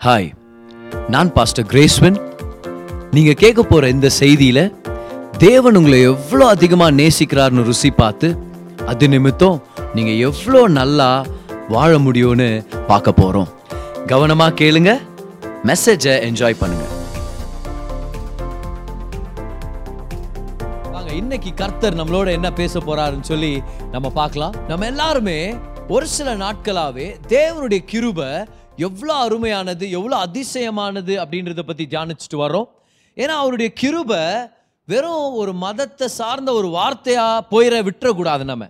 [0.00, 0.28] Hi
[1.08, 2.18] நான் pastor கிரேஸ்வன்
[3.12, 4.60] நீங்கள் கேட்க போகிற இந்த செய்தியில
[5.38, 8.28] தேவன் உங்களை எவ்வளோ அதிகமாக நேசிக்கிறார்னு ருசி பார்த்து
[8.86, 9.58] அது நிமித்தம்
[9.94, 11.08] நீங்கள் எவ்வளோ நல்லா
[11.68, 12.48] வாழ முடியும்னு
[12.86, 13.50] பார்க்க போகிறோம்
[14.06, 14.92] கவனமாக கேளுங்க
[15.64, 16.86] மெசேஜை என்ஜாய் பண்ணுங்க.
[20.92, 23.52] வாங்க இன்னைக்கு கர்த்தர் நம்மளோட என்ன பேச போறாருன்னு சொல்லி
[23.90, 24.54] நம்ம பார்க்கலாம்.
[24.68, 25.38] நம்ம எல்லாருமே
[25.88, 28.30] ஒரு சில நாட்களாவே தேவனுடைய கிருபை
[28.86, 32.68] எவ்வளோ அருமையானது எவ்வளோ அதிசயமானது அப்படின்றத பற்றி தியானிச்சுட்டு வரோம்
[33.16, 34.22] ஏன்னா அவருடைய கிருபை
[34.88, 38.64] வெறும் ஒரு மதத்தை சார்ந்த ஒரு வார்த்தையாக போயிட விட்டுறக்கூடாது நம்ம.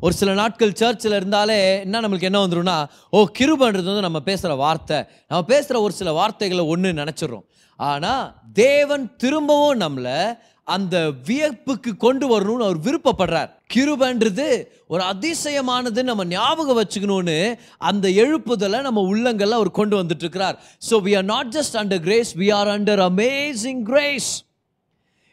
[0.00, 2.76] ஒரு சில நாட்கள் சர்ச்சில் இருந்தாலே என்ன நம்மளுக்கு என்ன வந்துரும்னா
[3.16, 4.98] ஓ கிருபன்றது வந்து நம்ம பேசுகிற வார்த்தை.
[5.28, 7.46] நம்ம பேசுகிற ஒரு சில வார்த்தைகளை ஒன்று நினச்சிடுறோம்.
[7.80, 10.18] ஆனால் தேவன் திரும்பவும் நம்மளை
[10.66, 10.96] அந்த
[11.28, 13.50] வியப்புக்கு கொண்டு வரணும்னு அவர் விருப்பப்படுறார்.
[13.72, 20.92] கிருபன்றது ஒரு அதிசயமானது நம்ம ஞாபகம் வச்சுக்கணும்னு அந்த எழுப்புதலை நம்ம உள்ளங்கள்ல அவர் கொண்டு வந்துட்டு இருக்கிறார் so
[20.92, 24.44] we are not just under grace we are under amazing grace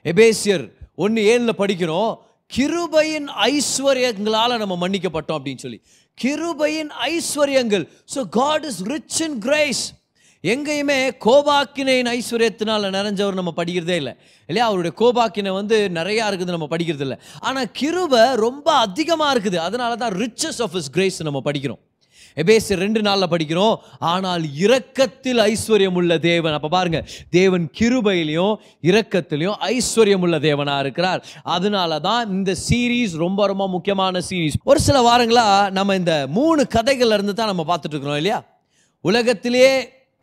[0.03, 2.17] எபேசியர் ஒன்று ஏழில் படிக்கிறோம்
[2.57, 5.81] கிருபையின் ஐஸ்வர்யங்களால் நம்ம மன்னிக்கப்பட்டோம் அப்படின்னு சொல்லி.
[6.23, 7.87] கிருபையின் ஐஸ்வர்யங்கள்.
[8.15, 10.00] So God is rich in grace
[10.43, 14.13] எங்கேயுமே கோபாக்கினையின் ஐஸ்வர்யத்தினால நிறைஞ்சவர் நம்ம படிக்கிறதே இல்லை.
[14.49, 14.67] இல்லையா?
[14.69, 17.17] அவருடைய கோபாக்கினை வந்து நிறையா இருக்குது நம்ம படிக்கிறது இல்லை.
[17.39, 19.57] ஆனால் கிருபை ரொம்ப அதிகமாக இருக்குது.
[19.67, 21.81] அதனால தான் ரிச்சஸ் ஆஃப் இஸ் கிரேஸ் நம்ம படிக்கிறோம்.
[22.37, 23.75] எபேசியர் ரெண்டு நாளில் படிக்கிறோம்.
[23.99, 26.53] ஆனால் இரக்கத்தில் ஐஸ்வர்யம் உள்ள தேவன்.
[26.57, 26.99] அப்போ பாருங்க
[27.37, 28.53] தேவன் கிருபையிலையும்
[28.89, 31.23] இரக்கத்திலையும் ஐஸ்வர்யம் உள்ள தேவனாக இருக்கிறார்.
[31.43, 37.39] அதனால தான் இந்த சீரீஸ் ரொம்ப ரொம்ப முக்கியமான சீரீஸ் ஒரு சில வாரங்களாக நம்ம இந்த மூணு கதைகள்லேருந்து
[37.39, 38.41] தான் நம்ம பார்த்துட்டு இருக்கிறோம் இல்லையா?
[39.01, 39.73] உலகத்திலேயே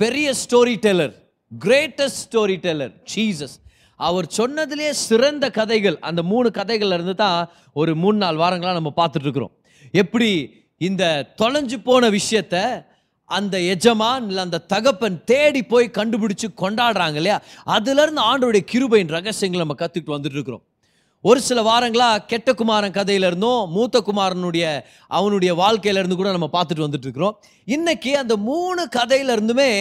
[0.00, 1.14] பெரிய story teller
[1.52, 3.56] greatest story teller Jesus
[4.00, 7.38] அவர் சொன்னதிலே சிறந்த கதைகள் அந்த மூணு கதைகள்ல இருந்து தான்
[7.72, 9.54] ஒரு மூணு நாலு வாரங்களாக நம்ம பார்த்துட்டு இருக்கிறோம்
[9.94, 10.28] எப்படி
[10.80, 11.04] இந்த
[11.42, 12.56] தொலைஞ்சு போன விஷயத்த
[13.30, 17.38] அந்த எஜமான் இல்லை அந்த தகப்பன் தேடி போய் கண்டுபிடிச்சு கொண்டாடுறாங்க இல்லையா?
[17.66, 20.62] அதுலேருந்து ஆண்டோடைய கிருபையின் ரகசியங்களை நம்ம கற்றுக்கிட்டு வந்துட்டு இருக்கிறோம்
[21.24, 24.65] ஒரு சில வாரங்களாக கெட்ட குமாரன் கதையிலிருந்தும் மூத்த குமாரனுடைய
[25.06, 27.34] அவனுடைய வாழ்க்கையில இருந்து கூட நம்ம பார்த்துட்டு வந்துட்டு இருக்கிறோம்
[27.65, 29.72] இன்னைக்கு அந்த மூணு கதையிலருந்துமே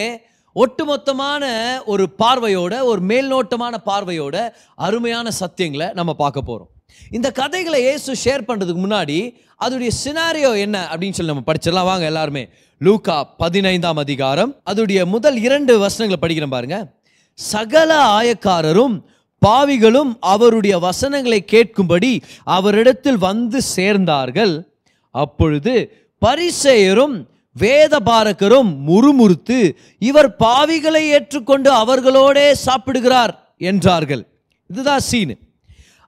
[0.56, 1.44] ஒட்டுமொத்தமான
[1.86, 6.72] ஒரு பார்வையோட ஒரு மேல்நோட்டமான பார்வையோட அருமையான சத்தியங்களை நம்ம பார்க்க போகிறோம்
[7.12, 9.18] இந்த கதைகளை இயேசு ஷேர் பண்ணுறதுக்கு முன்னாடி
[9.62, 11.90] அதோடைய சினாரியோ என்ன அப்படின்னு சொல்லி நம்ம படிச்சிடலாம்.
[11.92, 12.44] வாங்க எல்லாருமே.
[12.82, 16.78] லூகா பதினைந்தாம் அதிகாரம் அதோடைய முதல் இரண்டு வசனங்களை படிக்கிறேன் பாருங்க.
[17.34, 18.96] சகல ஆயக்காரரும்
[19.46, 24.64] பாவிகளும் அவருடைய வசனங்களை கேட்கும்படி அவரிடத்தில் வந்து சேர்ந்தார்கள்.
[25.12, 25.74] அப்பொழுது
[26.26, 27.26] பரிசெயரும்
[27.60, 34.28] வேதபாரகரும் முறுமுறுத்து இவர் பாவிகளை ஏற்றுக்கொண்டு அவர்களோடே சாப்பிடுகிறார் என்றார்கள்.
[34.68, 35.36] இதுதான் சீனு.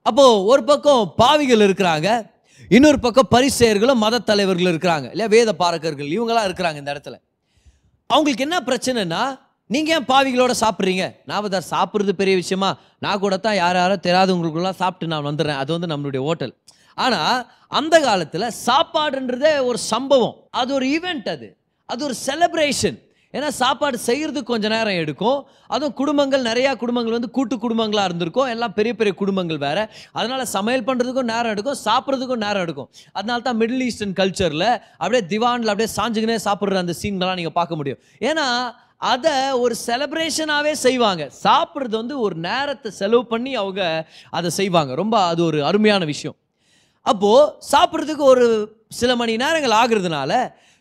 [0.02, 2.32] அப்போ ஒரு பக்கம் பாவிகள் இருக்கிறாங்க
[2.70, 5.04] இன்னொரு பக்கம் பரிசெயர்களும் மத தலைவர்கள் இருக்கிறாங்க.
[5.04, 5.26] இல்லையா?
[5.26, 7.16] வேத பாரகர்கள் இவங்களாம் இருக்கிறாங்க இந்த இடத்துல.
[8.08, 9.40] அவங்களுக்கு என்ன பிரச்சனைனா
[9.74, 11.06] நீங்கள் ஏன் பாவிகளோட சாப்பிட்றீங்க?
[11.28, 12.70] நான் அதை சாப்பிட்றது பெரிய விஷயமா?
[13.06, 15.60] நான் கூட தான் யார் யாரோ தெரியாதவங்களுக்குலாம் சாப்பிட்டு நான் வந்துடுறேன்.
[15.64, 16.54] அது வந்து நம்மளுடைய ஹோட்டல்
[17.04, 17.44] ஆனால்
[17.80, 20.34] அந்த காலத்தில் சாப்பாடுன்றதே ஒரு சம்பவம்.
[20.62, 21.48] அது ஒரு ஈவெண்ட் அது.
[21.90, 22.98] அது ஒரு செலப்ரேஷன்
[23.34, 25.40] ஏன்னா சாப்பாடு செய்கிறதுக்கு கொஞ்சம் நேரம் எடுக்கும்.
[25.74, 28.50] அதுவும் குடும்பங்கள் நிறையா குடும்பங்கள் வந்து கூட்டு குடும்பங்களாக இருந்திருக்கும்.
[28.54, 29.84] எல்லாம் பெரிய பெரிய குடும்பங்கள் வேறு.
[30.20, 31.80] அதனால் சமையல் பண்ணுறதுக்கும் நேரம் எடுக்கும்.
[31.88, 32.90] சாப்பிட்றதுக்கும் நேரம் எடுக்கும்.
[33.18, 34.70] அதனால தான் மிடில் ஈஸ்டர்ன் கல்ச்சரில்
[35.02, 38.02] அப்படியே திவானில் அப்படியே சாஞ்சுக்கினே சாப்பிட்ற அந்த சீன்லாம் நீங்கள் பார்க்க முடியும்.
[38.30, 38.48] ஏன்னா
[39.02, 39.34] அதை
[39.64, 41.24] ஒரு செலப்ரேஷனாகவே செய்வாங்க.
[41.44, 43.82] சாப்பிட்றது வந்து ஒரு நேரத்தை செலவு பண்ணி அவங்க
[44.38, 44.92] அதை செய்வாங்க.
[45.02, 46.38] ரொம்ப அது ஒரு அருமையான விஷயம்.
[47.06, 48.48] அப்போது சாப்பிட்றதுக்கு ஒரு
[49.02, 50.32] சில மணி நேரங்கள் ஆகுறதுனால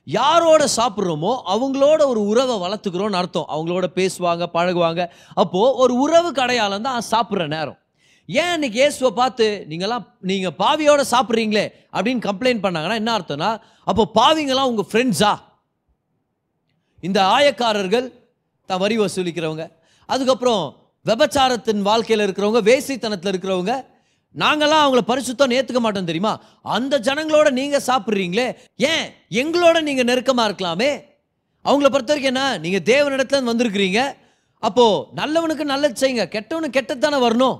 [0.06, 3.48] யாரோட சாப்பிட்றோமோ அவங்களோட ஒரு உறவை வளர்த்துக்கிறோன்னு அர்த்தம்.
[3.54, 5.02] அவங்களோட பேசுவாங்க பழகுவாங்க.
[5.42, 7.78] அப்போது ஒரு உறவுக்கு அடையாளம் தான் சாப்பிட்ற நேரம்.
[8.28, 13.50] ஏன் இன்னைக்கு இயேசுவை பார்த்து நீங்களாம் நீங்கள் பாவியோட சாப்பிட்றீங்களே அப்படின்னு கம்ப்ளைண்ட் பண்ணாங்கன்னா என்ன அர்த்தம்னா
[13.90, 15.32] அப்போ பாவிங்களாம் உங்கள் ஃப்ரெண்ட்ஸா
[17.06, 18.06] இந்த ஆயக்காரர்கள்
[18.68, 19.64] தான் வரி வசூலிக்கிறவங்க.
[20.08, 20.62] அதுக்கப்புறம்
[21.06, 23.74] விபச்சாரத்தின் வாழ்க்கையில் இருக்கிறவங்க வேசித்தனத்தில் இருக்கிறவங்க
[24.34, 26.32] நாங்கள்லாம் அவங்கள பரிசுத்தம் ஏற்றுக்க மாட்டோம் தெரியுமா?
[26.76, 28.48] அந்த ஜனங்களோட நீங்கள் சாப்பிட்றீங்களே
[28.90, 29.06] ஏன்
[29.42, 30.90] எங்களோட நீங்கள் நெருக்கமாக இருக்கலாமே?
[31.64, 34.00] அவங்கள பொறுத்த வரைக்கும் என்ன நீங்கள் தேவனிடத்துல வந்திருக்கிறீங்க.
[34.62, 37.56] அப்போது நல்லவனுக்கு நல்லது செய்யுங்க கெட்டவனுக்கு கெட்டத்தானே வரணும்.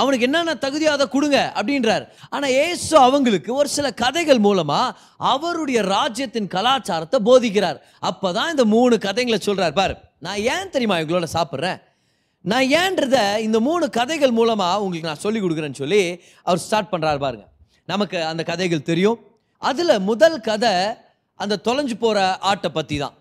[0.00, 2.04] அவனுக்கு என்னென்ன தகுதியோ அதை கொடுங்க அப்படின்றார்.
[2.34, 4.94] ஆனால் ஏசு அவங்களுக்கு ஒரு சில கதைகள் மூலமாக
[5.32, 7.78] அவருடைய ராஜ்யத்தின் கலாச்சாரத்தை போதிக்கிறார்.
[8.10, 9.94] அப்போ தான் இந்த மூணு கதைகளை சொல்கிறார் பார்
[10.26, 11.80] நான் ஏன் தெரியுமா இவங்களோட சாப்பிட்றேன்?
[12.50, 13.16] நான் ஏன்றத
[13.46, 16.02] இந்த மூணு கதைகள் மூலமாக உங்களுக்கு நான் சொல்லி கொடுக்குறேன்னு சொல்லி
[16.46, 17.44] அவர் ஸ்டார்ட் பண்ணுறாரு பாருங்க.
[17.92, 19.18] நமக்கு அந்த கதைகள் தெரியும்.
[19.62, 20.72] அதில் முதல் கதை
[21.42, 22.18] அந்த தொலைஞ்சு போகிற
[22.50, 23.14] ஆட்டை பற்றி தான்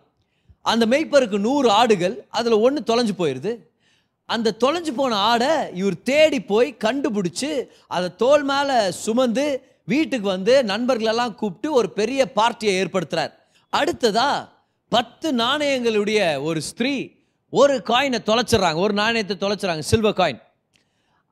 [0.71, 3.51] அந்த மெய்ப்பருக்கு நூறு ஆடுகள் அதில் ஒன்று தொலைஞ்சு போயிடுது
[4.33, 7.51] அந்த தொலைஞ்சு போன ஆடை இவர் தேடி போய் கண்டுபிடிச்சி
[7.95, 9.45] அதை தோல் மேலே சுமந்து
[9.87, 13.31] வீட்டுக்கு வந்து நண்பர்களெல்லாம் கூப்பிட்டு ஒரு பெரிய பார்ட்டியை ஏற்படுத்துறார்.
[13.73, 14.29] அடுத்ததா
[14.91, 16.93] பத்து நாணயங்களுடைய ஒரு ஸ்திரீ
[17.53, 18.79] ஒரு காயினை தொலைச்சிடுறாங்க.
[18.85, 20.41] ஒரு நாணயத்தை தொலைச்சிடுறாங்க சில்வர் காயின்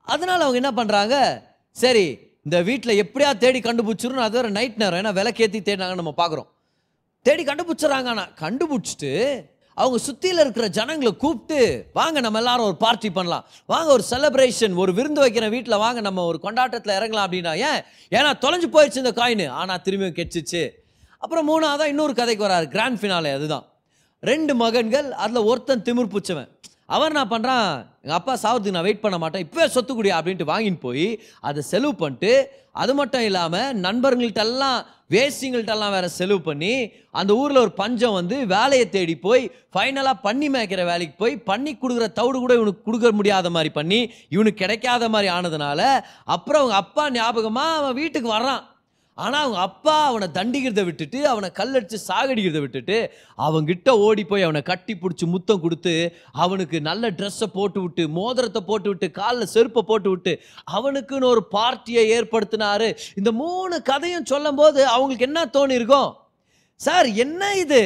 [0.06, 1.16] அதனால அவங்க என்ன பண்ணுறாங்க
[1.76, 2.06] சரி
[2.46, 6.48] இந்த வீட்டில் எப்படியா தேடி கண்டுபிடிச்சிரும் அது ஒரு நைட் நேரம் ஏன்னா விலைக்கேற்றி தேடினாங்கன்னு நம்ம பார்க்குறோம்
[7.26, 8.10] தேடி கண்டுபிடிச்சிட்றாங்க.
[8.14, 9.12] ஆனால் கண்டுபிடிச்சிட்டு
[9.74, 11.58] அவங்க சுற்றியில் இருக்கிற ஜனங்களை கூப்பிட்டு
[11.92, 13.44] வாங்க நம்ம எல்லாரும் ஒரு பார்ட்டி பண்ணலாம்.
[13.66, 17.80] வாங்க ஒரு செலப்ரேஷன் ஒரு விருந்து வைக்கிற வீட்டில் வாங்க நம்ம ஒரு கொண்டாட்டத்தில் இறங்கலாம் அப்படின்னா ஏன்?
[18.10, 20.62] ஏன்னா தொலைஞ்சு போயிடுச்சு இந்த காயின் ஆனால் திரும்பியும் கெச்சிச்சு.
[21.18, 22.68] அப்புறம் மூணாவதாக இன்னொரு கதைக்கு வராரு.
[22.68, 23.66] கிராண்ட் ஃபினாலே அதுதான்.
[24.20, 26.50] ரெண்டு மகன்கள் அதில் ஒருத்தன் திமிர் பூச்சவன்
[26.86, 27.66] அவன் என்ன பண்ணுறான்
[28.02, 29.42] எங்கள் அப்பா சாவதுக்கு நான் வெயிட் பண்ண மாட்டேன்.
[29.46, 30.14] இப்போவே சொத்துக்குடியா?
[30.18, 32.32] அப்படின்ட்டு வாங்கின்னு போய் அதை செலவு பண்ணிட்டு
[32.72, 34.80] அது மட்டும் இல்லாமல் நண்பர்கள்ட்டெல்லாம்
[35.10, 36.72] வேசிங்கள்ட்டெல்லாம் வேறு செலவு பண்ணி
[37.10, 42.08] அந்த ஊரில் ஒரு பஞ்சம் வந்து வேலையை தேடி போய் ஃபைனலாக பண்ணி மேய்க்கிற வேலைக்கு போய் பண்ணி கொடுக்குற
[42.12, 45.80] தவிடு கூட இவனுக்கு கொடுக்க முடியாத மாதிரி பண்ணி இவனுக்கு கிடைக்காத மாதிரி ஆனதுனால
[46.36, 48.62] அப்புறம் அவங்க அப்பா ஞாபகமாக அவன் வீட்டுக்கு வர்றான்.
[49.24, 52.96] ஆனால் அவங்க அப்பா அவனை தண்டிக்கிறதை விட்டுட்டு அவனை கல்லடிச்சு சாகடிக்கிறதை விட்டுட்டு
[53.38, 55.94] அவங்கிட்ட ஓடி போய் அவனை கட்டி பிடிச்சி முத்தம் கொடுத்து
[56.44, 60.34] அவனுக்கு நல்ல ட்ரெஸ்ஸை போட்டு விட்டு மோதிரத்தை போட்டு விட்டு காலில் செருப்பை போட்டு விட்டு
[60.72, 62.88] அவனுக்குன்னு ஒரு பார்ட்டியை ஏற்படுத்தினாரு.
[63.14, 66.10] இந்த மூணு கதையும் சொல்லும் போது அவங்களுக்கு என்ன தோணி இருக்கும்?
[66.80, 67.82] சார் என்ன இது?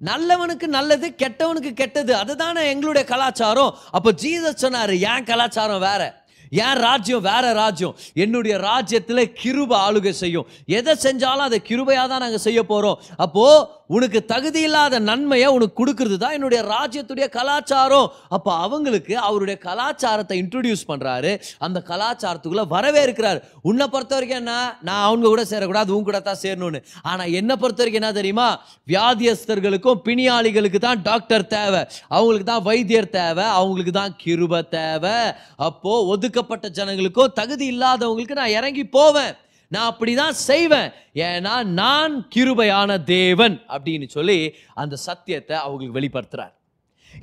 [0.00, 3.74] நல்லவனுக்கு நல்லது கெட்டவனுக்கு கெட்டது அதுதானே எங்களுடைய கலாச்சாரம்?
[3.90, 6.02] அப்போ ஜீசஸ் சொன்னாரு ஏன் கலாச்சாரம் வேற.
[6.50, 7.20] என் ராஜ்யம்?
[7.20, 7.96] வேற ராஜ்யம்.
[8.14, 10.46] என்னுடைய ராஜ்யத்தில் கிருப ஆளுகை செய்யும்.
[10.66, 13.66] எதை செஞ்சாலும் அதை கிருபையாக தான் நாங்கள் செய்ய போகிறோம் அப்போது
[13.96, 18.08] உனக்கு தகுதி இல்லாத நன்மையை உனக்கு கொடுக்கறது தான் என்னுடைய ராஜ்யத்துடைய கலாச்சாரம்.
[18.36, 21.32] அப்போ அவங்களுக்கு அவருடைய கலாச்சாரத்தை இன்ட்ரடியூஸ் பண்ணுறாரு
[21.66, 23.40] அந்த கலாச்சாரத்துக்குள்ளே வரவேற்கிறார்
[23.70, 24.54] உன்னை பொறுத்த வரைக்கும் என்ன?
[24.88, 26.82] நான் அவங்க கூட சேரக்கூடாது உன் கூட தான் சேரணும்னு.
[27.10, 28.48] ஆனால் என்னை பொறுத்த வரைக்கும் என்ன தெரியுமா?
[28.92, 31.82] வியாதியஸ்தர்களுக்கும் பிணியாளிகளுக்கு தான் டாக்டர் தேவை.
[32.16, 33.46] அவங்களுக்கு தான் வைத்தியர் தேவை.
[33.58, 35.18] அவங்களுக்கு தான் கிருப தேவை.
[35.68, 39.34] அப்போது ஒதுக்கப்பட்ட ஜனங்களுக்கும் தகுதி இல்லாதவங்களுக்கு நான் இறங்கி போவேன்.
[39.72, 40.88] நான் அப்படி தான் செய்வேன்.
[41.28, 44.38] ஏன்னா நான் கிருபையான தேவன் அப்படின்னு சொல்லி
[44.82, 46.54] அந்த சத்தியத்தை அவங்களுக்கு வெளிப்படுத்துகிறார்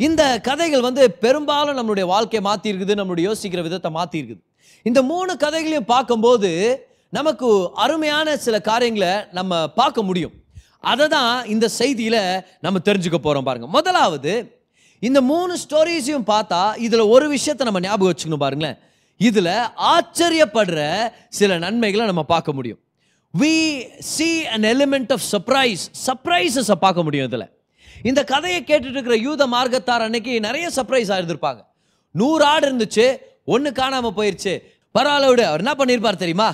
[0.05, 4.41] இந்த கதைகள் வந்து பெரும்பாலும் நம்மளுடைய வாழ்க்கையை மாற்றிருக்குது நம்மளுடைய யோசிக்கிற விதத்தை மாற்றிருக்குது
[4.89, 6.51] இந்த மூணு கதைகளையும் பார்க்கும்போது
[7.17, 7.47] நமக்கு
[7.83, 10.33] அருமையான சில காரியங்களை நம்ம பார்க்க முடியும்.
[10.91, 12.21] அதை தான் இந்த செய்தியில்
[12.65, 14.33] நம்ம தெரிஞ்சுக்க போகிறோம் பாருங்கள் முதலாவது
[15.03, 18.77] இந்த மூணு ஸ்டோரிஸையும் பார்த்தா இதில் ஒரு விஷயத்தை நம்ம ஞாபகம் வச்சுக்கணும் பாருங்களேன்.
[19.19, 19.53] இதில்
[19.93, 20.79] ஆச்சரியப்படுற
[21.37, 22.79] சில நன்மைகளை நம்ம பார்க்க முடியும்.
[23.33, 23.53] We
[24.13, 27.47] see an element of surprise சர்ப்ரைசஸை பார்க்க முடியும் இதில்.
[28.09, 31.61] இந்த கதையை கேட்டுட்டு இருக்கிற யூத மார்க்கத்தார் அன்னைக்கு நிறைய சர்ப்ரைஸ் ஆயிருந்திருப்பாங்க
[32.15, 33.05] நூறு ஆடு இருந்துச்சு
[33.53, 34.53] ஒன்று காணாமல் போயிருச்சு.
[34.95, 36.49] பரவாயில்ல விடு அவர் என்ன பண்ணியிருப்பார் தெரியுமா?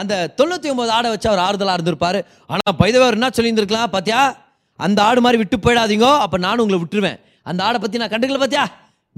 [0.00, 2.18] அந்த தொண்ணூற்றி ஒம்பது ஆடை வச்சு அவர் ஆறுதலாக இருந்திருப்பார்.
[2.52, 4.20] ஆனால் பைதவர் என்ன சொல்லியிருந்திருக்கலாம் பார்த்தியா
[4.80, 7.18] அந்த ஆடு மாதிரி விட்டு போயிடாதீங்கோ அப்போ நானும் உங்களை விட்டுருவேன்.
[7.50, 8.64] அந்த ஆடை பற்றி நான் கண்டுக்கல பார்த்தியா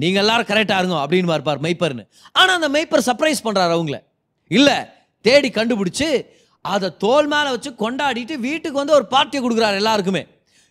[0.03, 2.05] நீங்க எல்லாரும் கரெக்டாக இருங்க அப்படின்னு பார்ப்பார் மெய்ப்பர்னு.
[2.41, 3.99] ஆனால் அந்த மெய்ப்பர் சர்ப்ரைஸ் பண்ணுறாரு அவங்கள.
[4.59, 4.77] இல்லை
[5.29, 6.11] தேடி கண்டுபிடிச்சு
[6.65, 10.23] அதை தோல் மேலே வச்சு கொண்டாடிட்டு வீட்டுக்கு வந்து ஒரு பார்ட்டியை கொடுக்குறாரு எல்லாருக்குமே.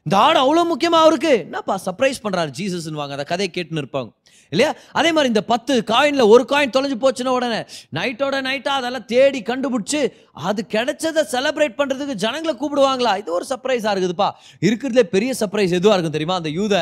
[0.05, 1.31] இந்த ஆடு அவ்வளோ முக்கியமாக அவருக்கு?
[1.47, 4.09] என்னப்பா சர்ப்ரைஸ் பண்ணுறாரு ஜீசஸ்ன்னு வாங்க அந்த கதையை கேட்டுன்னு இருப்பாங்க.
[4.51, 4.69] இல்லையா?
[4.99, 7.59] அதே மாதிரி இந்த பத்து காயினில் ஒரு காயின் தொலைஞ்சு போச்சுன்னா உடனே
[7.97, 10.01] நைட்டோட நைட்டாக அதெல்லாம் தேடி கண்டுபிடிச்சு
[10.47, 13.13] அது கிடைச்சதை செலிப்ரேட் பண்ணுறதுக்கு ஜனங்களை கூப்பிடுவாங்களா?
[13.21, 14.29] இது ஒரு சர்ப்ரைஸாக இருக்குதுப்பா.
[14.67, 16.37] இருக்கிறதுலே பெரிய சர்ப்ரைஸ் எதுவாக இருக்கும் தெரியுமா?
[16.41, 16.75] அந்த யூத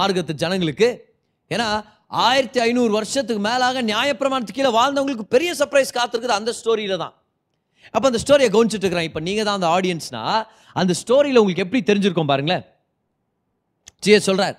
[0.00, 0.90] மார்க்கத்து ஜனங்களுக்கு.
[1.54, 1.68] ஏன்னா
[2.10, 7.14] ஆயிரத்தி ஐநூறு வருஷத்துக்கு மேலாக நியாயப்பிரமாணத்துக்கு கீழே வாழ்ந்தவங்களுக்கு பெரிய சர்ப்ரைஸ் காத்திருக்குது அந்த ஸ்டோரியில் தான்.
[7.94, 9.08] அப்போ அந்த ஸ்டோரியை கவனிச்சுட்டு இருக்கிறேன்.
[9.10, 10.22] இப்போ நீங்கள் தான் அந்த ஆடியன்ஸ்னா
[10.72, 12.64] அந்த ஸ்டோரியில் உங்களுக்கு எப்படி தெரிஞ்சிருக்கோம் பாருங்களேன்.
[14.04, 14.56] ஜிய சொல்கிறார்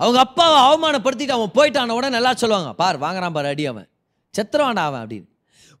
[0.00, 3.88] அவங்க அப்பாவை அவமானப்படுத்திட்டு அவன் போயிட்டான உடனே நல்லா சொல்லுவாங்க பார் வாங்குறான் பாரு அடி அவன்.
[4.34, 5.28] செத்துருவான்டா அவன் அப்படின்னு.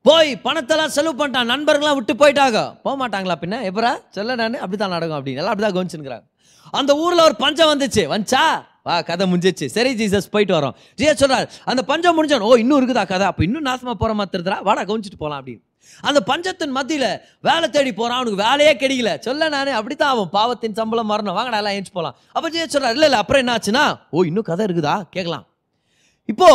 [0.06, 2.58] போய் பணத்தெல்லாம் செலவு பண்ணிட்டான் நண்பர்கள்லாம் விட்டு போயிட்டாங்க.
[2.84, 3.56] போக மாட்டாங்களா பின்ன?
[3.70, 4.58] எப்பரா சொல்ல நான்?
[4.64, 5.40] அப்படித்தான் நடக்கும் அப்படின்னு.
[5.42, 6.26] எல்லாம் அப்படிதான் கவனிச்சுக்கிறாங்க
[6.80, 8.02] அந்த ஊரில் ஒரு பஞ்சம் வந்துச்சு.
[8.14, 8.44] வந்துச்சா?
[8.88, 9.66] வா கதை முடிஞ்சிச்சு.
[9.76, 10.76] சரி ஜீசஸ் போயிட்டு வரோம்.
[10.98, 12.44] ஜீசஸ் சொல்றாரு அந்த பஞ்சம் முடிஞ்சான்.
[12.48, 13.26] ஓ இன்னும் இருக்குதா கதை?
[13.30, 14.60] அப்போ இன்னும் நாசமா போற மாதிரி தெரியுதுடா.
[14.68, 15.62] வாடா கவனிச்சிட்டு போகலாம் அப்படின்னு.
[16.08, 17.10] அந்த பஞ்சத்தின் மத்தியில்
[17.48, 18.18] வேலை தேடி போறான்.
[18.20, 19.10] அவனுக்கு வேலையே கிடைக்கல.
[19.26, 23.08] சொல்ல நானே அப்படித்தான் அவன் பாவத்தின் சம்பளம் மரணம் வாங்கடா எல்லாம் ஏஞ்சி போகலாம் அப்போ ஜீசஸ் சொல்றாரு இல்லை
[23.10, 24.96] இல்லை அப்புறம் என்ன ஆச்சுன்னா ஓ இன்னும் கதை இருக்குதா?
[25.16, 25.46] கேட்கலாம்.
[26.32, 26.50] இப்போ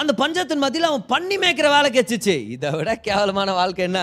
[0.00, 2.36] அந்த பஞ்சத்தின் மத்தியில் அவன் பண்ணி மேய்க்கிற வேலை கிடைச்சிச்சு.
[2.56, 4.02] இதை விட கேவலமான வாழ்க்கை என்ன?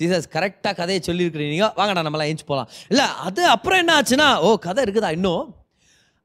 [0.00, 1.68] ஜீசஸ் கரெக்டாக கதையை சொல்லியிருக்கிறீங்க.
[1.78, 5.46] வாங்கடா நம்மளாம் ஏஞ்சி போகலாம் இல்லை அது அப்புறம் என்ன ஆச்சுன்னா ஓ கதை இருக்குதா இன்னும்?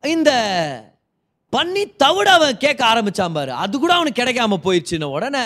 [0.03, 0.31] இந்த
[1.53, 3.51] பண்ணி தவிட அவன் கேட்க ஆரம்பிச்சான் பாரு.
[3.63, 5.43] அது கூட அவனுக்கு கிடைக்காம போயிடுச்சுன்னு உடனே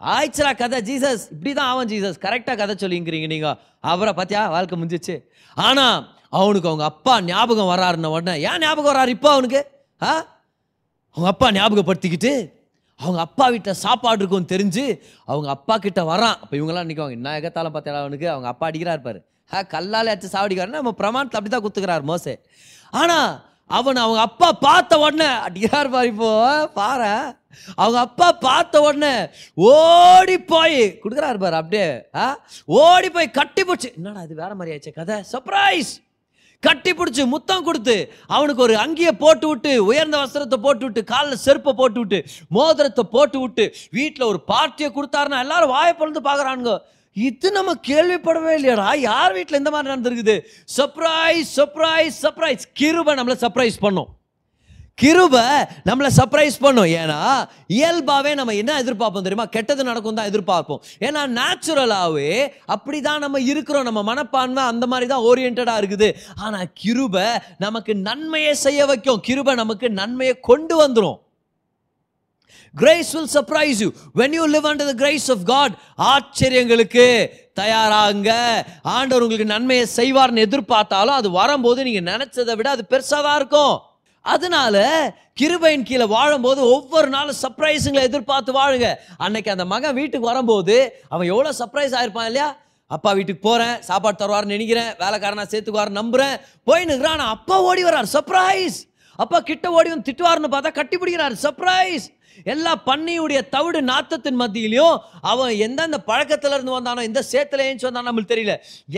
[0.00, 3.58] ஆயிடுச்சுரா கதை ஜீசஸ் இப்படி தான் அவன் ஜீசஸ் கரெக்டாக கதை சொல்லிங்கிறீங்க நீங்கள்
[3.90, 5.14] அவரை பார்த்தியா வாழ்க்கை முடிஞ்சிச்சு.
[5.56, 5.96] ஆனால்
[6.38, 9.60] அவனுக்கு அவங்க அப்பா ஞாபகம் வராருன்ன உடனே ஏன் ஞாபகம் வராரு இப்போ அவனுக்கு?
[10.00, 10.12] ஆ?
[11.16, 12.32] அவங்க அப்பா ஞாபகப்படுத்திக்கிட்டு
[13.00, 14.84] அவங்க அப்பா வீட்டில் சாப்பாடு இருக்கும்னு தெரிஞ்சு
[15.28, 18.28] அவங்க அப்பா கிட்ட வரான் அப்போ இவங்கெல்லாம் நிற்குவாங்க என்ன எகத்தாலும் பார்த்தா அவனுக்கு?
[18.34, 22.34] அவங்க அப்பா அடிக்கிறா இருப்பார் ஆ கல்லால் அடிச்சு சாவடிக்கிறாரு நம்ம பிரமாணத்தை அப்படி தான் குத்துக்கிறார் மோசே.
[22.92, 23.30] ஆனால்
[23.72, 26.30] அவன் அவங்க அப்பா பார்த்த உடனே அடியார் பாரு இப்போ?
[26.76, 27.10] பாரு.
[27.76, 29.14] அவங்க அப்பா பார்த்த உடனே
[29.68, 32.26] ஓடி போய் கொடுக்குறாரு பாரு அப்படியே ஆ?
[32.80, 35.18] ஓடி போய் கட்டி போச்சு என்னடா இது வேற மாதிரி ஆயிடுச்சு கதை.
[35.32, 35.92] சர்ப்ரைஸ்
[36.62, 37.94] கட்டி பிடிச்சி முத்தம் கொடுத்து
[38.30, 42.18] அவனுக்கு ஒரு அங்கியை போட்டு விட்டு உயர்ந்த வஸ்திரத்தை போட்டு விட்டு காலில் செருப்பை போட்டு விட்டு
[42.56, 43.64] மோதிரத்தை போட்டு விட்டு
[43.96, 46.74] வீட்டில் ஒரு பார்ட்டியை கொடுத்தாருன்னா எல்லாரும் வாயை பொழுது பார்க்குறானுங்க.
[47.16, 48.88] இது நம்ம கேள்விப்படவே இல்லையாடா.
[49.10, 50.36] யார் வீட்டில் இந்த மாதிரி நடந்திருக்குது?
[50.78, 54.10] சர்ப்ரைஸ் சர்ப்ரைஸ் சர்ப்ரைஸ் கிருபை நம்மளை சர்ப்ரைஸ் பண்ணும்.
[55.02, 55.44] கிருபை
[55.88, 56.88] நம்மளை சர்ப்ரைஸ் பண்ணும்.
[57.00, 57.18] ஏன்னா
[57.76, 59.46] இயல்பாகவே நம்ம என்ன எதிர்பார்ப்போம் தெரியுமா?
[59.54, 60.80] கெட்டது நடக்கும் தான் எதிர்பார்ப்போம்.
[61.06, 62.30] ஏன்னா நேச்சுரலாகவே
[62.76, 63.86] அப்படி தான் நம்ம இருக்கிறோம்.
[63.88, 66.10] நம்ம மனப்பான்மை அந்த மாதிரி தான் ஓரியன்டாக இருக்குது.
[66.46, 67.26] ஆனால் கிருபை
[67.66, 69.22] நமக்கு நன்மையை செய்ய வைக்கும்.
[69.28, 71.18] கிருபை நமக்கு நன்மையை கொண்டு வந்துடும்
[72.80, 73.88] grace will surprise you
[74.20, 75.74] when you live under the grace of God
[76.12, 77.06] ஆச்சரியங்களுக்கு
[77.60, 78.30] தயாராங்க.
[78.96, 83.74] ஆண்டவர் உங்களுக்கு நன்மையை செய்வார்னு எதிர்பார்த்தாலும் அது வரும்போது நீங்கள் நினச்சதை விட அது பெருசாக தான் இருக்கும்.
[84.24, 84.76] அதனால
[85.40, 88.88] கிருபையின் கீழே வாழும்போது ஒவ்வொரு நாளும் சர்ப்ரைஸுங்களை எதிர்பார்த்து வாழுங்க.
[89.24, 90.76] அன்னைக்கு அந்த மகன் வீட்டுக்கு வரும்போது
[91.12, 92.48] அவன் எவ்வளோ சர்ப்ரைஸ் ஆயிருப்பான் இல்லையா?
[92.90, 96.34] அப்பா வீட்டுக்கு போகிறேன் சாப்பாடு தருவார்னு நினைக்கிறேன் வேலைக்காரனா சேர்த்துக்குவார் நம்புறேன்.
[96.68, 98.78] போய் இருக்கிறான் அப்பா ஓடி வர்றார் சர்ப்ரைஸ்
[99.18, 102.04] அப்பா கிட்ட ஓடி வந்து திட்டுவார்னு பார்த்தா கட்டி பிடிக்கிறார் சர்ப்ரைஸ்
[102.52, 104.96] எல்லா பண்ணியுடைய தவிடு நாத்தத்தின் மத்தியிலையும்
[105.32, 108.54] அவன் எந்தெந்த பழக்கத்துல இருந்து வந்தானோ எந்த சேத்துல ஏஞ்சி வந்தானோ நம்மளுக்கு தெரியல.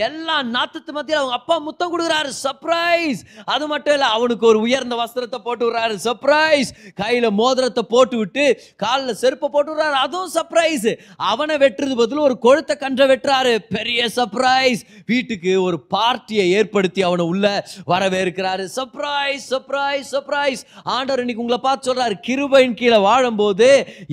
[0.07, 2.31] எல்லா நாத்தத்து மத்தியில் அவங்க அப்பா முத்தம் கொடுக்குறாரு.
[2.45, 3.21] சர்ப்ரைஸ்
[3.53, 5.95] அது மட்டும் இல்லை அவனுக்கு ஒரு உயர்ந்த வஸ்திரத்தை போட்டு விடுறாரு.
[6.07, 8.45] சர்ப்ரைஸ் கையில மோதிரத்தை போட்டு விட்டு
[8.83, 9.97] காலில் செருப்பை போட்டு விடுறாரு.
[10.05, 10.87] அதுவும் சர்ப்ரைஸ்
[11.31, 13.53] அவனை வெட்டுறது பதில் ஒரு கொழுத்த கன்றை வெட்டுறாரு.
[13.77, 17.45] பெரிய சர்ப்ரைஸ் வீட்டுக்கு ஒரு பார்ட்டியை ஏற்படுத்தி அவனை உள்ள
[17.93, 18.63] வரவேற்கிறாரு.
[18.77, 20.61] சர்ப்ரைஸ் சர்ப்ரைஸ் சர்ப்ரைஸ்
[20.95, 22.15] ஆண்டவர் இன்னைக்கு உங்களை பார்த்து சொல்றாரு.
[22.27, 23.69] கிருபையின் கீழே வாழும்போது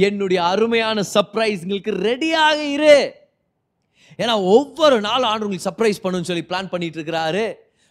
[0.08, 2.96] என்னுடைய அருமையான சர்ப்ரைஸ்ங்களுக்கு ரெடியாக இரு.
[4.22, 7.44] ஏன்னா ஒவ்வொரு நாளும் ஆண்டு உங்களுக்கு சர்ப்ரைஸ் பண்ணுன்னு சொல்லி பிளான் பண்ணிட்டு இருக்கிறாரு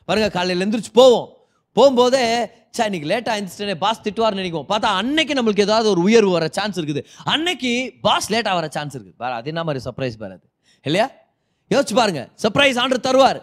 [0.09, 1.27] பாருங்க காலையில் எந்திரிச்சு போவோம்.
[1.77, 2.25] போகும்போதே
[2.75, 6.77] சே இன்னைக்கு லேட்டாக எழுந்திரிச்சிட்டே பாஸ் திட்டுவார்னு நினைக்கும் பார்த்தா அன்னைக்கு நம்மளுக்கு ஏதாவது ஒரு உயர்வு வர சான்ஸ்
[6.79, 7.01] இருக்குது.
[7.33, 7.71] அன்னைக்கு
[8.05, 9.17] பாஸ் லேட்டாக வர சான்ஸ் இருக்குது.
[9.23, 10.45] பாரு அது என்ன மாதிரி சர்ப்ரைஸ் பாரு அது.
[10.87, 11.07] இல்லையா?
[11.71, 12.21] யோசிச்சு பாருங்க.
[12.43, 13.39] சர்ப்ரைஸ் ஆண்டு தருவார்.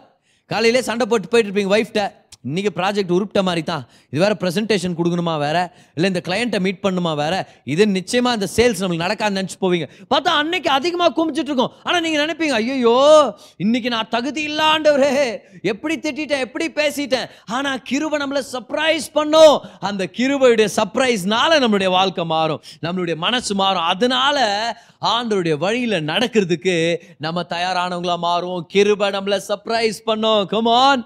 [0.53, 2.03] காலையிலே சண்டை போட்டு போயிட்டு இருப்பீங்க ஒய்ஃப்ட்ட
[2.47, 3.85] இன்றைக்கி ப்ராஜெக்ட் உருப்பிட்ட மாதிரி தான்.
[4.11, 5.63] இது வேறு ப்ரெசன்டேஷன் கொடுக்கணுமா வேறு?
[5.97, 7.41] இல்லை இந்த கிளையண்ட்டை மீட் பண்ணுமா வேறு?
[7.73, 9.87] இது நிச்சயமாக இந்த சேல்ஸ் நம்மளுக்கு நடக்காது நினச்சி போவீங்க.
[10.13, 11.75] பார்த்தா அன்னைக்கு அதிகமாக குமிச்சிட்டு இருக்கோம்.
[11.87, 12.95] ஆனால் நீங்கள் நினைப்பீங்க ஐயோ
[13.65, 15.13] இன்னைக்கு நான் தகுதி இல்லாண்டவரே.
[15.73, 17.27] எப்படி திட்டிட்டேன் எப்படி பேசிட்டேன்?
[17.59, 19.57] ஆனால் கிருபை நம்மளை சர்ப்ரைஸ் பண்ணும்.
[19.91, 22.63] அந்த கிருபையுடைய சர்ப்ரைஸ்னால நம்மளுடைய வாழ்க்கை மாறும்.
[22.87, 23.87] நம்மளுடைய மனசு மாறும்.
[23.93, 24.49] அதனால
[25.15, 26.79] ஆண்டருடைய வழியில் நடக்கிறதுக்கு
[27.27, 28.67] நம்ம தயாரானவங்களாக மாறுவோம்.
[28.75, 30.43] கிருபை நம்மளை சர்ப்ரைஸ் பண்ணும்.
[30.57, 31.05] கமான்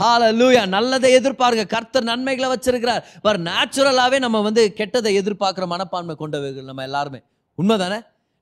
[0.00, 3.02] ஹalleluya நல்லதை எதிர்பார்க்க கர்த்தர் நன்மைகளை வச்சிருக்கிறார்.
[3.24, 7.20] பார் நேச்சுரலாகவே நம்ம வந்து கெட்டதை எதிர்பார்க்குற மனப்பான்மை கொண்டவர்கள் நம்ம எல்லாருமே.
[7.58, 7.98] உண்மைதானே?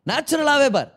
[0.07, 0.89] நேச்சுரலாகவே பார்.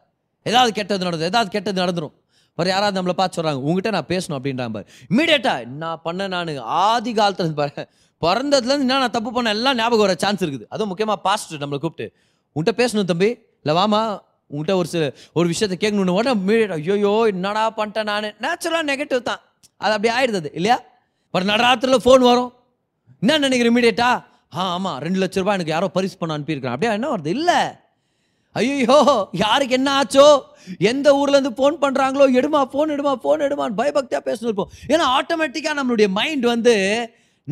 [0.46, 2.14] ஏதாவது கெட்டது நடந்தது ஏதாவது கெட்டது நடந்துடும்
[2.58, 4.88] பார் யாராவது நம்மளை பார்த்து சொல்கிறாங்க உங்ககிட்ட நான் பேசணும் அப்படின்றாங்க பார்.
[5.12, 6.52] இமீடியட்டாக நான் பண்ண நான்?
[6.86, 7.84] ஆதி காலத்தில் பாரு.
[8.22, 10.66] பிறந்ததுலேருந்து என்ன நான் தப்பு பண்ண எல்லாம் ஞாபகம் வர சான்ஸ் இருக்குது.
[10.70, 12.08] அதுவும் முக்கியமாக பாஸ்டர் நம்மளை கூப்பிட்டு
[12.56, 13.30] உங்கள்கிட்ட பேசணும் தம்பி.
[13.64, 14.02] இல்லை வாமா.
[14.52, 18.30] உங்கள்கிட்ட ஒரு சில ஒரு விஷயத்தை கேட்கணுன்னு உடனே இமீடியட் ஐயோ என்னடா பண்ணிட்டேன் நான்?
[18.46, 19.42] நேச்சுரலாக நெகட்டிவ் தான்.
[19.78, 20.82] அது அப்படி ஆயிடுது இல்லையா?
[21.32, 22.54] ஒரு நடராத்திரில் ஃபோன் வரும்.
[23.22, 24.10] என்ன நினைக்கிற இமீடியட்டா
[24.56, 24.64] ஆ?
[24.64, 26.76] ஆமாம் ரெண்டு லட்ச ரூபாய் எனக்கு யாரோ பரிசு பண்ண அனுப்பியிருக்கிறேன்.
[26.76, 27.28] அப்படியே என்ன வருது?
[27.28, 27.60] இல்லை.
[28.52, 30.42] ஐயோ யாருக்கு என்ன ஆச்சோ?
[30.80, 34.72] எந்த ஊர்லேருந்து ஃபோன் பண்ணுறாங்களோ எடுமா ஃபோன் எடுமா ஃபோன் எடுமான்னு பயபக்தியாக பேசணும் இருப்போம்.
[34.88, 36.76] ஏன்னா ஆட்டோமேட்டிக்காக நம்மளுடைய மைண்ட் வந்து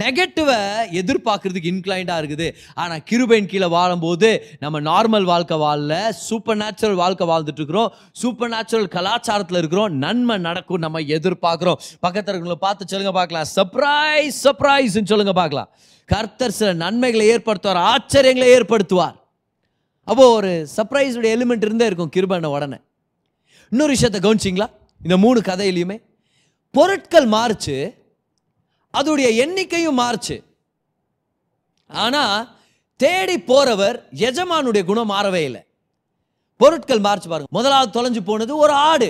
[0.01, 0.57] நெகட்டிவை
[0.99, 2.47] எதிர்பார்க்கறதுக்கு இன்க்ளைண்டாக இருக்குது.
[2.81, 4.29] ஆனால் கிருபையின் கீழே வாழும்போது
[4.63, 5.93] நம்ம நார்மல் வாழ்க்கை வாழல
[6.27, 7.91] சூப்பர் நேச்சுரல் வாழ்க்கை வாழ்ந்துட்டுருக்குறோம்.
[8.21, 9.91] சூப்பர் நேச்சுரல் கலாச்சாரத்தில் இருக்கிறோம்.
[10.05, 11.79] நன்மை நடக்கும் நம்ம எதிர்பார்க்குறோம்.
[12.05, 13.47] பக்கத்தில் இருக்கிறவங்கள பார்த்து சொல்லுங்க பார்க்கலாம்.
[13.57, 15.69] சர்ப்ரைஸ் சர்ப்ரைஸ்ன்னு சொல்லுங்கள் பார்க்கலாம்.
[16.09, 19.17] கர்த்தர் சில நன்மைகளை ஏற்படுத்துவார் ஆச்சரியங்களை ஏற்படுத்துவார்.
[20.11, 22.77] அப்போ ஒரு சர்ப்ரைஸுடைய எலிமெண்ட் இருந்தே இருக்கும் கிருபனை உடனே.
[23.71, 24.67] இன்னொரு விஷயத்தை கவனிச்சிங்களா?
[25.01, 25.97] இந்த மூணு கதையிலையுமே
[26.75, 27.75] பொருட்கள் மாறுச்சு
[28.97, 30.35] அதோடைய எண்ணிக்கையும் மாறுச்சு.
[31.89, 32.57] ஆனால்
[32.99, 33.97] தேடி போறவர்
[34.27, 35.61] எஜமானுடைய குணம் மாறவே இல்லை.
[36.57, 37.49] பொருட்கள் மாறிச்சு பாருங்க.
[37.49, 39.09] முதலாவது தொலைஞ்சு போனது ஒரு ஆடு.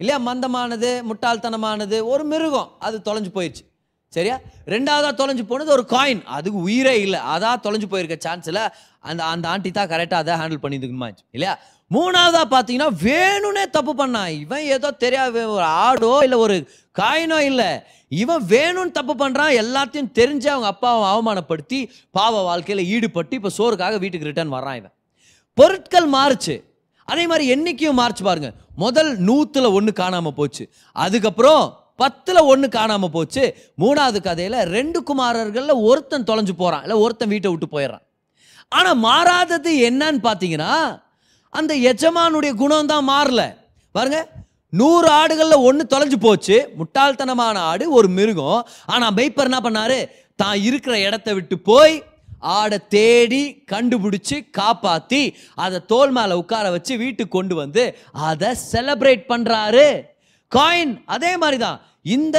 [0.00, 0.18] இல்லையா?
[0.28, 2.70] மந்தமானது முட்டாள்தனமானது ஒரு மிருகம்.
[2.78, 3.64] அது தொலைஞ்சு போயிடுச்சு
[4.08, 4.40] சரியா?
[4.66, 7.20] ரெண்டாவதாக தொலைஞ்சு போனது ஒரு காயின் அதுக்கு உயிரே இல்லை.
[7.20, 8.62] அதான் தொலைஞ்சு போயிருக்க சான்ஸில்
[8.98, 11.24] அந்த அந்த ஆண்டி தான் கரெக்டாக அதை ஹேண்டில் பண்ணியிருக்குமாச்சு.
[11.30, 11.58] இல்லையா?
[11.94, 14.30] மூணாவதா பார்த்தீங்கன்னா வேணும்னே தப்பு பண்ணான்.
[14.42, 16.56] இவன் ஏதோ தெரியாது ஒரு ஆடோ இல்லை ஒரு
[17.00, 17.70] காயினோ இல்லை.
[18.22, 21.78] இவன் வேணும்னு தப்பு பண்ணுறான் எல்லாத்தையும் தெரிஞ்சு அவங்க அப்பாவை அவமானப்படுத்தி
[22.16, 24.94] பாவ வாழ்க்கையில் ஈடுபட்டு இப்போ சோறுக்காக வீட்டுக்கு ரிட்டர்ன் வர்றான் இவன்.
[25.58, 26.56] பொருட்கள் மாறுச்சு.
[27.08, 28.50] அதே மாதிரி எண்ணிக்கையும் மாறுச்சு பாருங்க.
[28.84, 30.64] முதல் நூற்றில் ஒன்று காணாமல் போச்சு.
[30.96, 31.64] அதுக்கப்புறம்
[32.02, 33.42] பத்தில் ஒன்று காணாமல் போச்சு.
[33.82, 38.04] மூணாவது கதையில் ரெண்டு குமாரர்களில் ஒருத்தன் தொலைஞ்சு போகிறான் இல்லை ஒருத்தன் வீட்டை விட்டு போயிடுறான்.
[38.78, 40.74] ஆனால் மாறாதது என்னன்னு பார்த்தீங்கன்னா
[41.58, 43.42] அந்த எஜமானுடைய குணம் தான் மாறல.
[43.94, 44.20] பாருங்க
[44.80, 46.56] நூறு ஆடுகளில் ஒன்று தொலைஞ்சு போச்சு.
[46.78, 48.60] முட்டாள்தனமான ஆடு ஒரு மிருகம்.
[48.92, 49.98] ஆனால் மெய்ப்பர் என்ன பண்ணாரு?
[50.40, 51.94] தான் இருக்கிற இடத்த விட்டு போய்
[52.58, 53.42] ஆடை தேடி
[53.72, 55.20] கண்டுபிடிச்சி காப்பாற்றி
[55.64, 57.82] அதை தோல் மேலே உட்கார வச்சு வீட்டுக்கு கொண்டு வந்து
[58.28, 59.86] அதை செலப்ரேட் பண்ணுறாரு
[60.58, 61.80] காயின் அதே மாதிரி தான்
[62.14, 62.38] இந்த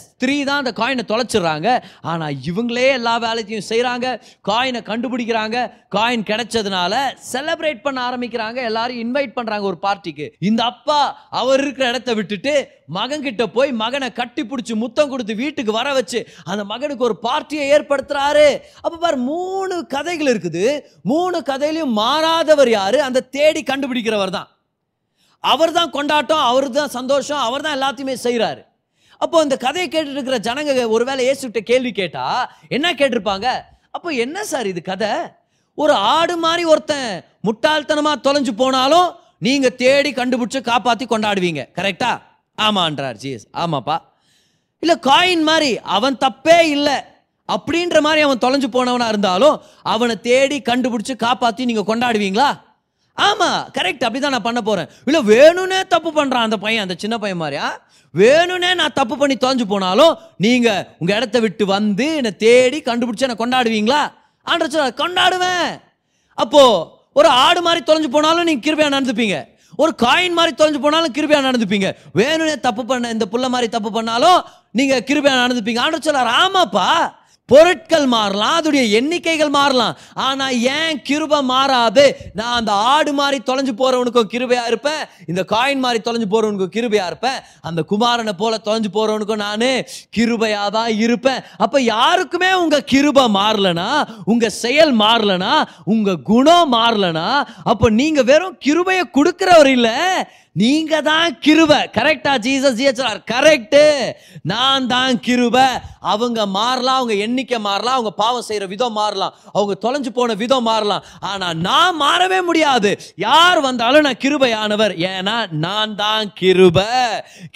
[0.00, 1.68] ஸ்திரீ தான் அந்த காயினை தொலைச்சிடுறாங்க.
[2.10, 4.06] ஆனால் இவங்களே எல்லா வேலைத்தையும் செய்கிறாங்க
[4.48, 5.56] காயினை கண்டுபிடிக்கிறாங்க.
[5.94, 6.92] காயின் கிடைச்சதுனால
[7.30, 8.58] செலப்ரேட் பண்ண ஆரம்பிக்கிறாங்க.
[8.70, 11.00] எல்லாரும் இன்வைட் பண்ணுறாங்க ஒரு பார்ட்டிக்கு இந்த அப்பா
[11.40, 12.54] அவர் இருக்கிற இடத்த விட்டுட்டு
[12.98, 18.48] மகன்கிட்ட போய் மகனை கட்டி பிடிச்சி முத்தம் கொடுத்து வீட்டுக்கு வர வச்சு அந்த மகனுக்கு ஒரு பார்ட்டியை ஏற்படுத்துறாரு.
[18.84, 20.64] அப்போ பார் மூணு கதைகள் இருக்குது.
[21.14, 23.00] மூணு கதையிலையும் மாறாதவர் யார்?
[23.08, 24.50] அந்த தேடி கண்டுபிடிக்கிறவர் தான்.
[25.44, 28.62] அவர் தான் கொண்டாட்டம் அவர் தான் சந்தோஷம் அவர் தான் எல்லாத்தையுமே செய்கிறாரு
[29.22, 32.24] அப்போ இந்த கதையை கேட்டுட்டு இருக்கிற ஜனங்க ஒருவேளை ஏசுகிட்ட கேள்வி கேட்டா
[32.76, 33.46] என்ன கேட்டிருப்பாங்க?
[33.96, 35.10] அப்போ என்ன சார் இது கதை?
[35.78, 37.10] ஒரு ஆடு மாதிரி ஒருத்தன்
[37.46, 39.08] முட்டாள்தனமாக தொலைஞ்சு போனாலும்
[39.46, 41.62] நீங்கள் தேடி கண்டுபிடிச்சு காப்பாற்றி கொண்டாடுவீங்க.
[41.78, 42.10] கரெக்டா
[42.58, 43.96] ஆமான்றார் ஜிஎஸ் ஆமாப்பா.
[44.82, 46.98] இல்லை காயின் மாதிரி அவன் தப்பே இல்லை
[47.48, 49.56] அப்படின்ற மாதிரி அவன் தொலைஞ்சு போனவனாக இருந்தாலும்
[49.92, 52.50] அவனை தேடி கண்டுபிடிச்சு காப்பாற்றி நீங்கள் கொண்டாடுவீங்களா?
[53.16, 54.88] ஆமா கரெக்ட் அப்படிதான் நான் பண்ண போறேன்.
[55.04, 57.80] இல்ல வேணும்னே தப்பு பண்றான் அந்த பையன் அந்த சின்ன பையன் மாதிரியா?
[58.14, 63.38] வேணும்னே நான் தப்பு பண்ணி தொலைஞ்சு போனாலும் நீங்க உங்க இடத்த விட்டு வந்து என்னை தேடி கண்டுபிடிச்சு என்னை
[63.38, 64.12] கொண்டாடுவீங்களா?
[64.42, 64.66] ஆண்டு
[65.02, 65.80] கொண்டாடுவேன்.
[66.34, 66.62] அப்போ
[67.12, 69.48] ஒரு ஆடு மாதிரி தொலைஞ்சு போனாலும் நீங்க கிருபையா நடந்துப்பீங்க.
[69.76, 71.92] ஒரு காயின் மாதிரி தொலைஞ்சு போனாலும் கிருபையா நடந்துப்பீங்க.
[72.14, 75.78] வேணும்னே தப்பு பண்ண இந்த புள்ள மாதிரி தப்பு பண்ணாலும் நீங்க கிருபையா நடந்துப்பீங்க.
[75.78, 77.18] ஆண்டு சொல்லார் ஆமாப்பா
[77.50, 79.94] பொருட்கள் மாறலாம் அதோடைய எண்ணிக்கைகள் மாறலாம்.
[80.26, 82.04] ஆனால் ஏன் கிருபை மாறாது?
[82.38, 87.38] நான் அந்த ஆடு மாதிரி தொலைஞ்சு போகிறவனுக்கும் கிருபையாக இருப்பேன் இந்த காயின் மாதிரி தொலைஞ்சு போகிறவனுக்கும் கிருபையாக இருப்பேன்
[87.70, 89.68] அந்த குமாரனை போல தொலைஞ்சு போகிறவனுக்கும் நான்
[90.16, 91.40] கிருபையாக தான் இருப்பேன்.
[91.64, 93.88] அப்போ யாருக்குமே உங்கள் கிருபை மாறலனா
[94.32, 95.54] உங்கள் செயல் மாறலனா
[95.94, 97.28] உங்கள் குணம் மாறலனா
[97.70, 99.96] அப்போ நீங்கள் வெறும் கிருபையை கொடுக்குறவர் இல்லை
[100.56, 103.82] நீங்க தான் கிருப கரெக்டா ஜீசஸ் ஜிஹெச்ஆர் கரெக்டு
[104.52, 105.56] நான் தான் கிருப.
[106.12, 111.04] அவங்க மாறலாம் அவங்க எண்ணிக்கை மாறலாம் அவங்க பாவம் செய்யற விதம் மாறலாம் அவங்க தொலைஞ்சு போன விதம் மாறலாம்.
[111.30, 112.90] ஆனா நான் மாறவே முடியாது.
[113.26, 114.94] யார் வந்தாலும் நான் கிருபையானவர்.
[115.12, 116.78] ஏன்னா நான் தான் கிருப.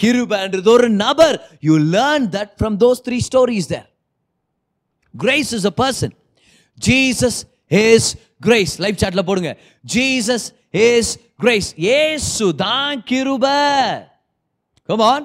[0.02, 1.38] கிருபன்றது ஒரு நபர்.
[1.68, 3.88] You learn that from those three stories there
[5.14, 6.14] grace is a person
[6.78, 7.40] Jesus
[7.84, 8.10] is
[8.48, 9.52] grace live சாட்ல போடுங்க.
[9.94, 10.48] ஜீசஸ்
[10.86, 11.12] இஸ்
[11.44, 13.46] கிரேஸ் ஏசு தான் கிருப.
[14.88, 15.24] கமான்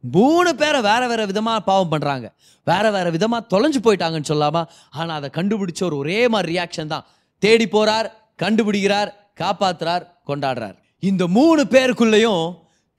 [0.00, 2.26] மூணு பேரை வேற வேற விதமாக பாவம் பண்ணுறாங்க
[2.62, 7.06] வேற வேற விதமாக தொலைஞ்சு போயிட்டாங்கன்னு சொல்லாமா ஆனால் அதை கண்டுபிடிச்ச ஒரு ஒரே மாதிரி ரியாக்ஷன் தான்.
[7.38, 8.08] தேடி போறார்
[8.42, 10.76] கண்டுபிடிக்கிறார் காப்பாத்துறார் கொண்டாடுறார்.
[10.98, 12.44] இந்த மூணு பேருக்குள்ளேயும்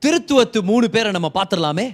[0.06, 1.88] திருத்துவத்து மூணு பேரை நம்ம பார்த்துடலாமே?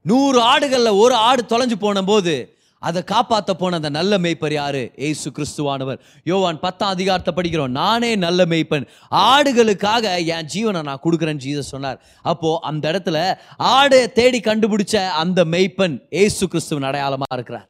[0.00, 2.51] நூறு ஆடுகளில் ஒரு ஆடு தொலைஞ்சு போன போது
[2.88, 4.82] அதை காப்பாற்ற போன அந்த நல்ல மேய்ப்பர் யாரு?
[5.08, 5.98] ஏசு கிறிஸ்துவானவர்.
[6.30, 7.74] யோவான் பத்தாம் அதிகாரத்தை படிக்கிறோம்.
[7.80, 8.86] நானே நல்ல மேய்ப்பன்.
[9.26, 12.00] ஆடுகளுக்காக என் ஜீவனை நான் கொடுக்குறேன்னு ஜீசஸ் சொன்னார்.
[12.22, 13.18] அப்போ அந்த இடத்துல
[13.56, 17.68] ஆடு தேடி கண்டுபிடிச்ச அந்த மெய்ப்பன் ஏசு கிறிஸ்துவின் அடையாளமா இருக்கிறார்.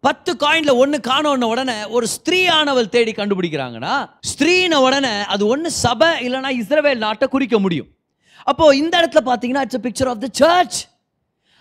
[0.00, 6.50] பத்து காயின்ல ஒன்று காணோன்ன உடனே ஒரு ஸ்திரீயானவள் தேடி கண்டுபிடிக்கிறாங்கன்னா ஸ்திரீன உடனே அது ஒன்று சபை இல்லைனா
[6.60, 7.88] இஸ்ரவேல் நாட்டை குறிக்க முடியும்.
[8.50, 10.78] அப்போ இந்த இடத்துல பார்த்தீங்கன்னா it's picture of the church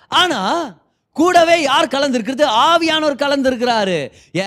[0.08, 0.79] ஆனால்
[1.14, 2.46] கூடவே யார் கலந்திருக்கிறது?
[2.70, 3.98] ஆவியானவர் கலந்திருக்கிறாரு.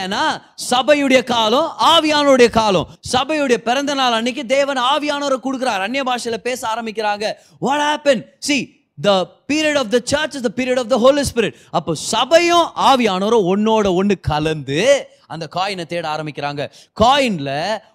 [0.01, 0.22] ஏன்னா
[0.70, 2.87] சபையுடைய காலம் ஆவியானோருடைய காலம்.
[3.12, 5.83] சபையுடைய பிறந்த நாள் அன்னைக்கு தேவன் ஆவியானவரை கொடுக்கிறார்.
[5.87, 7.25] அந்நிய பாஷையில் பேச ஆரம்பிக்கிறாங்க.
[7.59, 8.59] What happen see
[9.01, 9.11] the
[9.53, 13.94] period of the church is the period of the Holy Spirit அப்போ சபையும் ஆவியானவரும் ஒன்னோட
[13.94, 14.81] ஒன்று கலந்து
[15.27, 16.62] அந்த காயினை தேட ஆரம்பிக்கிறாங்க.
[17.01, 17.51] காயின்ல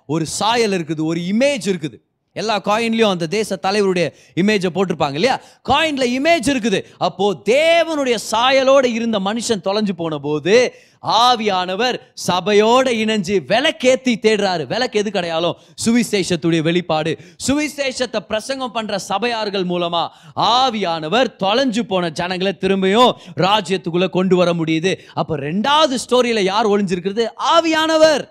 [0.06, 1.98] ஒரு சாயல் இருக்குது ஒரு இமேஜ் இருக்குது.
[2.42, 4.08] எல்லா காயின்லையும் அந்த தேச தலைவருடைய
[4.42, 5.38] இமேஜை போட்டிருப்பாங்க இல்லையா?
[5.70, 6.82] காயின்ல இமேஜ் இருக்குது.
[7.08, 10.56] அப்போ தேவனுடைய சாயலோடு இருந்த மனுஷன் தொலைஞ்சு போன போது
[11.24, 11.96] ஆவியானவர்
[12.28, 14.64] சபையோட இணைஞ்சு விளக்கேத்தி தேடுறாரு.
[14.72, 15.58] விளக்கு எது கிடையாலும்?
[15.86, 17.12] சுவிசேஷத்துடைய வெளிப்பாடு.
[17.48, 20.04] சுவிசேஷத்தை பிரசங்கம் பண்ற சபையார்கள் மூலமா
[20.36, 23.14] ஆவியானவர் தொலைஞ்சு போன ஜனங்களை திரும்பியும்
[23.46, 24.94] ராஜ்யத்துக்குள்ள கொண்டு வர முடியுது.
[25.14, 27.26] அப்ப ரெண்டாவது ஸ்டோரியில யார் ஒளிஞ்சிருக்கிறது?
[27.56, 28.26] ஆவியானவர்.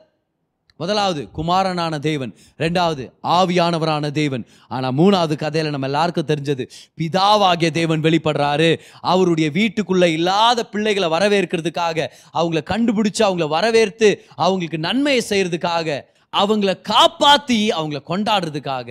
[0.80, 3.04] முதலாவது குமாரனான தேவன் ரெண்டாவது
[3.38, 4.44] ஆவியானவரான தேவன்.
[4.74, 6.64] ஆனால் மூணாவது கதையில் நம்ம எல்லாருக்கும் தெரிஞ்சது
[7.00, 8.70] பிதாவாகிய தேவன் வெளிப்படுறாரு.
[9.12, 12.08] அவருடைய வீட்டுக்குள்ளே இல்லாத பிள்ளைகளை வரவேற்கிறதுக்காக
[12.40, 14.10] அவங்கள கண்டுபிடிச்சு அவங்கள வரவேற்று
[14.46, 15.98] அவங்களுக்கு நன்மையை செய்கிறதுக்காக
[16.32, 18.90] அவங்கள காப்பாற்றி அவங்கள கொண்டாடுறதுக்காக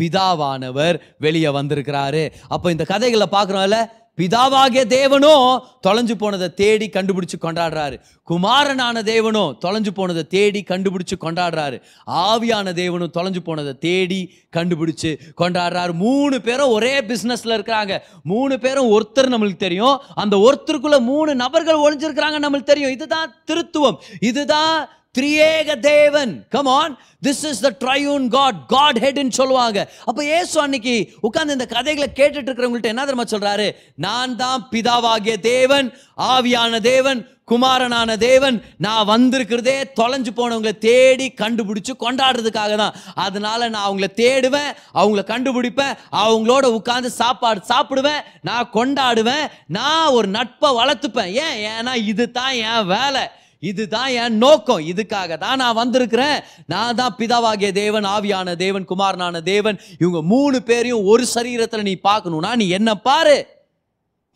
[0.00, 2.24] பிதாவானவர் வெளியே வந்திருக்கிறாரு.
[2.54, 3.78] அப்போ இந்த கதைகளை பார்க்குறோம்ல
[4.16, 8.00] பிதாவாகிய தேவனும் தொலைஞ்சு போனதை தேடி கண்டுபிடிச்சு கொண்டாடுறாரு.
[8.24, 11.82] குமாரனான தேவனும் தொலைஞ்சு போனதை தேடி கண்டுபிடிச்சு கொண்டாடுறாரு.
[12.06, 15.92] ஆவியான தேவனும் தொலைஞ்சு போனதை தேடி கண்டுபிடிச்சு கொண்டாடுறாரு.
[15.92, 17.98] மூணு பேரும் ஒரே பிஸ்னஸில் இருக்கிறாங்க.
[18.22, 20.00] மூணு பேரும் ஒருத்தர் நம்மளுக்கு தெரியும்.
[20.14, 22.90] அந்த ஒருத்தருக்குள்ள மூணு நபர்கள் ஒழிஞ்சிருக்கிறாங்க நம்மளுக்கு தெரியும்.
[22.90, 23.96] இதுதான் திருத்துவம்.
[24.20, 26.32] இதுதான் திரியேக தேவன்.
[26.54, 26.94] Come on
[27.26, 29.78] this is the triune God God ஹெட்னு சொல்லுவாங்க.
[30.04, 30.96] அப்போ ஏசு அன்னைக்கு
[31.28, 33.68] உட்காந்து இந்த கதைகளை கேட்டுட்டு இருக்கிறவங்கள்ட்ட என்ன தெரியுமா சொல்றாரு?
[34.06, 35.88] நான் தான் பிதாவாகிய தேவன்
[36.34, 38.56] ஆவியான தேவன் குமாரனான தேவன்.
[38.84, 42.96] நான் வந்திருக்கிறதே தொலைஞ்சு போனவங்களை தேடி கண்டுபிடிச்சு கொண்டாடுறதுக்காக தான்.
[43.14, 50.70] அதனால நான் அவங்கள தேடுவேன் அவங்கள கண்டுபிடிப்பேன் அவங்களோட உட்காந்து சாப்பாடு சாப்பிடுவேன் நான் கொண்டாடுவேன் நான் ஒரு நட்பை
[50.80, 51.32] வளர்த்துப்பேன்.
[51.44, 51.56] ஏன்?
[51.74, 53.24] ஏன்னா இது தான் என் வேலை.
[53.62, 54.82] இதுதான் என் நோக்கம்.
[54.92, 56.38] இதுக்காக தான் நான் வந்திருக்கிறேன்.
[56.72, 59.78] நான் தான் பிதாவாகிய தேவன் ஆவியான தேவன் குமாரனான தேவன்.
[60.02, 63.38] இவங்க மூணு பேரையும் ஒரு சரீரத்தில் நீ பார்க்கணும்னா நீ என்ன பாரு?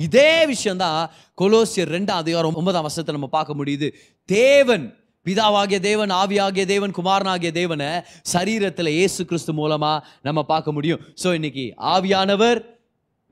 [0.01, 1.01] இதே விஷயம்தான்
[1.41, 3.89] கொலோசியர் ரெண்டாம் அதிகாரம் ஒன்பதாம் வருஷத்தை நம்ம பார்க்க முடியுது.
[4.29, 4.87] தேவன்
[5.27, 7.89] பிதாவாகிய தேவன் ஆவியாகிய தேவன் குமாரனாகிய தேவனை
[8.33, 11.01] சரீரத்தில் இயேசு கிறிஸ்து மூலமாக நம்ம பார்க்க முடியும்.
[11.23, 12.61] ஸோ இன்னைக்கு ஆவியானவர்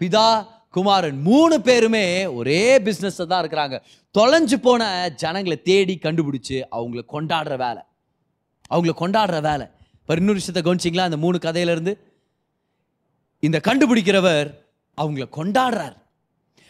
[0.01, 0.29] பிதா
[0.70, 3.81] குமாரன் மூணு பேருமே ஒரே பிஸ்னஸ் தான் இருக்கிறாங்க.
[4.18, 7.83] தொலைஞ்சு போன ஜனங்களை தேடி கண்டுபிடிச்சு அவங்கள கொண்டாடுற வேலை.
[8.70, 9.66] அவங்கள கொண்டாடுற வேலை.
[10.00, 10.98] இப்போ இன்னொரு விஷயத்தை கவனிச்சிங்களா?
[10.98, 11.98] அந்த மூணு கதையிலேருந்து?
[13.40, 14.54] இந்த கண்டுபிடிக்கிறவர்
[14.96, 15.96] அவங்கள கொண்டாடுறார்.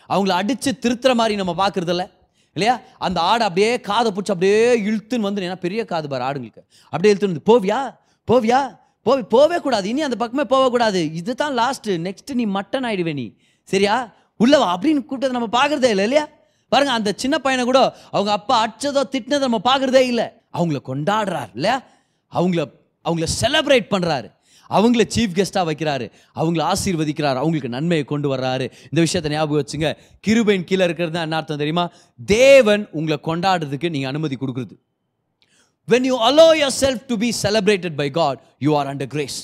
[0.08, 2.10] அவங்கள அடித்து திருத்துற மாதிரி நம்ம பார்க்கறது
[2.52, 2.80] இல்லையா?
[2.98, 6.62] அந்த ஆடு அப்படியே காதை பிடிச்சி அப்படியே இழுத்துன்னு வந்து ஏன்னா பெரிய காது பார் ஆடுங்களுக்கு.
[6.84, 7.96] அப்படியே இழுத்துன்னு வந்து, போவியா?
[8.30, 8.78] போவியா?
[9.02, 9.88] போவி போவே கூடாது.
[9.88, 11.12] இனி அந்த பக்கமே போகக்கூடாது.
[11.12, 13.34] இதுதான் லாஸ்ட் நெக்ஸ்ட் நீ மட்டன் ஆயிடுவே நீ.
[13.72, 13.96] சரியா?
[14.42, 16.24] உள்ளவா அப்படின்னு கூட்டத்தை நம்ம பார்க்கறதே இல்லை இல்லையா?
[16.72, 17.80] பாருங்க அந்த சின்ன பையனை கூட
[18.14, 20.26] அவங்க அப்பா அடிச்சதோ திட்டினதோ நம்ம பார்க்கறதே இல்லை.
[20.58, 21.76] அவங்கள கொண்டாடுறார் இல்லையா?
[22.32, 22.62] அவங்கள
[23.08, 24.28] அவங்கள செலப்ரேட் பண்ணுறாரு
[24.76, 26.06] அவங்கள சீஃப் கெஸ்ட்டாக வைக்கிறாரு.
[26.40, 27.38] அவங்கள ஆசீர்வதிக்கிறார்.
[27.42, 28.66] அவங்களுக்கு நன்மையை கொண்டு வர்றாரு.
[28.90, 29.90] இந்த விஷயத்தை ஞாபகம் வச்சுங்க.
[30.26, 31.84] கிருபையின் கீழே இருக்கிறது என்ன அர்த்தம் தெரியுமா?
[32.34, 34.74] தேவன் உங்களை கொண்டாடுறதுக்கு நீங்கள் அனுமதி கொடுக்குறது.
[35.88, 36.46] When you allow
[36.82, 39.38] yourself to be celebrated by God you are under grace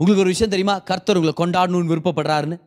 [0.00, 0.76] உங்களுக்கு ஒரு விஷயம் தெரியுமா?
[0.90, 2.58] கர்த்தர் உங்களை கொண்டாடணும்னு விருப்பப்படுறாருன்னு.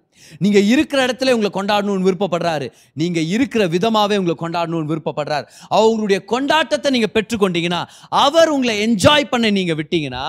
[0.46, 2.68] நீங்க இருக்கிற இடத்துல உங்களை கொண்டாடணும்னு விருப்பப்படுறாரு.
[3.02, 5.46] நீங்க இருக்கிற விதமாவே உங்களை கொண்டாடணும்னு விருப்பப்படுறாரு.
[5.80, 7.82] அவங்களுடைய கொண்டாட்டத்தை நீங்க பெற்றுக்கொண்டீங்கன்னா
[8.26, 10.26] அவர் உங்களை என்ஜாய் பண்ண நீங்க விட்டீங்கன்னா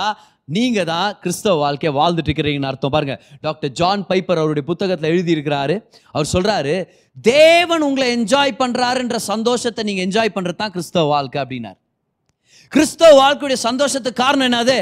[0.56, 2.92] நீங்கள் தான் கிறிஸ்தவ வாழ்க்கையை வாழ்ந்துட்டு இருக்கிறீங்கன்னு அர்த்தம்.
[2.94, 3.14] பாருங்க
[3.46, 5.74] டாக்டர் ஜான் பைப்பர் அவருடைய புத்தகத்தில் எழுதி இருக்கிறாரு
[6.14, 6.74] அவர் சொல்றாரு
[7.26, 11.78] தேவன் உங்களை என்ஜாய் பண்றாருன்ற சந்தோஷத்தை நீங்க என்ஜாய் பண்றது தான் கிறிஸ்தவ வாழ்க்கை அப்படின்னார்.
[12.72, 14.76] கிறிஸ்தவ வாழ்க்கையுடைய சந்தோஷத்துக்கு காரணம் என்னது?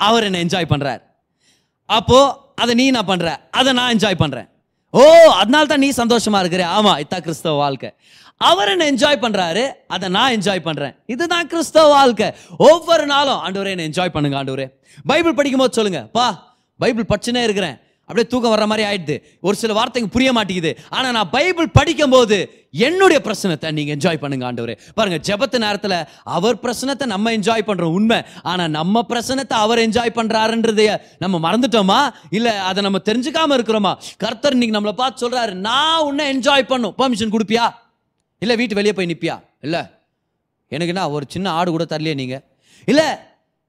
[0.00, 1.02] அவர் என்ன என்ஜாய் பண்ணுறார்
[1.90, 2.18] அப்போ
[2.62, 3.26] அதை நீ நான் பண்ற.
[3.60, 4.48] அதை நான் என்ஜாய் பண்றேன்.
[4.94, 5.02] ஓ
[5.40, 6.62] அதனால தான் நீ சந்தோஷமா இருக்கிற.
[6.78, 7.90] ஆமா இதான் கிறிஸ்தவ வாழ்க்கை.
[8.48, 9.62] அவர் என்ன என்ஜாய் பண்றாரு
[9.94, 10.94] அதை நான் என்ஜாய் பண்றேன்.
[11.14, 12.28] இதுதான் கிறிஸ்தவ வாழ்க்கை.
[12.70, 14.66] ஒவ்வொரு நாளும் ஆண்டவரே என்ன என்ஜாய் பண்ணுங்க ஆண்டவரே.
[15.10, 16.26] பைபிள் படிக்கும்போது சொல்லுங்க பா
[16.80, 17.76] பைபிள் படிச்சுனே இருக்கிறேன்.
[18.10, 19.16] அப்படியே தூக்கம் வர்ற மாதிரி ஆயிடுது.
[19.46, 20.70] ஒரு சில வார்த்தைங்க புரிய மாட்டேங்குது.
[20.96, 22.38] ஆனால் நான் பைபிள் படிக்கும்போது
[22.86, 24.74] என்னுடைய பிரச்சனத்தை நீங்கள் என்ஜாய் பண்ணுங்க ஆண்டவரே.
[24.96, 25.96] பாருங்க ஜெபத்து நேரத்தில்
[26.36, 28.18] அவர் பிரச்சனத்தை நம்ம என்ஜாய் பண்ணுறோம் உண்மை.
[28.50, 30.90] ஆனால் நம்ம பிரச்சனத்தை அவர் என்ஜாய் பண்றாருன்றதைய
[31.24, 32.00] நம்ம மறந்துட்டோமா?
[32.38, 33.94] இல்லை அதை நம்ம தெரிஞ்சுக்காம இருக்கிறோமா?
[34.24, 36.94] கர்த்தர் இன்னைக்கு நம்மளை பார்த்து சொல்கிறாரு நான் உன்னை என்ஜாய் பண்ணும்.
[37.00, 37.66] பர்மிஷன் கொடுப்பியா?
[38.38, 39.82] இல்லை வீட்டு வெளியே போய் நிற்பியா இல்லை.
[40.68, 42.42] எனக்கு என்ன ஒரு சின்ன ஆடு கூட தரலையே நீங்கள்
[42.92, 43.08] இல்லை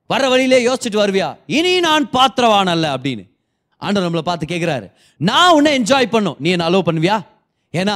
[0.10, 1.28] வர வழியிலே யோசிச்சுட்டு வருவியா?
[1.58, 3.26] இனி நான் பாத்திரவான் அல்ல அப்படின்னு.
[3.86, 4.88] ஆண்டவர் நம்மளை பார்த்து கேட்குறாரு
[5.30, 6.38] நான் உன்னை என்ஜாய் பண்ணும்.
[6.44, 7.18] நீ என்ன அலோவ் பண்ணுவியா?
[7.74, 7.96] ஏன்னா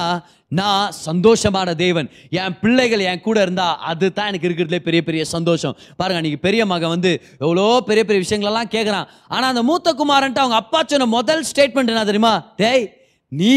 [0.60, 2.08] நான் சந்தோஷமான தேவன்.
[2.39, 5.76] என் பிள்ளைகள் என் கூட இருந்தா அதுதான் எனக்கு இருக்கிறதுலே பெரிய பெரிய சந்தோஷம்.
[6.00, 7.12] பாருங்க அன்னைக்கு பெரிய மகன் வந்து
[7.45, 12.06] எவ்வளோ பெரிய பெரிய விஷயங்களெல்லாம் கேட்குறான் ஆனால் அந்த மூத்த குமாரன்ட்டு அவங்க அப்பா சொன்ன முதல் ஸ்டேட்மெண்ட் என்ன
[12.12, 12.34] தெரியுமா?
[12.62, 12.86] டேய்
[13.41, 13.56] நீ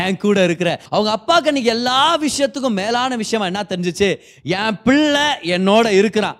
[0.00, 0.70] என் கூட இருக்கிற.
[0.90, 4.08] அவங்க அப்பாவுக்கு அன்னைக்கு எல்லா விஷயத்துக்கும் மேலான விஷயமா என்ன தெரிஞ்சுச்சு?
[4.58, 6.38] என் பிள்ளை என்னோட இருக்கிறான்.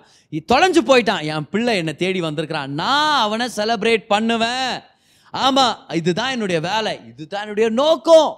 [0.51, 1.23] தொலைஞ்சு போயிட்டான்.
[1.33, 2.71] என் பிள்ளை என்னை தேடி வந்திருக்கிறான்.
[2.81, 4.73] நான் அவனை செலப்ரேட் பண்ணுவேன்.
[5.35, 8.29] ஆமா இதுதான் என்னுடைய வேலை இதுதான் என்னுடைய நோக்கம்.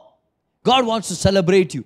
[0.61, 1.81] God wants to celebrate you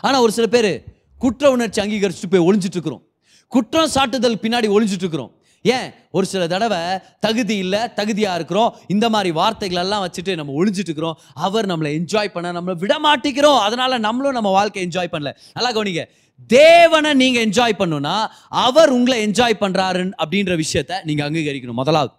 [0.00, 0.84] ஆனா ஒரு சில பேர்
[1.18, 3.02] குற்ற உணர்ச்சி அங்கீகரிச்சுட்டு போய் ஒளிஞ்சிட்டு இருக்கிறோம்
[3.46, 5.34] குற்றம் சாட்டுதல் பின்னாடி ஒளிஞ்சிட்டு இருக்கிறோம்
[5.64, 5.92] ஏன்?
[6.10, 8.76] ஒரு சில தடவை தகுதி இல்லை தகுதியாக இருக்கிறோம்.
[8.86, 13.58] இந்த மாதிரி வார்த்தைகள் எல்லாம் வச்சுட்டு நம்ம ஒளிஞ்சிட்டு இருக்கிறோம் அவர் நம்மளை என்ஜாய் பண்ண நம்மளை விட மாட்டேங்கிறோம்
[13.58, 15.36] அதனால நம்மளும் நம்ம வாழ்க்கை என்ஜாய் பண்ணல.
[15.54, 16.04] நல்லா கவனிங்க.
[16.46, 21.80] தேவனை நீங்கள் என்ஜாய் பண்ணுனா அவர் உங்களை என்ஜாய் பண்ணுறாரு அப்படின்ற விஷயத்தை நீங்கள் அங்கீகரிக்கணும்.
[21.82, 22.12] முதலாவது.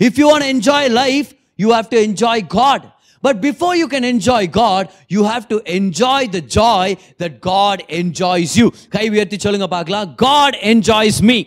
[0.00, 2.84] If you want enjoy life you have to enjoy God
[3.20, 8.54] but before you can enjoy God you have to enjoy the joy that God enjoys
[8.54, 10.14] you கை உயர்த்தி சொல்லுங்க பார்க்கலாம்.
[10.14, 11.38] காட் என்ஜாய்ஸ் மீ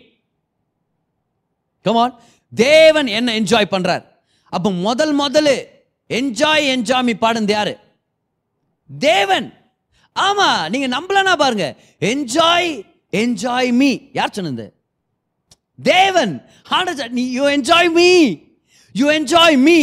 [1.86, 2.16] கமான்
[2.56, 4.04] தேவன் என்ன என்ஜாய் பண்றார்?
[4.50, 5.52] அப்ப முதல் முதல்ல
[6.10, 7.78] என்ஜாய் என்ஜாய் மீ பாடுனது யாரு?
[9.00, 9.54] தேவன்.
[10.16, 11.76] ஆமா நீங்க நம்பலனா பாருங்க.
[12.00, 12.70] என்ஜாய்
[13.12, 14.74] என்ஜாய் மீ யார் சொன்னது?
[15.84, 16.46] தேவன்.
[17.10, 18.10] நீ you enjoy me
[19.02, 19.80] you enjoy me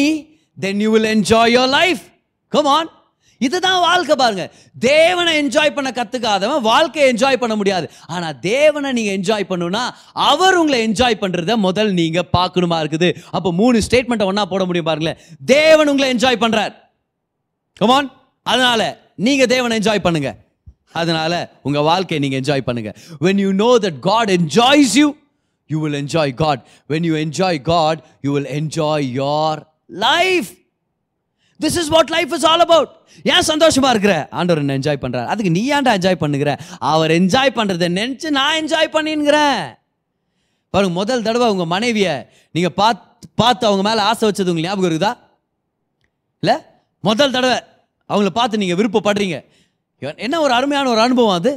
[0.66, 2.04] then you will enjoy your life
[2.56, 2.90] come on
[3.40, 4.44] இதுதான் வாழ்க்கை பாருங்க.
[4.84, 7.86] தேவனை என்ஜாய் பண்ண கத்துக்காதவன் வாழ்க்கையை என்ஜாய் பண்ண முடியாது.
[8.14, 9.82] ஆனா தேவனை நீங்க என்ஜாய் பண்ணுன்னா
[10.28, 13.08] அவர் உங்களை என்ஜாய் பண்றத முதல் நீங்க பார்க்கணுமா இருக்குது.
[13.36, 15.18] அப்போ மூணு ஸ்டேட்மெண்ட்டை ஒன்றா போட முடியும் பாருங்களேன்.
[15.54, 16.72] தேவன் உங்களை என்ஜாய் பண்றார்.
[17.80, 18.08] கமான்
[18.52, 18.80] அதனால
[19.26, 20.32] நீங்க தேவனை என்ஜாய் பண்ணுங்க.
[21.02, 21.32] அதனால
[21.68, 22.90] உங்க வாழ்க்கையை நீங்க என்ஜாய் பண்ணுங்க.
[23.26, 25.08] When you know that God enjoys you
[25.72, 26.60] you will enjoy God
[26.92, 29.60] when you enjoy God you will enjoy your
[30.06, 30.50] life
[31.60, 32.90] this is what life is all about
[33.32, 34.14] ஏன் சந்தோஷமா இருக்கிற?
[34.30, 35.26] ஆண்டவர் என்ன என்ஜாய் பண்றாரு.
[35.32, 36.52] அதுக்கு நீ ஏன்டா என்ஜாய் பண்ணுகிற?
[36.92, 39.60] அவர் என்ஜாய் பண்றதை நினைச்சு நான் என்ஜாய் பண்ணின்கிறேன்
[40.74, 42.14] பாருங்க முதல் தடவை உங்க மனைவியை
[42.54, 45.12] நீங்க பார்த்து பார்த்து அவங்க மேல ஆசை வச்சது உங்களுக்கு ஞாபகம் இருக்குதா?
[46.42, 46.56] இல்லை?
[47.04, 47.58] முதல் தடவை
[48.10, 49.36] அவங்கள பார்த்து நீங்க விருப்பப்படுறீங்க.
[50.26, 51.52] என்ன ஒரு அருமையான ஒரு அனுபவம் அது?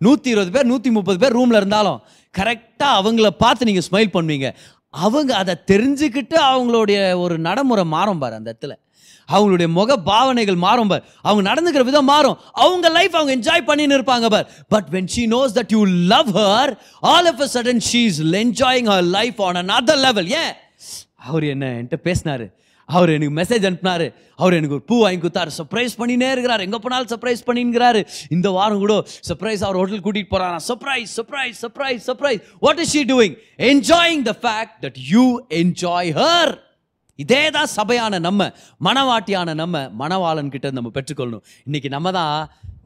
[0.00, 1.98] நூற்றி இருபது பேர் நூற்றி முப்பது பேர் ரூமில் இருந்தாலும்
[2.38, 4.54] கரெக்டாக அவங்கள பார்த்து நீங்கள் ஸ்மைல் பண்ணுவீங்க.
[4.90, 8.72] அவங்க அதை தெரிஞ்சுக்கிட்டு அவங்களுடைய ஒரு நடைமுறை மாறும் பாரு அந்த இடத்துல.
[9.32, 11.02] அவங்களுடைய முக பாவனைகள் மாறும் பார்.
[11.22, 12.38] அவங்க நடந்துக்கிற விதம் மாறும்.
[12.52, 14.50] அவங்க லைஃப் அவங்க என்ஜாய் பண்ணின்னு இருப்பாங்க பார்.
[14.68, 18.88] But when she knows that you love her all of a sudden she is enjoying
[18.92, 20.52] her life on another level ஏன்?
[21.16, 22.52] அவர் என்ன என்கிட்ட பேசினாரு.
[22.96, 24.06] அவர் எனக்கு மெசேஜ் அனுப்பினார்.
[24.42, 25.50] அவர் எனக்கு ஒரு பூ வாங்கி கொடுத்தாரு.
[25.58, 26.64] சர்ப்ரைஸ் பண்ணினே இருக்கிறார்.
[26.66, 28.00] எங்கே போனாலும் சர்ப்ரைஸ் பண்ணிங்கிறாரு
[28.36, 28.94] இந்த வாரம் கூட
[29.28, 33.36] சர்ப்ரைஸ் அவர் ஹோட்டல் கூட்டிகிட்டு போகிறாரா surprise surprise surprise surprise what is she doing
[33.72, 35.26] enjoying the fact that you
[35.60, 36.52] enjoy her
[37.18, 38.42] இதே தான் சபையான நம்ம
[38.86, 41.42] மணவாட்டியான நம்ம மணவாளன் கிட்ட நம்ம பெற்றுக்கொள்ளணும்.
[41.68, 42.36] இன்னைக்கு நம்ம தான்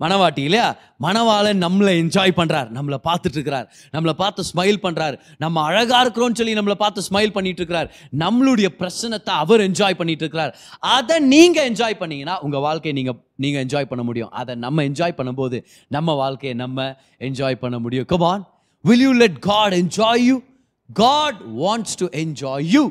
[0.02, 0.68] மணவாட்டி இல்லையா?
[1.04, 3.66] மணவாளன் நம்மளை என்ஜாய் பண்ணுறார் நம்மளை பார்த்துட்டு இருக்கிறார்.
[3.94, 7.88] நம்மளை பார்த்து ஸ்மைல் பண்ணுறார் நம்ம அழகாக இருக்கிறோம்னு சொல்லி நம்மளை பார்த்து ஸ்மைல் பண்ணிட்டு இருக்கிறார்.
[8.22, 10.52] நம்மளுடைய பிரச்சனத்தை அவர் என்ஜாய் பண்ணிட்டு இருக்கிறார்.
[10.96, 14.33] அதை நீங்கள் என்ஜாய் பண்ணீங்கன்னா உங்கள் வாழ்க்கையை நீங்கள் நீங்கள் என்ஜாய் பண்ண முடியும்.
[14.40, 16.88] அதை நம்ம என்ஜாய் பண்ணும்போது நம்ம வாழ்க்கையை நம்ம
[17.28, 18.09] என்ஜாய் பண்ண முடியும்.
[18.14, 18.44] Come on
[18.85, 20.37] will you let God enjoy you
[20.92, 22.85] God wants to enjoy you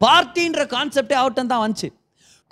[0.00, 1.88] பார்ட்டின்ற கான்செப்டே அவர்கிட்ட தான் வந்துச்சு.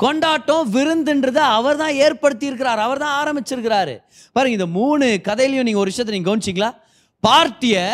[0.02, 3.94] கொண்டாட்டம் விருந்துன்றதை அவர் தான் ஏற்படுத்தி இருக்கிறார் அவர் தான் ஆரம்பிச்சிருக்கிறாரு.
[4.36, 6.70] பாருங்க இந்த மூணு கதையிலையும் நீங்கள் ஒரு விஷயத்தை நீங்கள் கவனிச்சிங்களா?
[7.22, 7.86] பார்ட்டியை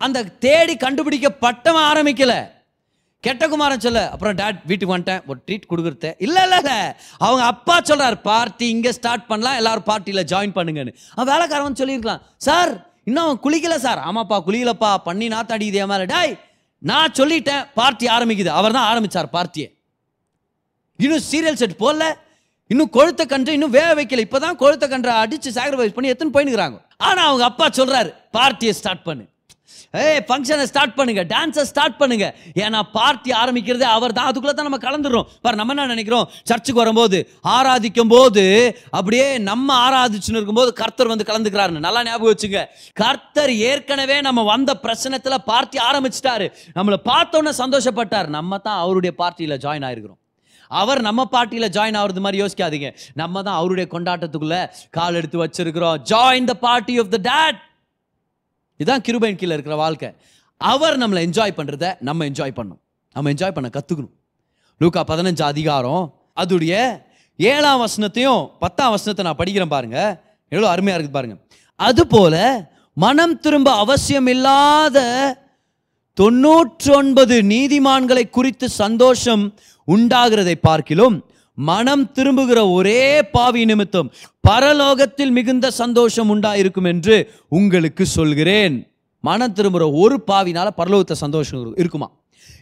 [0.00, 2.34] அந்த தேடி கண்டுபிடிக்கப்பட்டவன் ஆரம்பிக்கல.
[3.24, 6.10] கெட்ட குமாரன் சொல்ல அப்புறம் டேட் வீட்டுக்கு வந்துட்டேன் ஒரு ட்ரீட் கொடுக்குறது.
[6.26, 6.78] இல்லை இல்லை இல்லை.
[7.24, 10.92] அவங்க அப்பா சொல்கிறார் பார்ட்டி இங்கே ஸ்டார்ட் பண்ணலாம் எல்லாரும் பார்ட்டியில் ஜாயின் பண்ணுங்கன்னு.
[11.14, 12.72] அவன் வேலைக்காரன் சொல்லியிருக்கலாம் சார்
[13.08, 16.34] இன்னும் அவன் குளிக்கல சார் ஆமாப்பா குளிக்கலப்பா பண்ணி நாத்தாடி இதே மாதிரி டாய்
[16.82, 18.52] நான் சொல்லிட்டேன் பார்ட்டி ஆரம்பிக்குது.
[18.58, 19.68] அவர் தான் ஆரம்பிச்சார் பார்ட்டியை
[21.04, 22.04] இன்னும் சீரியல் செட் போடல.
[22.72, 24.26] இன்னும் கொழுத்த கன்று இன்னும் வேக வைக்கல.
[24.26, 29.24] இப்பதான் கொழுத்த கன்றை அடித்து சாக்ரிஃபைஸ் பண்ணி எத்தனை போயினுக்கிறாங்க ஆனால் அவங்க அப்பா சொல்கிறாரு பார்ட்டியை ஸ்டார்ட் பண்ணு.
[30.02, 32.26] ஏய் ஃபங்க்ஷனை ஸ்டார்ட் பண்ணுங்க டான்ஸை ஸ்டார்ட் பண்ணுங்க.
[32.64, 35.28] ஏன்னா பார்ட்டி ஆரம்பிக்கிறதே அவர் தான் அதுக்குள்ள தான் நம்ம கலந்துடுறோம்.
[35.44, 36.26] பாரு நம்ம என்ன நினைக்கிறோம்?
[36.50, 37.18] சர்ச்சுக்கு வரும்போது
[37.54, 38.44] ஆராதிக்கும் போது
[38.98, 41.86] அப்படியே நம்ம ஆராதிச்சுன்னு இருக்கும்போது கர்த்தர் வந்து கலந்துக்கிறாருன்னு.
[41.86, 42.62] நல்லா ஞாபகம் வச்சுங்க.
[43.02, 46.48] கர்த்தர் ஏற்கனவே நம்ம வந்த பிரச்சனத்தில் பார்ட்டி ஆரம்பிச்சிட்டாரு.
[46.78, 48.30] நம்மளை பார்த்தோன்னே சந்தோஷப்பட்டார்.
[48.38, 50.20] நம்ம தான் அவருடைய பார்ட்டியில் ஜாயின் ஆயிருக்கிறோம்.
[50.70, 52.90] அவர் நம்ம பார்ட்டியில் ஜாயின் ஆகிறது மாதிரி யோசிக்காதீங்க.
[53.20, 54.58] நம்ம தான் அவருடைய கொண்டாட்டத்துக்குள்ள
[54.98, 55.96] கால் எடுத்து வச்சிருக்கிறோம்.
[56.12, 57.58] Join the party of the date
[58.80, 60.10] இதுதான் கிருபையின் கீழே இருக்கிற வாழ்க்கை.
[60.60, 62.80] அவர் நம்மளை என்ஜாய் பண்ணுறத நம்ம என்ஜாய் பண்ணணும்
[63.16, 64.14] நம்ம என்ஜாய் பண்ண கற்றுக்கணும்
[64.80, 66.04] லூக்கா பதினஞ்சு அதிகாரம்
[66.42, 66.74] அதுடைய
[67.38, 69.98] ஏழாம் வசனத்தையும் பத்தாம் வசனத்தை நான் படிக்கிறேன் பாருங்க.
[70.52, 71.36] எவ்வளோ அருமையாக இருக்குது பாருங்க.
[71.80, 72.34] அதுபோல
[73.04, 74.98] மனம் திரும்ப அவசியம் இல்லாத
[76.18, 79.42] தொண்ணூற்றொன்பது நீதிமான்களை குறித்து சந்தோஷம்
[79.88, 81.16] உண்டாகிறதை பார்க்கிலும்
[81.58, 84.08] மனம் திரும்புகிற ஒரே பாவி நிமித்தம்
[84.48, 87.16] பரலோகத்தில் மிகுந்த சந்தோஷம் உண்டாயிருக்கும் என்று
[87.48, 88.74] உங்களுக்கு சொல்கிறேன்.
[89.24, 92.08] மனம் திரும்புகிற ஒரு பாவினால பரலோகத்தை சந்தோஷம் இருக்குமா?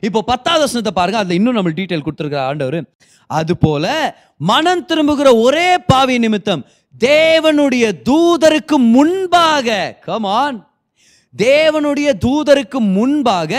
[0.00, 2.78] இப்போ பத்தாவது வசனத்தை பாருங்க அதில் இன்னும் நம்ம டீட்டெயில் கொடுத்துருக்கிற ஆண்டவர்.
[3.30, 3.84] அது போல
[4.50, 10.58] மனம் திரும்புகிற ஒரே பாவி நிமித்தம் தேவனுடைய தூதருக்கு முன்பாக கமான்
[11.38, 13.53] தேவனுடைய தூதருக்கு முன்பாக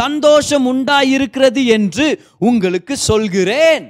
[0.00, 2.06] சந்தோஷம் உண்டாயிருக்கிறது என்று
[2.48, 3.84] உங்களுக்கு சொல்கிறேன்.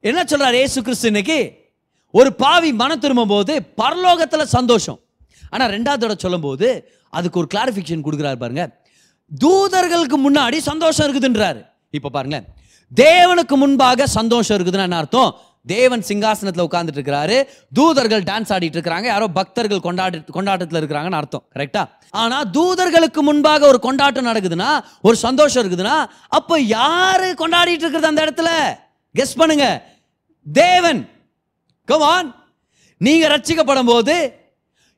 [0.00, 1.38] என்ன சொல்றார் ஏசு கிறிஸ்து இன்னைக்கு?
[2.10, 4.98] ஒரு பாவி மனம் திரும்பும் போது பரலோகத்தில் சந்தோஷம்.
[5.50, 6.68] ஆனால் ரெண்டாவது தடவை சொல்லும்போது
[7.16, 8.64] அதுக்கு ஒரு கிளாரிஃபிகேஷன் கொடுக்குறாரு பாருங்க.
[9.44, 11.60] தூதர்களுக்கு முன்னாடி சந்தோஷம் இருக்குதுன்றாரு.
[11.90, 12.38] இப்போ பாருங்க
[12.92, 15.30] தேவனுக்கு முன்பாக சந்தோஷம் இருக்குதுன்னு என்ன அர்த்தம்?
[15.66, 17.36] தேவன் சிங்காசனத்தில் உட்கார்ந்துட்டு இருக்கிறாரு.
[17.72, 19.06] தூதர்கள் டான்ஸ் ஆடிட்டு இருக்கிறாங்க.
[19.12, 21.44] யாரோ பக்தர்கள் கொண்டாடி கொண்டாட்டத்தில் இருக்கிறாங்கன்னு அர்த்தம்.
[21.56, 24.70] கரெக்டா ஆனா தூதர்களுக்கு முன்பாக ஒரு கொண்டாட்டம் நடக்குதுன்னா
[25.02, 25.96] ஒரு சந்தோஷம் இருக்குதுன்னா
[26.28, 28.50] அப்போ யாரு கொண்டாடிட்டு இருக்கிறது அந்த இடத்துல?
[29.18, 29.66] கெஸ் பண்ணுங்க.
[30.52, 31.00] தேவன்.
[31.84, 32.34] கமான்
[32.98, 34.14] நீங்க ரட்சிக்கப்படும் போது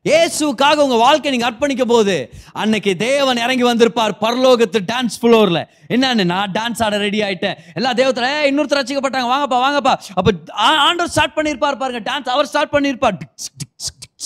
[0.03, 6.23] இயேசுக்காக உங்க வாழ்க்கை நீங்க அர்ப்பணிக்க போது அன்னைக்கு தேவன் இறங்கி வந்திருப்பார் பரலோகத்து டான்ஸ் ஃப்ளோர்ல என்னன்னு?
[6.23, 7.53] நான் டான்ஸ் ஆட ரெடி ஆயிட்டேன்.
[7.73, 9.29] எல்லா தேவத்துல இன்னொருத்தர் ரசிக்கப்பட்டாங்க.
[9.29, 9.93] வாங்கப்பா வாங்கப்பா.
[10.13, 11.99] அப்ப ஆ- ஆண்டவர் ஸ்டார்ட் பண்ணியிருப்பார் பாருங்க.
[12.11, 13.11] டான்ஸ் அவர் ஸ்டார்ட் பண்ணியிருப்பார்.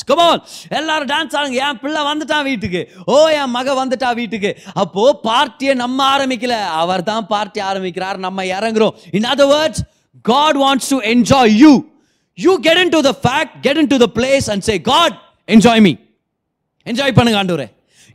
[0.06, 1.52] கமான் எல்லாரும் டான்ஸ் ஆடுங்க.
[1.52, 2.92] என் பிள்ளை வந்துட்டான் வீட்டுக்கு.
[3.06, 4.58] ஓ என் மக வந்துட்டா வீட்டுக்கு.
[4.74, 6.66] அப்போ பார்ட்டியை நம்ம ஆரம்பிக்கல.
[6.66, 8.18] அவர் தான் பார்ட்டி ஆரம்பிக்கிறார்.
[8.18, 8.92] நம்ம இறங்குறோம்.
[9.12, 11.84] In other words God wants to enjoy you
[12.36, 15.94] you get into the fact get into the place and say God enjoy me
[16.86, 17.66] enjoy பண்ணுங்க ஆண்டவரே.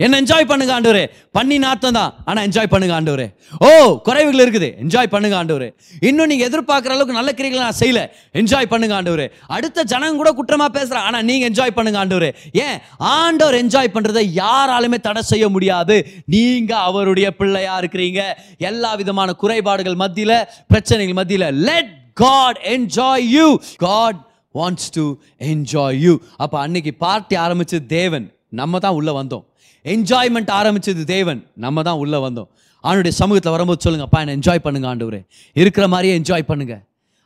[0.05, 1.05] என்ன என்ஜாய் பண்ணுங்க ஆண்டவரே?
[1.37, 3.27] பண்ணி நாத்தம் தான் ஆனால் என்ஜாய் பண்ணுங்க ஆண்டவரே.
[3.67, 3.69] ஓ
[4.07, 4.69] குறைவுகள் இருக்குது.
[4.83, 5.69] என்ஜாய் பண்ணுங்க ஆண்டவரே.
[6.09, 8.03] இன்னும் நீங்க எதிர்பார்க்குற அளவுக்கு நல்ல கிரிகளை நான் செய்யல.
[8.41, 9.27] என்ஜாய் பண்ணுங்க ஆண்டவரே.
[9.47, 12.31] அடுத்த ஜனங்க கூட குற்றமாக பேசுகிறேன் ஆனால் நீங்கள் என்ஜாய் பண்ணுங்க ஆண்டவரே.
[12.53, 12.79] ஏன்?
[12.99, 15.99] ஆண்டவர் என்ஜாய் பண்ணுறதை யாராலுமே தடை செய்ய முடியாது.
[16.37, 18.23] நீங்கள் அவருடைய பிள்ளையாக இருக்கிறீங்க.
[18.59, 21.51] எல்லா விதமான குறைபாடுகள் மத்தியில் பிரச்சனைகள் மத்தியில்.
[21.51, 23.49] Let God enjoy you
[23.87, 24.27] God
[24.61, 25.05] wants to
[25.51, 28.27] enjoy you அப்போ அன்னைக்கு பார்ட்டி ஆரம்பித்தது தேவன்.
[28.61, 29.45] நம்ம தான் உள்ளே வந்தோம்.
[29.85, 31.41] என்ஜாய்மெண்ட் ஆரம்பிச்சது தேவன்.
[31.65, 32.49] நம்ம தான் உள்ளே வந்தோம்.
[32.85, 35.21] அவனுடைய சமூகத்தில் வரும்போது சொல்லுங்கப்பா அப்பா என்ஜாய் பண்ணுங்க ஆண்டவரே.
[35.61, 36.75] இருக்கிற மாதிரியே என்ஜாய் பண்ணுங்க.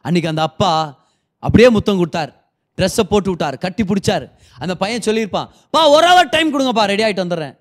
[0.04, 0.70] அன்னைக்கு அந்த அப்பா
[1.46, 2.30] அப்படியே முத்தம் கொடுத்தார்.
[2.78, 4.24] ட்ரெஸ்ஸை போட்டு விட்டார் கட்டி பிடிச்சார்.
[4.62, 7.54] அந்த பையன் சொல்லியிருப்பான் பா ஒரு ஹவர் டைம் கொடுங்கப்பா ரெடி ஆகிட்டு வந்துடுறேன்.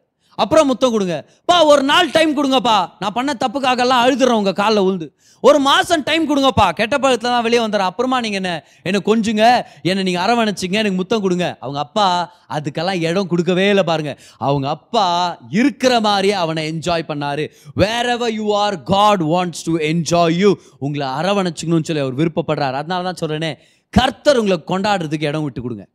[0.43, 1.15] அப்புறம் முத்தம் கொடுங்க.
[1.49, 2.77] பா ஒரு நாள் டைம் கொடுங்கப்பா.
[3.01, 5.08] நான் பண்ண தப்புக்காகலாம் அழுதுறேன் உங்க காலில் உழுந்து.
[5.47, 6.65] ஒரு மாசம் டைம் கொடுங்கப்பா.
[6.80, 7.91] கெட்ட பழத்துல தான் வெளியே வந்துடுறேன்.
[7.91, 8.51] அப்புறமா நீங்க என்ன?
[8.84, 9.45] என்னை கொஞ்சுங்க.
[9.82, 10.77] என்னை நீங்க அரவணைச்சிங்க.
[10.84, 11.58] எனக்கு முத்தம் கொடுங்க.
[11.60, 12.08] அவங்க அப்பா
[12.56, 14.13] அதுக்கெல்லாம் இடம் கொடுக்கவே இல்லை பாருங்க.
[14.38, 15.06] அவங்க அப்பா
[15.49, 17.45] இருக்கிற மாதிரியே அவனை என்ஜாய் பண்ணாரு.
[17.84, 22.77] Where you are God wants to enjoy you உங்களை அரவணைச்சிக்கணும்னு சொல்லி அவர் விருப்பப்படுறாரு.
[22.82, 23.54] அதனால தான் சொல்றேனே
[23.89, 25.86] கர்த்தர் உங்களை கொண்டாடுறதுக்கு இடம் விட்டு கொடுங்க.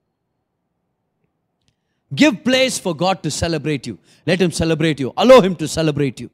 [2.13, 3.95] Give place for God to celebrate you
[4.29, 6.29] let him celebrate you allow him to celebrate you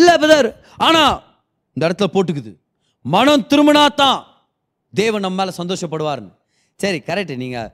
[0.00, 0.48] இல்லை பிரதர்
[0.86, 1.14] ஆனால்
[1.76, 2.52] இந்த இடத்துல போட்டுக்குது.
[3.04, 4.18] மனம் திரும்பினா தான்
[4.94, 6.30] தேவன் நம்ம மேலே சந்தோஷப்படுவார்னு.
[6.80, 7.68] சரி கரெக்டு நீங்கள்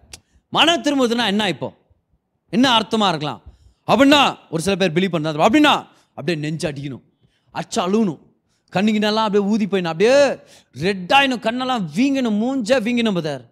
[0.56, 1.68] மனம் திரும்புதுன்னா என்ன இப்போ?
[2.52, 3.40] என்ன அர்த்தமாக இருக்கலாம்?
[3.88, 4.20] அப்படின்னா
[4.52, 5.74] ஒரு சில பேர் பிலீவ் பண்ணாது அப்படின்னா
[6.16, 7.04] அப்படியே நெஞ்சு அடிக்கணும்.
[7.60, 8.20] அச்சு அழுகணும்.
[8.74, 9.94] கண்ணுங்கினெல்லாம் அப்படியே ஊதி போயிடணும்.
[9.94, 10.16] அப்படியே
[10.86, 12.38] ரெட்டாயினும் கண்ணெல்லாம் வீங்கணும்.
[12.42, 13.44] மூஞ்சா வீங்கணும் பதார்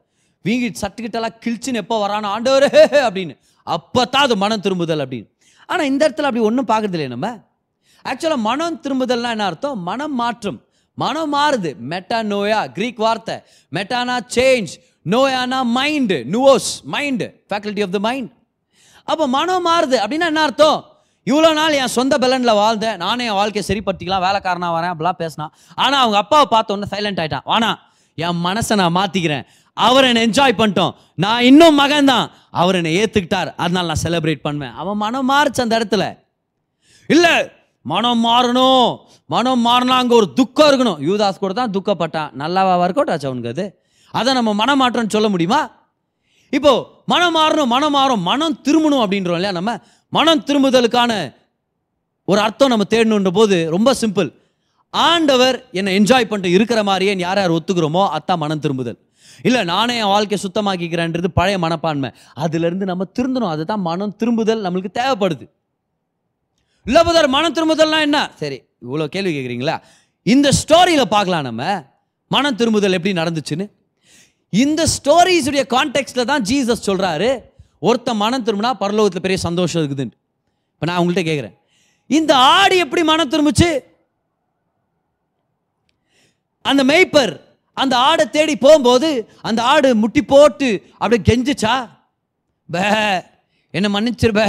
[0.46, 2.66] வீங்கி சட்டுக்கிட்டெல்லாம் கிழிச்சுன்னு எப்போ வரானோ ஆண்டவர்
[3.07, 3.35] அப்படின்னு.
[3.76, 5.29] அப்போ தான் அது மனம் திரும்புதல் அப்படின்னு.
[5.70, 7.29] ஆனால் இந்த இடத்துல அப்படி ஒன்றும் பார்க்கறதில்லையே நம்ம.
[8.11, 9.79] ஆக்சுவலாக மனம் திரும்புதல்னா என்ன அர்த்தம்?
[9.88, 10.59] மனம் மாற்றம்.
[11.03, 11.70] மனம் மாறுது.
[11.90, 13.37] மெட்டா நோயா கிரீக் வார்த்தை.
[13.76, 14.72] மெட்டானா சேஞ்ச்
[15.12, 18.31] நோயானா mind நுவோஸ் mind faculty of the mind
[19.11, 20.79] அப்போ மனம் மாறுது அப்படின்னா என்ன அர்த்தம்?
[21.26, 22.98] இவ்வளோ நாள் என் சொந்த பலனில் வாழ்ந்தேன்.
[23.05, 24.24] நானே என் வாழ்க்கையை சரிப்படுத்திக்கலாம்.
[24.26, 24.92] வேலைக்காரனாக வரேன்.
[24.92, 25.53] அப்படிலாம் பேசினான்.
[25.83, 27.46] ஆனால் அவங்க அப்பாவை பார்த்த உடனே சைலண்ட் ஆயிட்டான்.
[27.50, 27.70] வானா
[28.18, 29.44] என் மனசை நான் மாற்றிக்கிறேன்
[29.87, 30.93] அவர் என்னை என்ஜாய் பண்ணிட்டோம்.
[31.25, 32.27] நான் இன்னும் மகன் தான்
[32.61, 34.75] அவர் என்னை ஏற்றுக்கிட்டார் அதனால நான் செலிப்ரேட் பண்ணுவேன்.
[34.81, 36.05] அவன் மனம் மாறுச்சு அந்த இடத்துல.
[37.11, 37.35] இல்லை
[37.93, 38.88] மனம் மாறணும்.
[39.35, 40.99] மனம் மாறினா அங்கே ஒரு துக்கம் இருக்கணும்.
[41.09, 42.31] யூதாஸ் கூட தான் துக்கப்பட்டான்.
[42.43, 43.66] நல்லாவா ஒர்க் அவுட் ஆச்சு அவனுக்கு அது.
[44.14, 45.61] அதை நம்ம மனம் மாற்றம்னு சொல்ல முடியுமா?
[46.59, 46.73] இப்போ
[47.12, 48.23] மனம் மாறணும் மனம் மாறும்.
[48.31, 49.73] மனம் திரும்பணும் அப்படின்றோம் இல்லையா நம்ம?
[50.16, 51.12] மனம் திரும்புதலுக்கான
[52.31, 54.29] ஒரு அர்த்தம் நம்ம தேடணுன்ற போது ரொம்ப சிம்பிள்
[54.95, 58.99] ஆண்டவர் என்னை என்ஜாய் பண்ணிட்டு இருக்கிற மாதிரியே யார் யார் ஒத்துக்கிறோமோ அத்தான் மனம் திரும்புதல்.
[59.48, 62.11] இல்லை நானே என் வாழ்க்கையை சுத்தமாக்கிக்கிறேன்றது பழைய மனப்பான்மை.
[62.44, 63.53] அதுலேருந்து நம்ம திருந்தணும்.
[63.55, 65.46] அதுதான் மனம் திரும்புதல் நம்மளுக்கு தேவைப்படுது.
[66.87, 68.18] இல்லை புதர் மனம் திரும்புதல்னா என்ன?
[68.42, 69.76] சரி இவ்வளோ கேள்வி கேட்குறீங்களா
[70.26, 71.62] இந்த ஸ்டோரியில் பார்க்கலாம் நம்ம.
[72.35, 73.66] மனம் திரும்புதல் எப்படி நடந்துச்சுன்னு?
[74.53, 77.31] இந்த ஸ்டோரிஸுடைய கான்டெக்ட்டில் தான் ஜீசஸ் சொல்கிறாரு
[77.88, 80.16] ஒருத்த மனம் திரும்பினா பரலோகத்தில் பெரிய சந்தோஷம் இருக்குதுன்னு.
[80.74, 81.55] இப்போ நான் உங்கள்கிட்ட கேட்குறேன்
[82.18, 83.70] இந்த ஆடு எப்படி மனம் திரும்பிச்சு?
[86.64, 87.33] அந்த மேய்ப்பர்
[87.76, 89.09] அந்த ஆடை தேடி போகும்போது
[89.48, 90.68] அந்த ஆடு முட்டி போட்டு
[91.00, 91.74] அப்படியே கெஞ்சிச்சா?
[92.68, 92.87] பே
[93.74, 94.42] என்ன மன்னிச்சிருப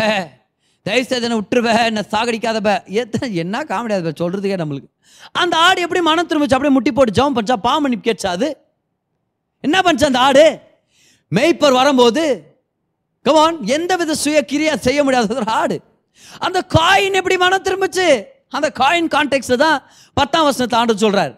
[0.85, 2.75] தயவுசெய்து என்ன விட்டுருப என்ன சாகடிக்காத பே.
[3.01, 4.89] எத்தனை என்ன காமெடி அது சொல்கிறதுக்கே நம்மளுக்கு.
[5.41, 7.57] அந்த ஆடு எப்படி மனம் திரும்பிச்சு அப்படியே முட்டி போட்டு ஜெபம் பண்ணிச்சா?
[7.67, 8.49] பாம்பு கேட்சா அது?
[9.63, 10.45] என்ன பண்ணுச்சு அந்த ஆடு?
[11.31, 12.23] மேய்ப்பர் வரும்போது
[13.25, 15.75] கமான் எந்த வித சுய கிரியா செய்ய முடியாத ஒரு ஆடு.
[16.45, 18.07] அந்த காயின் எப்படி மனம் திரும்பிச்சு?
[18.57, 19.77] அந்த காயின் கான்டெக்ட்ல தான்
[20.17, 21.33] பத்தாம் வருஷத்தை ஆண்டு சொல்கிறார்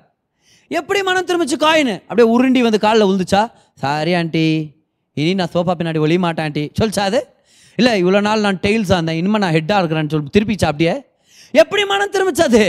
[0.71, 3.41] எப்படி மனம் திரும்பிச்சு காயின் அப்படியே உருண்டி வந்து காலில் விழுந்துச்சா
[3.81, 4.45] சாரி ஆண்டி
[5.17, 7.19] இனி நான் சோஃபா பின்னாடி ஒளிய மாட்டேன் ஆண்டி சொல்லிச்சா அது?
[7.77, 9.19] இல்லை இவ்வளோ நாள் நான் டெய்ல்ஸாக இருந்தேன்.
[9.19, 10.93] இனிமேல் நான் ஹெட்டாக இருக்கிறேன்னு சொல்லி திருப்பிச்சா அப்படியே?
[11.53, 12.63] எப்படி மனம் திரும்பிச்சு அது?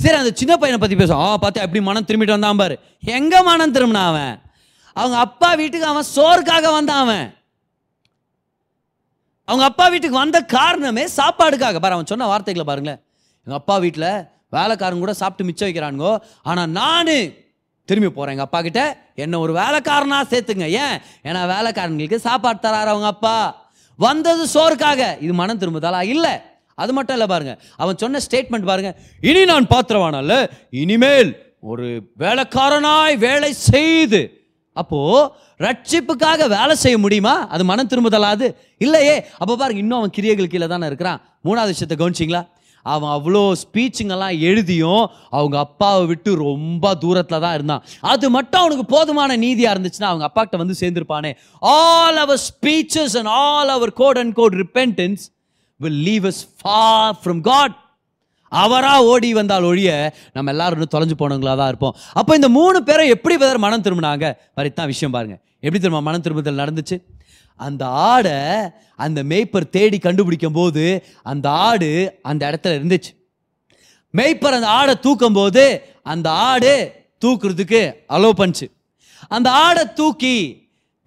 [0.00, 2.74] சரி அந்த சின்ன பையனை பற்றி பேசும் ஆ பார்த்து எப்படி மனம் திரும்பிட்டு வந்தான் பாரு.
[3.16, 4.34] எங்கே மனம் திரும்பினா அவன்?
[4.96, 7.26] அவங்க அப்பா வீட்டுக்கு அவன் சோறுக்காக வந்தான் அவன்.
[9.48, 11.78] அவங்க அப்பா வீட்டுக்கு வந்த காரணமே சாப்பாடுக்காக.
[11.82, 13.00] பாரு அவன் சொன்ன வார்த்தைகளை பாருங்களேன்.
[13.46, 14.08] எங்கள் அப்பா வீட்டில்
[14.58, 16.12] வேலைக்காரங்க கூட சாப்பிட்டு மிச்சம் வைக்கிறானுங்கோ.
[16.42, 17.12] ஆனால் நான்
[17.88, 18.82] திரும்பி போகிறேன் எங்கள் அப்பா கிட்ட
[19.24, 20.66] என்ன ஒரு வேலைக்காரனாக சேர்த்துங்க.
[20.84, 20.96] ஏன்?
[21.28, 23.36] ஏன்னா வேலைக்காரங்களுக்கு சாப்பாடு தராரு அவங்க அப்பா.
[23.98, 25.02] வந்தது சோறுக்காக.
[25.24, 26.00] இது மனம் திரும்புதாலா?
[26.14, 26.34] இல்லை.
[26.82, 27.52] அது மட்டும் இல்லை பாருங்க.
[27.82, 28.90] அவன் சொன்ன ஸ்டேட்மெண்ட் பாருங்க.
[29.20, 30.34] இனி நான் பாத்திரவானல்ல
[30.82, 31.86] இனிமேல் ஒரு
[32.18, 34.20] வேலைக்காரனாய் வேலை செய்து
[34.80, 34.98] அப்போ
[35.66, 37.34] ரட்சிப்புக்காக வேலை செய்ய முடியுமா?
[37.54, 38.46] அது மனம் திரும்புதலாது
[38.78, 39.14] இல்லையே.
[39.38, 41.20] அப்போ பாருங்க இன்னும் அவன் கிரியைகள் கீழே தானே இருக்கிறான்.
[41.44, 42.42] மூணாவது விஷயத்தை கவனிச்சிங்களா?
[42.94, 45.04] அவன் அவ்வளோ ஸ்பீச்சுங்கெல்லாம் எழுதியும்
[45.36, 47.84] அவங்க அப்பாவை விட்டு ரொம்ப தூரத்தில் தான் இருந்தான்.
[48.12, 51.32] அது மட்டும் அவனுக்கு போதுமான நீதியாக இருந்துச்சுன்னா அவங்க அப்பாக்கிட்ட வந்து சேர்ந்துருப்பானே.
[51.76, 55.24] All our speeches and all our code and code repentance
[55.80, 57.76] will leave us far from God
[58.62, 59.90] அவராக ஓடி வந்தால் ஒழிய
[60.32, 61.96] நம்ம எல்லாரும் இன்னும் தொலைஞ்சு போனவங்களா தான் இருப்போம்.
[62.12, 64.26] அப்போ இந்த மூணு பேரை எப்படி வேறு மனம் திரும்பினாங்க?
[64.58, 65.36] வரைத்தான் விஷயம் பாருங்க.
[65.60, 66.96] எப்படி திரும்ப மனம் திரும்புதல் நடந்துச்சு?
[67.60, 68.38] அந்த ஆடை
[69.04, 70.84] அந்த மேய்ப்பர் தேடி கண்டுபிடிக்கும் போது
[71.22, 71.90] அந்த ஆடு
[72.22, 73.12] அந்த இடத்துல இருந்துச்சு.
[74.14, 75.64] மேய்ப்பர் அந்த ஆடை தூக்கும் போது
[76.02, 76.74] அந்த ஆடு
[77.24, 77.80] தூக்குறதுக்கு
[78.16, 78.66] அலோ பண்ணுச்சு.
[79.28, 80.36] அந்த ஆடை தூக்கி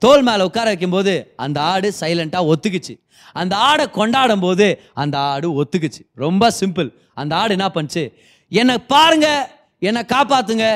[0.03, 1.13] தோல் மேலே உட்கார வைக்கும்போது
[1.45, 2.93] அந்த ஆடு சைலண்ட்டாக ஒத்துக்குச்சு.
[3.41, 6.01] அந்த ஆடை கொண்டாடும் போது அந்த ஆடு ஒத்துக்குச்சு.
[6.25, 6.89] ரொம்ப சிம்பிள்
[7.21, 8.03] அந்த ஆடு என்ன பண்ணுச்சு?
[8.61, 9.27] என்னை பாருங்க
[9.87, 10.67] என்னை காப்பாத்துங்க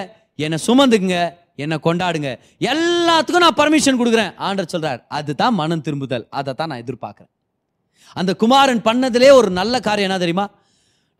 [0.46, 1.20] என்னை சுமந்துக்குங்க
[1.64, 2.30] என்னை கொண்டாடுங்க.
[2.72, 6.26] எல்லாத்துக்கும் நான் பர்மிஷன் கொடுக்குறேன் ஆண்டர் சொல்கிறார் அதுதான் மனம் திரும்புதல்.
[6.40, 7.32] அதை தான் நான் எதிர்பார்க்குறேன்.
[8.20, 10.46] அந்த குமாரன் பண்ணதிலே ஒரு நல்ல காரியம் என்ன தெரியுமா?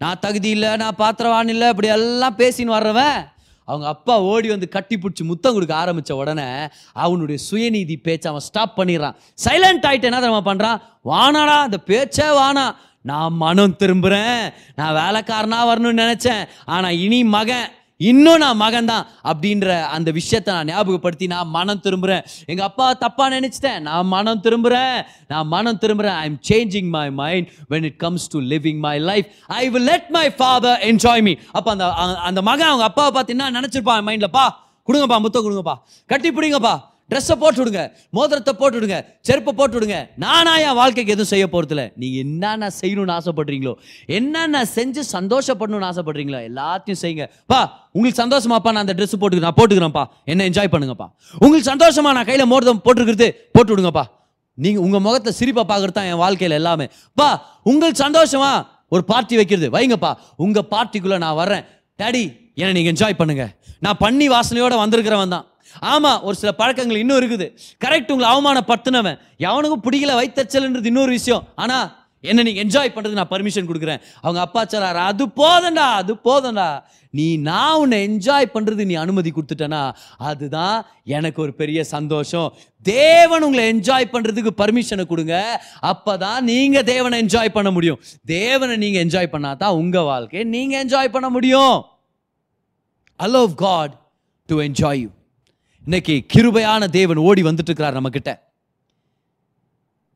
[0.02, 3.18] நான் தகுதி இல்லை நான் பாத்திரவான் இல்லை இப்படி எல்லாம் பேசின்னு வர்றவன்
[3.70, 6.48] அவங்க அப்பா ஓடி வந்து கட்டி பிடிச்சி முத்தம் கொடுக்க ஆரம்பித்த உடனே
[7.04, 9.16] அவனுடைய சுயநீதி பேச்சை அவன் ஸ்டாப் பண்ணிடுறான்.
[9.46, 12.66] சைலண்ட் ஆகிட்டு என்ன தெரியுமா பண்ணுறான் வானாடா அந்த பேச்சே வானா.
[13.12, 14.44] நான் மனம் திரும்புகிறேன்
[14.76, 16.44] நான் வேலைக்காரனாக வரணும்னு நினச்சேன்.
[16.66, 17.72] ஆனால் இனி மகன்
[18.10, 22.24] இன்னும் நான் மகன் தான் அப்படின்ற அந்த விஷயத்தை நான் ஞாபகப்படுத்தி நான் மனம் திரும்புறேன்.
[22.52, 23.80] எங்க அப்பா தப்பா நினைச்சிட்டேன்.
[23.88, 24.98] நான் மனம் திரும்புறேன்.
[25.28, 26.18] நான் மனம் திரும்புறேன்.
[26.24, 29.28] I am changing my mind when it comes to living my life
[29.62, 31.88] I will let my father enjoy me அப்போ அந்த
[32.30, 34.30] அந்த மகன் அவங்க அப்பாவை பார்த்து என்ன நினைச்சிருப்பான் மைண்ட்ல
[34.88, 35.76] கொடுங்கப்பா முத்தம் கொடுங்கப்பா.
[36.12, 36.76] கட்டி பிடிங்கப்பா.
[37.14, 37.82] ட்ரெஸ்ஸை போட்டு விடுங்க
[38.18, 43.16] மோதிரத்தை போட்டு விடுங்க செருப்பை போட்டு விடுங்க நானா என் வாழ்க்கைக்கு எதுவும் செய்ய போகிறதில்ல நீங்கள் என்னென்ன செய்யணும்னு
[43.18, 43.74] ஆசைப்படுறீங்களோ
[44.18, 47.26] என்னென்ன செஞ்சு சந்தோஷப்படணும்னு ஆசைப்படுறீங்களோ எல்லாத்தையும் செய்யுங்க.
[47.52, 47.60] பா
[47.96, 49.48] உங்களுக்கு சந்தோஷமாப்பா நான் அந்த ட்ரெஸ் போட்டுக்கிறேன்.
[49.50, 50.04] நான் போட்டுக்கிறேன்ப்பா.
[50.32, 51.08] என்ன என்ஜாய் பண்ணுங்கப்பா.
[51.42, 54.06] உங்களுக்கு சந்தோஷமா நான் கையில் மோதிரம் போட்டுருக்கிறது போட்டு விடுங்கப்பா
[54.58, 56.86] நீங்கள் உங்கள் முகத்தை சிரிப்பாக பார்க்கறது தான் என் வாழ்க்கையில் எல்லாமே.
[57.20, 57.30] பா
[57.70, 58.52] உங்களுக்கு சந்தோஷமா
[58.94, 59.68] ஒரு பார்ட்டி வைக்கிறது.
[59.76, 60.12] வைங்கப்பா.
[60.46, 61.64] உங்கள் பார்ட்டிக்குள்ளே நான் வரேன்
[62.00, 62.24] டேடி
[62.60, 63.52] என்னை நீங்கள் என்ஜாய் பண்ணுங்கள்
[63.86, 65.46] நான் பண்ணி வாசனையோடு வந்திருக்கிறவன் தான்.
[65.94, 67.48] ஆமாம் ஒரு சில பழக்கங்கள் இன்னும் இருக்குது.
[67.86, 69.20] கரெக்ட் உங்களை அவமானப்படுத்தினவன்.
[69.50, 71.46] எவனுக்கும் பிடிக்கல வைத்தச்சல்ன்றது இன்னொரு விஷயம்.
[71.56, 71.88] ஆனால்
[72.32, 74.04] என்ன நீ என்ஜாய் பண்ணுறது நான் பர்மிஷன் கொடுக்குறேன்.
[74.24, 76.68] அவங்க அப்பா சொல்லாரு அது போதண்டா அது போதண்டா
[77.18, 79.82] நீ நான் உன்னை என்ஜாய் பண்ணுறது நீ அனுமதி கொடுத்துட்டனா
[80.30, 80.78] அதுதான்
[81.16, 82.48] எனக்கு ஒரு பெரிய சந்தோஷம்.
[82.86, 85.36] தேவன் உங்களை என்ஜாய் பண்ணுறதுக்கு பர்மிஷனை கொடுங்க.
[85.92, 88.00] அப்போ தான் நீங்கள் தேவனை என்ஜாய் பண்ண முடியும்.
[88.36, 91.76] தேவனை நீங்கள் என்ஜாய் பண்ணாதான் உங்கள் வாழ்க்கையை நீங்கள் என்ஜாய் பண்ண முடியும்.
[93.20, 93.94] Allow God
[94.50, 95.10] to enjoy you
[95.86, 98.32] இன்னைக்கு கிருபையான தேவன் ஓடி வந்துட்டு இருக்கிறார் நம்மக்கிட்ட.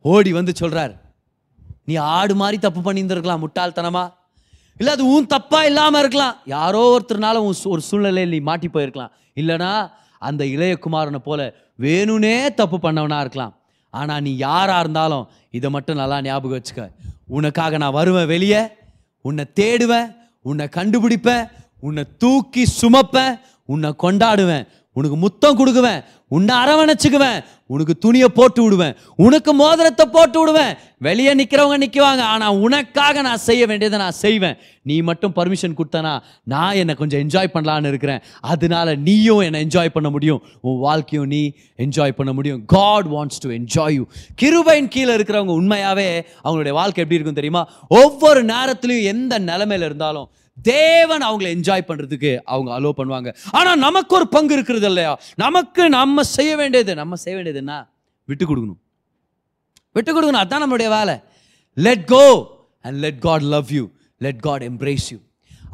[0.01, 0.93] ஓடி வந்து சொல்றார்
[1.87, 4.03] நீ ஆடு மாதிரி தப்பு பண்ணியிருந்திருக்கலாம் முட்டாள்தனமா?
[4.79, 6.35] இல்ல அது உன் தப்பா இல்லாம இருக்கலாம்.
[6.55, 9.11] யாரோ ஒருத்தர்னால உன் ஒரு சூழ்நிலையில் நீ மாட்டி போயிருக்கலாம்.
[9.41, 9.71] இல்லனா
[10.29, 11.49] அந்த இளையகுமாரனை போல
[11.85, 13.53] வேணும்னே தப்பு பண்ணவனா இருக்கலாம்.
[13.89, 16.85] ஆனா நீ யாரா இருந்தாலும் இதை மட்டும் நல்லா ஞாபகம் வச்சுக்க.
[17.37, 18.61] உனக்காக நான் வருவேன் வெளியே
[19.21, 20.09] உன்னை தேடுவேன்
[20.41, 21.45] உன்னை கண்டுபிடிப்பேன்
[21.79, 24.67] உன்னை தூக்கி சுமப்பேன் உன்னை கொண்டாடுவேன்.
[24.97, 26.01] உனக்கு முத்தம் கொடுக்குவேன்
[26.35, 27.39] உன்னை அரவணைச்சுக்குவேன்
[27.73, 28.95] உனக்கு துணியை போட்டு விடுவேன்
[29.25, 30.73] உனக்கு மோதிரத்தை போட்டு விடுவேன்.
[31.07, 34.57] வெளியே நிற்கிறவங்க நிற்குவாங்க ஆனால் உனக்காக நான் செய்ய வேண்டியதை நான் செய்வேன்.
[34.89, 36.13] நீ மட்டும் பர்மிஷன் கொடுத்தனா
[36.53, 38.23] நான் என்னை கொஞ்சம் என்ஜாய் பண்ணலான்னு இருக்கிறேன்.
[38.53, 40.41] அதனால நீயும் என்னை என்ஜாய் பண்ண முடியும்.
[40.67, 41.41] உன் வாழ்க்கையும் நீ
[41.85, 42.61] என்ஜாய் பண்ண முடியும்.
[42.75, 44.05] God wants to enjoy you
[44.43, 46.09] கிருபையின் கீழே இருக்கிறவங்க உண்மையாகவே
[46.45, 47.63] அவங்களுடைய வாழ்க்கை எப்படி இருக்கும் தெரியுமா?
[48.01, 50.27] ஒவ்வொரு நேரத்துலையும் எந்த நிலமையில இருந்தாலும்
[50.57, 53.29] தேவன் அவங்களை என்ஜாய் பண்ணுறதுக்கு அவங்க அலோவ் பண்ணுவாங்க.
[53.57, 55.19] ஆனால் நமக்கு ஒரு பங்கு இருக்கிறது இல்லையா?
[55.35, 57.75] நமக்கு நம்ம செய்ய வேண்டியது நம்ம செய்ய வேண்டியது என்ன?
[58.29, 58.79] விட்டு கொடுக்கணும்.
[59.95, 60.43] விட்டு கொடுக்கணும்.
[60.45, 61.15] அதான் நம்மளுடைய வேலை.
[61.77, 62.25] Let go
[62.85, 63.85] and let God love you
[64.25, 65.19] let God embrace you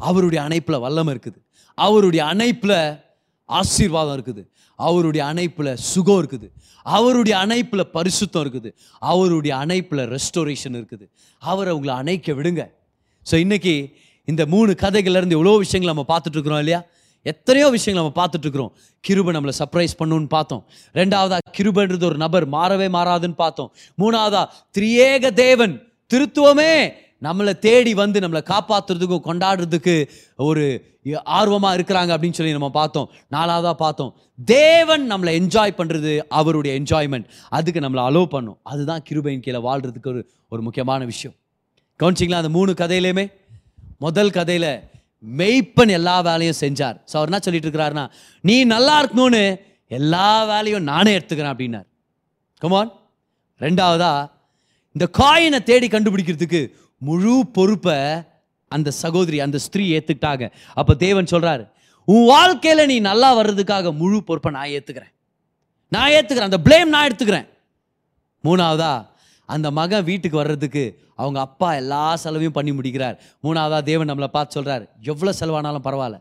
[0.08, 1.38] அவருடைய அணைப்பில் வல்லம் இருக்குது.
[1.74, 2.78] அவருடைய அணைப்பில்
[3.48, 4.42] ஆசீர்வாதம் இருக்குது.
[4.74, 6.46] அவருடைய அணைப்பில் சுகம் இருக்குது.
[6.82, 8.70] அவருடைய அணைப்பில் பரிசுத்தம் இருக்குது.
[8.98, 11.04] அவருடைய அணைப்பில் ரெஸ்டோரேஷன் இருக்குது.
[11.38, 12.62] அவரை உங்களை அணைக்க விடுங்க.
[13.30, 13.74] ஸோ இன்னைக்கு
[14.24, 16.80] இந்த மூணு கதைகள்லேருந்து எவ்வளோ விஷயங்கள் நம்ம பார்த்துட்ருக்குறோம் இல்லையா?
[17.22, 18.72] எத்தனையோ விஷயங்கள் நம்ம பார்த்துட்ருக்குறோம்.
[19.00, 20.62] கிருபை நம்மளை சர்ப்ரைஸ் பண்ணுன்னு பார்த்தோம்.
[20.94, 23.70] ரெண்டாவதா கிருபன்றது ஒரு நபர் மாறவே மாறாதுன்னு பார்த்தோம்.
[24.02, 24.42] மூணாவதா
[24.78, 25.74] திரியேக தேவன்
[26.10, 26.74] திருத்துவமே
[27.26, 29.94] நம்மளை தேடி வந்து நம்மளை காப்பாத்துறதுக்கும் கொண்டாடுறதுக்கு
[30.48, 30.64] ஒரு
[31.38, 33.08] ஆர்வமாக இருக்கிறாங்க அப்படின்னு சொல்லி நம்ம பார்த்தோம்.
[33.36, 34.12] நாலாவதாக பார்த்தோம்.
[34.44, 38.58] தேவன் நம்மளை என்ஜாய் பண்ணுறது அவருடைய என்ஜாய்மெண்ட் அதுக்கு நம்மளை அலோவ் பண்ணும்.
[38.62, 41.36] அதுதான் கிருபையின் கீழே வாழ்றதுக்கு ஒரு ஒரு முக்கியமான விஷயம்.
[42.00, 43.24] கவனிச்சிங்களா அந்த மூணு கதையிலையுமே
[44.04, 44.70] முதல் கதையில்
[45.24, 46.96] மெய்ப்பன் எல்லா வேலையும் செஞ்சார்.
[47.10, 48.04] ஸோ அவர் என்ன சொல்லிட்டு இருக்கிறாருன்னா
[48.44, 49.42] நீ நல்லா இருக்கணும்னு
[49.90, 51.86] எல்லா வேலையும் நானே எடுத்துக்கிறேன் அப்படின்னார்.
[52.62, 52.90] கமான்
[53.60, 54.12] ரெண்டாவதா
[54.96, 56.60] இந்த காயினை தேடி கண்டுபிடிக்கிறதுக்கு
[57.02, 57.98] முழு பொறுப்பை
[58.70, 60.44] அந்த சகோதரி அந்த ஸ்திரீ ஏற்றுக்கிட்டாங்க
[60.80, 61.64] அப்போ தேவன் சொல்கிறாரு
[62.08, 65.12] உன் வாழ்க்கையில் நீ நல்லா வர்றதுக்காக முழு பொறுப்பை நான் ஏற்றுக்கிறேன்
[65.92, 67.46] நான் ஏற்றுக்கிறேன் அந்த ப்ளேம் நான் எடுத்துக்கிறேன்.
[68.44, 68.92] மூணாவதா
[69.48, 70.84] அந்த மகன் வீட்டுக்கு வர்றதுக்கு
[71.22, 73.16] அவங்க அப்பா எல்லா செலவையும் பண்ணி முடிக்கிறார்.
[73.44, 76.18] மூணாவதா தேவன் நம்மளை பார்த்து சொல்கிறார் எவ்வளோ செலவானாலும் பரவாயில்ல.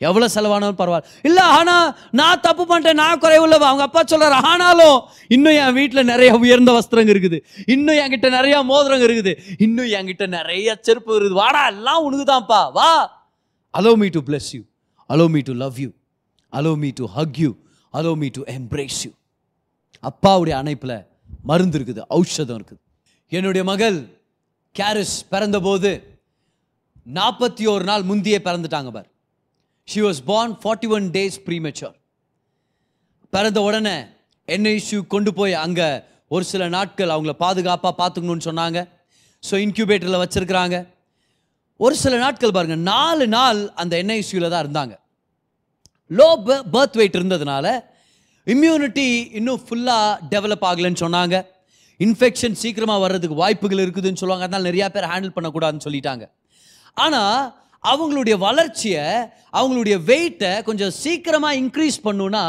[0.00, 1.08] எவ்வளோ செலவானாலும் பரவாயில்ல.
[1.28, 1.76] இல்லை ஆனா
[2.20, 4.98] நான் தப்பு பண்ணிட்டேன் நான் குறைவுள்ளவ அவங்க அப்பா சொல்கிறார் ஆனாலும்
[5.36, 7.38] இன்னும் என் வீட்டில் நிறைய உயர்ந்த வஸ்திரங்க இருக்குது.
[7.74, 9.32] இன்னும் என்கிட்ட நிறைய மோதிரங்க இருக்குது.
[9.66, 11.40] இன்னும் என்கிட்ட நிறைய செருப்பு இருக்குது.
[11.42, 12.60] வாடா எல்லாம் உனக்குதான்ப்பா.
[12.78, 12.90] வா.
[13.74, 14.62] Allow me to bless you
[15.10, 15.90] allow me to love you
[16.52, 17.50] allow me to hug you
[17.94, 19.10] allow me to embrace you
[20.04, 20.96] அப்பாவுடைய அணைப்பில்
[21.50, 22.80] மருந்து இருக்குது ஔஷதம் இருக்குது.
[23.32, 23.98] என்னுடைய மகள்
[24.74, 25.90] கேரிஸ் பிறந்தபோது
[27.18, 29.08] நாற்பத்தி ஒரு நாள் முந்தியே பிறந்துட்டாங்க பார்.
[29.88, 31.96] She was born forty one days premature
[33.34, 33.96] பிறந்த உடனே
[34.48, 35.88] என்ஐசியூ கொண்டு போய் அங்கே
[36.34, 38.78] ஒரு சில நாட்கள் அவங்கள பாதுகாப்பாக பார்த்துக்கணும்னு சொன்னாங்க.
[39.42, 40.76] ஸோ இன்க்யூபேட்டரில் வச்சுருக்கிறாங்க.
[41.84, 44.94] ஒரு சில நாட்கள் பாருங்கள் நாலு நாள் அந்த என்ஐசியூவில் தான் இருந்தாங்க.
[46.10, 46.28] லோ
[46.74, 47.66] பர்த் வெயிட் இருந்ததுனால
[48.52, 49.06] இம்யூனிட்டி
[49.38, 51.36] இன்னும் ஃபுல்லாக டெவலப் ஆகலைன்னு சொன்னாங்க.
[52.04, 54.46] இன்ஃபெக்ஷன் சீக்கிரமாக வர்றதுக்கு வாய்ப்புகள் இருக்குதுன்னு சொல்லுவாங்க.
[54.46, 56.24] அதனால் நிறையா பேர் ஹேண்டில் பண்ணக்கூடாதுன்னு சொல்லிட்டாங்க.
[57.04, 57.40] ஆனால்
[57.84, 59.04] அவங்களுடைய வளர்ச்சியை
[59.58, 62.44] அவங்களுடைய வெயிட்டை கொஞ்சம் சீக்கிரமாக இன்க்ரீஸ் பண்ணுன்னா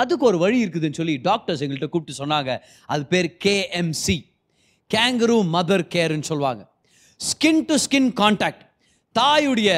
[0.00, 2.50] அதுக்கு ஒரு வழி இருக்குதுன்னு சொல்லி டாக்டர்ஸ் எங்கள்கிட்ட கூப்பிட்டு சொன்னாங்க.
[2.92, 4.16] அது பேர் கேஎம்சி
[4.90, 6.62] கேங்கரு மதர் கேர்னு சொல்லுவாங்க.
[7.20, 8.62] ஸ்கின் டு ஸ்கின் கான்டாக்ட்
[9.16, 9.72] தாயுடைய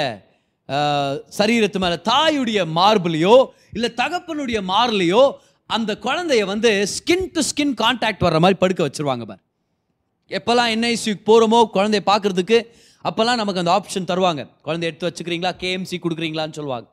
[1.38, 3.34] சரீரத்து மேலே தாயுடைய மார்பிலையோ
[3.76, 5.22] இல்லை தகப்பனுடைய மார்லையோ
[5.76, 9.42] அந்த குழந்தைய வந்து ஸ்கின் டு ஸ்கின் கான்டாக்ட் வர்ற மாதிரி படுக்க வச்சுருவாங்க பார்.
[10.30, 12.58] எப்போல்லாம் என்ஐசிக்கு போகிறோமோ குழந்தைய பார்க்கறதுக்கு
[13.04, 14.42] அப்போல்லாம் நமக்கு அந்த ஆப்ஷன் தருவாங்க.
[14.66, 15.52] குழந்தை எடுத்து வச்சுக்கிறீங்களா?
[15.62, 16.86] கேஎம்சி கொடுக்குறீங்களான்னு சொல்லுவாங்க.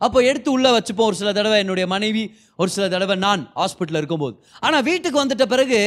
[0.00, 1.08] அப்போ எடுத்து உள்ளே வச்சுப்போம்.
[1.10, 2.24] ஒரு சில தடவை என்னுடைய மனைவி
[2.60, 4.34] ஒரு சில தடவை நான் ஹாஸ்பிட்டலில் இருக்கும்போது.
[4.66, 5.80] ஆனால் வீட்டுக்கு வந்துட்ட பிறகு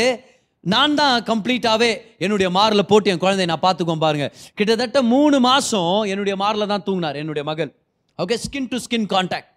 [0.63, 1.89] நான் தான் கம்ப்ளீட்டாகவே
[2.25, 7.19] என்னுடைய மாரில் போட்டு என் குழந்தைய நான் பார்த்துக்கோம் பாருங்கள் கிட்டத்தட்ட மூணு மாதம் என்னுடைய மாரில் தான் தூங்கினார்
[7.21, 7.71] என்னுடைய மகள்
[8.19, 9.49] okay skin to skin contact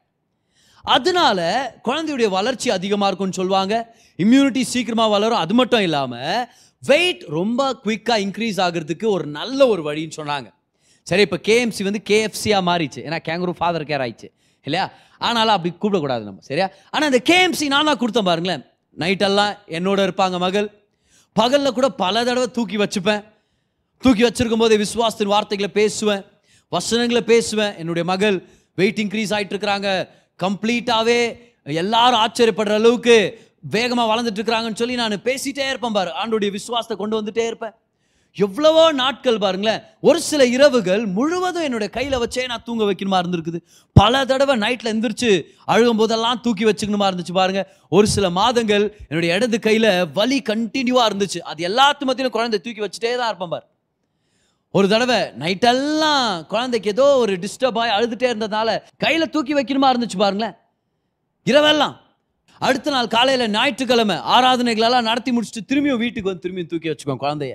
[0.83, 1.41] அதனால
[1.85, 3.95] குழந்தையுடைய வளர்ச்சி அதிகமாக இருக்கும்னு சொல்லுவாங்க.
[4.19, 5.39] இம்யூனிட்டி சீக்கிரமாக வளரும்.
[5.39, 6.49] அது மட்டும் இல்லாமல்
[6.87, 10.53] வெயிட் ரொம்ப குயிக்காக இன்க்ரீஸ் ஆகிறதுக்கு ஒரு நல்ல ஒரு வழின்னு சொன்னாங்க.
[11.03, 14.29] சரி இப்போ கேஎம்சி வந்து கேஎஃப்சியாக மாறிச்சு ஏன்னா கேங்கரூ ஃபாதர் கேர் ஆயிடுச்சு.
[14.63, 14.91] இல்லையா?
[15.19, 16.41] ஆனாலும் அப்படி கூப்பிடக்கூடாது நம்ம.
[16.41, 16.71] சரியா?
[16.91, 18.65] ஆனால் இந்த கேஎம்சி நான் தான் கொடுத்தேன் பாருங்களேன்.
[18.99, 20.83] நைட்டெல்லாம் என்னோட இருப்பாங்க மகள்.
[21.33, 23.25] பகலில் கூட பல தடவை தூக்கி வச்சுப்பேன்.
[23.99, 26.25] தூக்கி வச்சிருக்கும் போதே விசுவாசத்தின் வார்த்தைகளை பேசுவேன்.
[26.69, 27.77] வசனங்களை பேசுவேன்.
[27.77, 30.09] என்னுடைய மகள் வெயிட் இன்க்ரீஸ் ஆகிட்டு இருக்கிறாங்க.
[30.45, 31.21] கம்ப்ளீட்டாகவே
[31.83, 33.17] எல்லாரும் ஆச்சரியப்படுற அளவுக்கு
[33.75, 36.11] வேகமாக வளர்ந்துட்டு இருக்கிறாங்கன்னு சொல்லி நான் பேசிட்டே இருப்பேன் பாரு.
[36.21, 37.75] ஆண்டோடைய விசுவாசத்தை கொண்டு வந்துட்டே இருப்பேன்.
[38.37, 43.59] எவ்வளவோ நாட்கள் பாருங்களேன் ஒரு சில இரவுகள் முழுவதும் என்னுடைய கையில் வச்சே நான் தூங்க வைக்கணுமா இருந்திருக்குது.
[43.97, 45.31] பல தடவை நைட்டில் எந்திரிச்சு
[45.73, 47.67] அழுகும் போதெல்லாம் தூக்கி வச்சுக்கணுமா இருந்துச்சு பாருங்கள்
[47.97, 51.41] ஒரு சில மாதங்கள் என்னுடைய இடது கையில் வலி கண்டினியூவாக இருந்துச்சு.
[51.53, 53.67] அது எல்லாத்து மத்தியிலும் குழந்தை தூக்கி வச்சுட்டே தான் இருப்பேன் பாரு.
[54.73, 60.55] ஒரு தடவை நைட்டெல்லாம் குழந்தைக்கு ஏதோ ஒரு டிஸ்டர்ப் ஆகி அழுதுட்டே இருந்ததுனால கையில் தூக்கி வைக்கணுமா இருந்துச்சு பாருங்களேன்.
[61.45, 61.95] இரவெல்லாம்.
[62.59, 67.55] அடுத்த நாள் காலையில் ஞாயிற்றுக்கிழமை ஆராதனைகளெல்லாம் நடத்தி முடிச்சுட்டு திரும்பியும் வீட்டுக்கு வந்து திரும்பியும் தூக்கி வச்சுக்கோங்க குழந்தைய.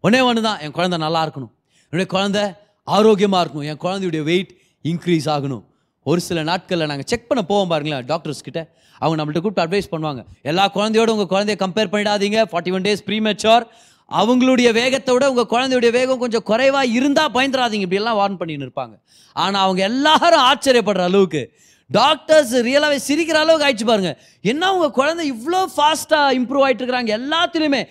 [0.00, 1.50] ஒன்றே ஒன்று தான் என் குழந்தை நல்லா இருக்கணும்.
[1.90, 2.42] என்னுடைய குழந்தை
[2.84, 3.64] ஆரோக்கியமாக இருக்கணும்.
[3.64, 5.64] என் குழந்தையுடைய வெயிட் இன்க்ரீஸ் ஆகணும்.
[6.02, 8.74] ஒரு சில நாட்களில் நாங்கள் செக் பண்ண போவோம் பாருங்களேன் டாக்டர்ஸ் கிட்ட.
[8.98, 10.24] அவங்க நம்மள்ட்ட கூப்பிட்டு அட்வைஸ் பண்ணுவாங்க.
[10.42, 12.38] எல்லா குழந்தையோட உங்கள் குழந்தைய கம்பேர் பண்ணிடாதீங்க.
[12.52, 13.66] Forty one days premature
[14.10, 18.94] அவங்களுடைய வேகத்தை விட உங்கள் குழந்தையுடைய வேகம் கொஞ்சம் குறைவாக இருந்தால் பயந்துடாதீங்க இப்படியெல்லாம் வார்ன் பண்ணின்னு இருப்பாங்க.
[19.36, 21.42] ஆனால் அவங்க எல்லாரும் ஆச்சரியப்படுற அளவுக்கு
[21.90, 24.10] டாக்டர்ஸ் ரியலாகவே சிரிக்கிற அளவுக்கு ஆயிடுச்சு பாருங்க.
[24.52, 27.12] என்ன உங்கள் குழந்தை இவ்வளோ ஃபாஸ்ட்டாக இம்ப்ரூவ் ஆகிட்டு இருக்கிறாங்க?
[27.20, 27.82] எல்லாத்துலேயுமே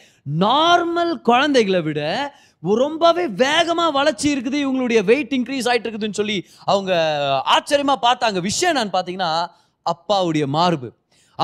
[0.45, 2.01] நார்மல் குழந்தைகளை விட
[2.83, 6.37] ரொம்பவே வேகமாக வளர்ச்சி இருக்குது இவங்களுடைய வெயிட் இன்க்ரீஸ் ஆகிட்டு இருக்குதுன்னு சொல்லி
[6.71, 6.91] அவங்க
[7.55, 8.39] ஆச்சரியமாக பார்த்தாங்க.
[8.49, 9.31] விஷயம் நான் பார்த்தீங்கன்னா
[9.85, 10.89] அப்பாவுடைய மார்பு.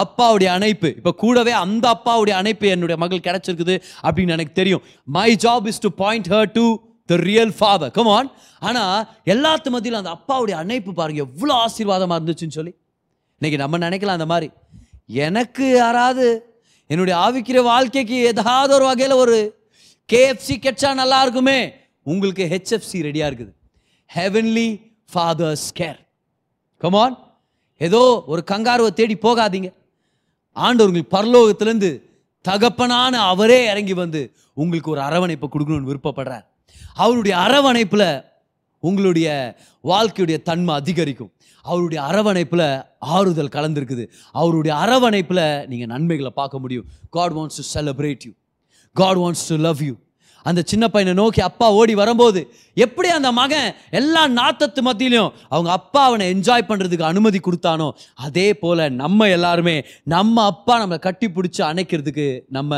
[0.02, 0.90] அப்பாவுடைய அணைப்பு.
[1.00, 3.76] இப்போ கூடவே அந்த அப்பாவுடைய அணைப்பு என்னுடைய மகள் கிடைச்சிருக்குது
[4.06, 4.84] அப்படின்னு எனக்கு தெரியும்.
[5.18, 6.66] My job is to point her to
[7.12, 8.30] the real father come on
[8.68, 12.74] ஆனால் எல்லாத்து மத்தியிலும் அந்த அப்பாவுடைய அணைப்பு பாருங்க எவ்வளோ ஆசீர்வாதமாக இருந்துச்சுன்னு சொல்லி.
[13.42, 14.50] இன்னைக்கு நம்ம நினைக்கலாம் அந்த மாதிரி.
[15.28, 16.28] எனக்கு யாராவது
[16.90, 19.38] என்னுடைய ஆவிக்கிற வாழ்க்கைக்கு ஏதாவது ஒரு வகையில் ஒரு
[20.10, 21.60] கேஎஃப்சி கெட்சா நல்லா இருக்குமே.
[22.12, 23.52] உங்களுக்கு ஹெச்எஃப்சி ரெடியாக இருக்குது.
[24.10, 24.70] ஹெவன்லி
[25.12, 26.00] ஃபாதர்ஸ் கேர்
[26.82, 27.16] கமான்
[27.82, 29.70] ஏதோ ஒரு கங்காருவை தேடி போகாதீங்க.
[30.54, 32.02] ஆண்டவர்கள் பரலோகத்திலேருந்து
[32.42, 36.46] தகப்பனான அவரே இறங்கி வந்து உங்களுக்கு ஒரு அரவணைப்பை கொடுக்கணும்னு விருப்பப்படுறார்.
[36.94, 38.24] அவருடைய அரவணைப்பில்
[38.80, 41.32] உங்களுடைய வாழ்க்கையுடைய தன்மை அதிகரிக்கும்.
[41.62, 44.06] அவருடைய அரவணைப்பில் ஆறுதல் கலந்துருக்குது.
[44.32, 46.86] அவருடைய அரவணைப்பில் நீங்கள் நன்மைகளை பார்க்க முடியும்.
[47.10, 48.32] God wants to celebrate you
[48.94, 49.94] God wants to love you
[50.46, 52.42] அந்த சின்ன பையனை நோக்கி அப்பா ஓடி வரும்போது
[52.78, 58.84] எப்படி அந்த மகன் எல்லா நாத்தத்து மத்தியிலையும் அவங்க அப்பா அவனை என்ஜாய் பண்ணுறதுக்கு அனுமதி கொடுத்தானோ அதே போல்
[58.94, 62.72] நம்ம எல்லாருமே நம்ம அப்பா நம்மளை கட்டி பிடிச்சி அணைக்கிறதுக்கு நம்ம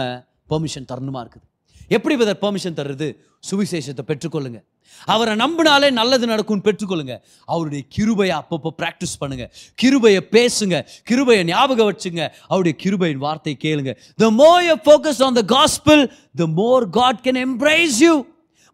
[0.49, 1.45] பெர்மிஷன் தரணுமா இருக்குது?
[1.87, 3.07] எப்படி பதர் பெர்மிஷன் தர்றது?
[3.49, 4.65] சுவிசேஷத்தை பெற்றுக்கொள்ளுங்கள்
[5.05, 7.15] அவரை நம்பினாலே நல்லது நடக்கும்னு பெற்றுக்கொள்ளுங்க.
[7.45, 9.51] அவருடைய கிருபையை அப்பப்போ ப்ராக்டிஸ் பண்ணுங்க.
[9.75, 10.75] கிருபையை பேசுங்க.
[11.03, 12.23] கிருபையை ஞாபகம் வச்சுங்க.
[12.47, 13.93] அவருடைய கிருபையின் வார்த்தை கேளுங்க.
[14.17, 16.03] The more you focus on the gospel
[16.35, 18.15] the more God can embrace you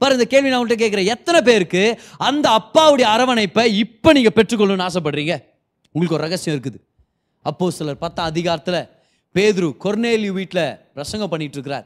[0.01, 1.09] பாரு இந்த கேள்வி நான் உங்கள்கிட்ட கேட்குறேன்.
[1.15, 1.81] எத்தனை பேருக்கு
[2.17, 5.35] அந்த அப்பாவுடைய அரவணைப்பை இப்போ நீங்கள் பெற்றுக்கொள்ளணும்னு ஆசைப்படுறீங்க?
[5.91, 6.79] உங்களுக்கு ஒரு ரகசியம் இருக்குது.
[7.43, 8.81] அப்போ சிலர் பத்தாம் அதிகாரத்தில்
[9.35, 11.85] பேதுரு கொர்னேலி வீட்டில் பிரசங்கம் பண்ணிகிட்டு இருக்கிறார்.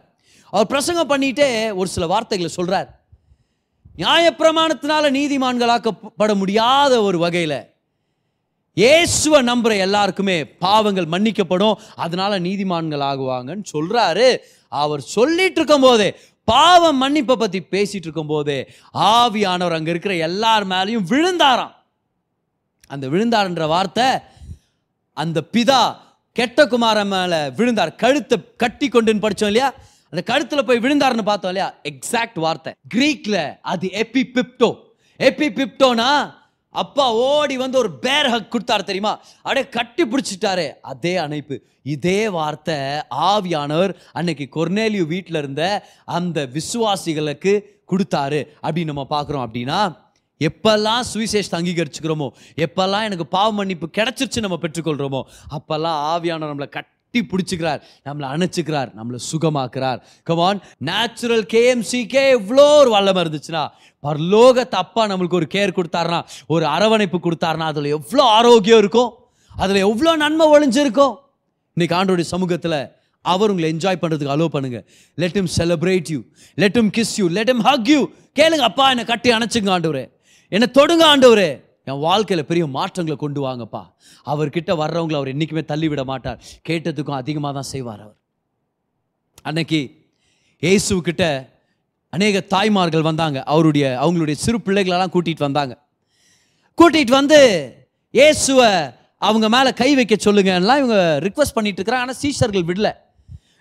[0.54, 1.48] அவர் பிரசங்கம் பண்ணிட்டே
[1.80, 2.88] ஒரு சில வார்த்தைகளை சொல்கிறார்
[4.02, 7.60] நியாயப்பிரமாணத்தினால நீதிமான்களாக்கப்பட முடியாத ஒரு வகையில்
[8.78, 10.36] இயேசுவை நம்புற எல்லாருக்குமே
[10.66, 11.78] பாவங்கள் மன்னிக்கப்படும்.
[11.96, 14.28] அதனால நீதிமான்கள் ஆகுவாங்கன்னு சொல்றாரு.
[14.82, 16.10] அவர் சொல்லிட்டு இருக்கும் போதே
[16.52, 18.58] பாவம் மன்னிப்பை பத்தி பேசிட்டு இருக்கும் போதே
[18.94, 21.74] ஆவியானவர் அங்க இருக்கிற எல்லார் மேலேயும் விழுந்தாராம்.
[22.88, 24.08] அந்த விழுந்தார்ன்ற வார்த்தை
[25.14, 25.82] அந்த பிதா
[26.40, 27.92] கெட்ட குமார மேல விழுந்தார்.
[28.04, 29.70] கழுத்தை கட்டி கொண்டுன்னு படிச்சோம் இல்லையா?
[30.16, 31.74] அந்த கழுத்துல போய் விழுந்தாருன்னு பார்த்தோம் இல்லையா?
[31.84, 32.74] எக்ஸாக்ட் வார்த்தை.
[32.94, 34.70] கிரீக்ல அது எபி பிப்டோ
[35.20, 36.34] எபி பிப்டோனா
[36.76, 39.20] அப்பா ஓடி வந்து ஒரு பேர் ஹக் கொடுத்தாரு தெரியுமா?
[39.44, 40.74] அப்படியே கட்டி பிடிச்சிட்டாரு.
[40.82, 41.56] அதே அணைப்பு.
[41.82, 42.78] இதே வார்த்தை
[43.32, 47.54] ஆவியானவர் அன்னைக்கு கொர்னேலியு வீட்டில் இருந்த அந்த விசுவாசிகளுக்கு
[47.92, 48.42] கொடுத்தாரு.
[48.64, 49.80] அப்படின்னு நம்ம பார்க்குறோம் அப்படின்னா
[50.42, 55.24] எப்பெல்லாம் சுவிசேஷத்தை அங்கீகரிச்சுக்கிறோமோ எப்பெல்லாம் எனக்கு பாவ மன்னிப்பு கிடைச்சிருச்சு நம்ம பெற்றுக்கொள்கிறோமோ
[55.58, 56.70] அப்பெல்லாம் ஆவியானவர் நம்மளை
[57.16, 57.82] கட்டி பிடிச்சிக்கிறார்.
[58.08, 58.90] நம்மளை அணைச்சிக்கிறார்.
[58.98, 60.00] நம்மளை சுகமாக்குறார்.
[60.30, 60.60] கமான்
[60.90, 63.64] நேச்சுரல் கேஎம்சிக்கே இவ்வளோ ஒரு வல்லமை இருந்துச்சுன்னா
[64.04, 66.20] பரலோக தப்பா நம்மளுக்கு ஒரு கேர் கொடுத்தாருனா
[66.54, 69.12] ஒரு அரவணைப்பு கொடுத்தாருனா அதில் எவ்வளோ ஆரோக்கியம் இருக்கும்?
[69.64, 71.16] அதில் எவ்வளோ நன்மை ஒளிஞ்சிருக்கும்
[71.78, 72.80] இன்னைக்கு ஆண்டோடைய சமூகத்தில்
[73.26, 74.80] அவர் உங்களை என்ஜாய் பண்ணுறதுக்கு அலோவ் பண்ணுங்க.
[75.22, 76.20] Let him celebrate you
[76.64, 78.02] let him kiss you let him hug you
[78.40, 80.06] கேளுங்க அப்பா என்னை கட்டி அணைச்சுங்க ஆண்டவரே.
[80.52, 81.50] என்னை தொடுங்க ஆண்டவரே.
[81.86, 83.82] என் வாழ்க்கையில் பெரிய மாற்றங்களை கொண்டு வாங்கப்பா.
[84.26, 86.40] அவர்கிட்ட வர்றவங்களை அவர் என்றைக்குமே தள்ளி விட மாட்டார்.
[86.70, 88.18] கேட்டதுக்கும் அதிகமாக தான் செய்வார் அவர்.
[89.44, 89.80] அன்னைக்கு
[90.64, 91.26] இயேசுக்கிட்ட
[92.10, 93.44] அநேக தாய்மார்கள் வந்தாங்க.
[93.44, 95.74] அவருடைய அவங்களுடைய சிறு பிள்ளைகளெல்லாம் கூட்டிகிட்டு வந்தாங்க.
[96.80, 97.40] கூட்டிகிட்டு வந்து
[98.18, 98.70] இயேசுவை
[99.28, 102.06] அவங்க மேலே கை வைக்க சொல்லுங்கலாம் இவங்க ரிக்வஸ்ட் பண்ணிட்டு இருக்கிறாங்க.
[102.06, 102.90] ஆனால் சீஷர்கள் விடல.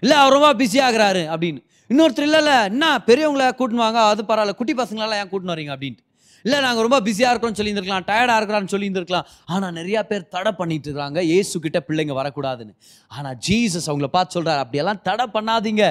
[0.04, 1.60] இல்லை அவர் ரொம்ப பிஸி ஆகுறாரு அப்படின்னு.
[1.90, 4.00] இன்னொருத்தர் இல்லை இல்லை என்ன பெரியவங்கள கூட்டின்னு வாங்க.
[4.02, 4.54] அது பரவாயில்ல.
[4.54, 5.72] குட்டி பசங்களெல்லாம் ஏன் கூட்டின்னு வரீங்க?
[5.76, 6.03] அப்படின்ட்டு.
[6.44, 9.28] இல்லை நாங்கள் ரொம்ப பிஸியாக இருக்கிறோம் சொல்லியிருந்துருக்கலாம் டயர்டாக இருக்கிறான்னு சொல்லியிருந்துருக்கலாம்.
[9.54, 11.20] ஆனால் நிறையா பேர் தடை பண்ணிட்டு இருக்காங்க.
[11.36, 12.74] ஏசு கிட்ட பிள்ளைங்க வரக்கூடாதுன்னு.
[13.10, 15.84] ஆனால் ஜீசஸ் அவங்கள பார்த்து சொல்கிறார் அப்படியெல்லாம் தடை பண்ணாதீங்க.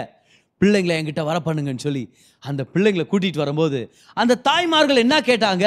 [0.62, 2.04] பிள்ளைங்களை என்கிட்ட வர பண்ணுங்கன்னு சொல்லி.
[2.43, 3.80] அந்த பிள்ளைங்களை கூட்டிகிட்டு வரும்போது
[4.22, 5.66] அந்த தாய்மார்கள் என்ன கேட்டாங்க?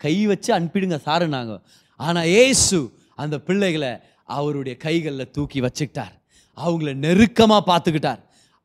[0.00, 1.54] கை வச்சு அனுப்பிடுங்க சாருனாங்க
[2.00, 2.78] ஆனால் ஏசு
[3.22, 3.92] அந்த பிள்ளைகளை
[4.36, 6.14] அவருடைய கைகளில் தூக்கி வச்சுக்கிட்டார்.
[6.58, 8.20] அவங்கள நெருக்கமாக பார்த்துக்கிட்டார்.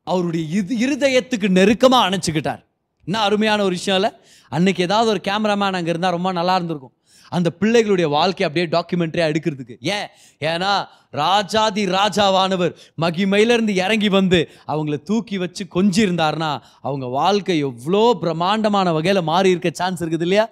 [0.07, 2.61] அவருடைய இது இருதயத்துக்கு நெருக்கமாக அணைச்சிக்கிட்டார்.
[3.07, 4.11] என்ன அருமையான ஒரு விஷயம் இல்லை?
[4.49, 6.93] அன்னைக்கு ஏதாவது ஒரு கேமராமேன் அங்கே இருந்தால் ரொம்ப நல்லா இருந்திருக்கும்.
[7.29, 9.75] அந்த பிள்ளைகளுடைய வாழ்க்கை அப்படியே டாக்குமெண்ட்ரியாக எடுக்கிறதுக்கு.
[9.79, 10.07] ஏன்?
[10.39, 18.91] ஏன்னா ராஜாதி ராஜாவானவர் மகிமையிலேருந்து இறங்கி வந்து அவங்கள தூக்கி வச்சு கொஞ்சி இருந்தாருன்னா அவங்க வாழ்க்கை எவ்வளோ பிரம்மாண்டமான
[18.91, 20.49] வகையில் மாறி இருக்க சான்ஸ் இருக்குது இல்லையா?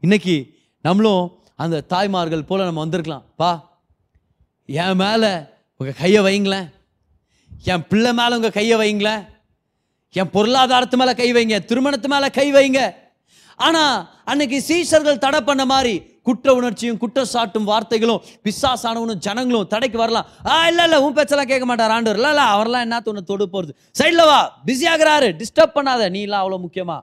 [0.00, 3.24] இன்னைக்கு நம்மளும் அந்த தாய்மார்கள் போல் நம்ம வந்திருக்கலாம்.
[3.36, 3.50] பா
[4.66, 5.30] என் மேலே
[5.76, 6.70] உங்கள் கையை வைங்களேன்.
[7.62, 9.28] என் பிள்ளை மேலே உங்கள் கையை வைங்களேன்.
[10.12, 11.58] என் பொருளாதாரத்து மேலே கை வைங்க.
[11.70, 12.94] திருமணத்து மேலே கை வைங்க.
[13.66, 13.96] ஆனால்
[14.30, 15.94] அன்னைக்கு சீசர்கள் தடை பண்ண மாதிரி
[16.28, 20.26] குற்ற உணர்ச்சியும் குற்றச்சாட்டும் வார்த்தைகளும் பிசாசானவனும் ஜனங்களும் தடைக்கு வரலாம்.
[20.50, 22.18] ஆ இல்லை இல்லை உன் பேச்செல்லாம் கேட்க மாட்டார் ஆண்டவர்.
[22.20, 24.86] இல்லை இல்லை அவரெல்லாம் என்ன ஒன்று தொடு போகிறது சைடில் வா பிஸி
[25.42, 26.98] டிஸ்டர்ப் பண்ணாத நீ எல்லாம் அவ்வளோ முக்கியமா?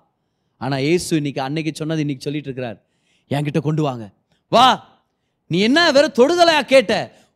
[0.62, 2.78] ஆனால் ஏசு இன்னைக்கு அன்னைக்கு சொன்னது இன்னைக்கு சொல்லிட்டு இருக்கிறார்.
[3.32, 4.06] என்கிட்ட கொண்டு வாங்க.
[4.52, 4.68] வா
[5.52, 6.94] நீ என்ன வெறும் தொடுதலையா கேட்ட?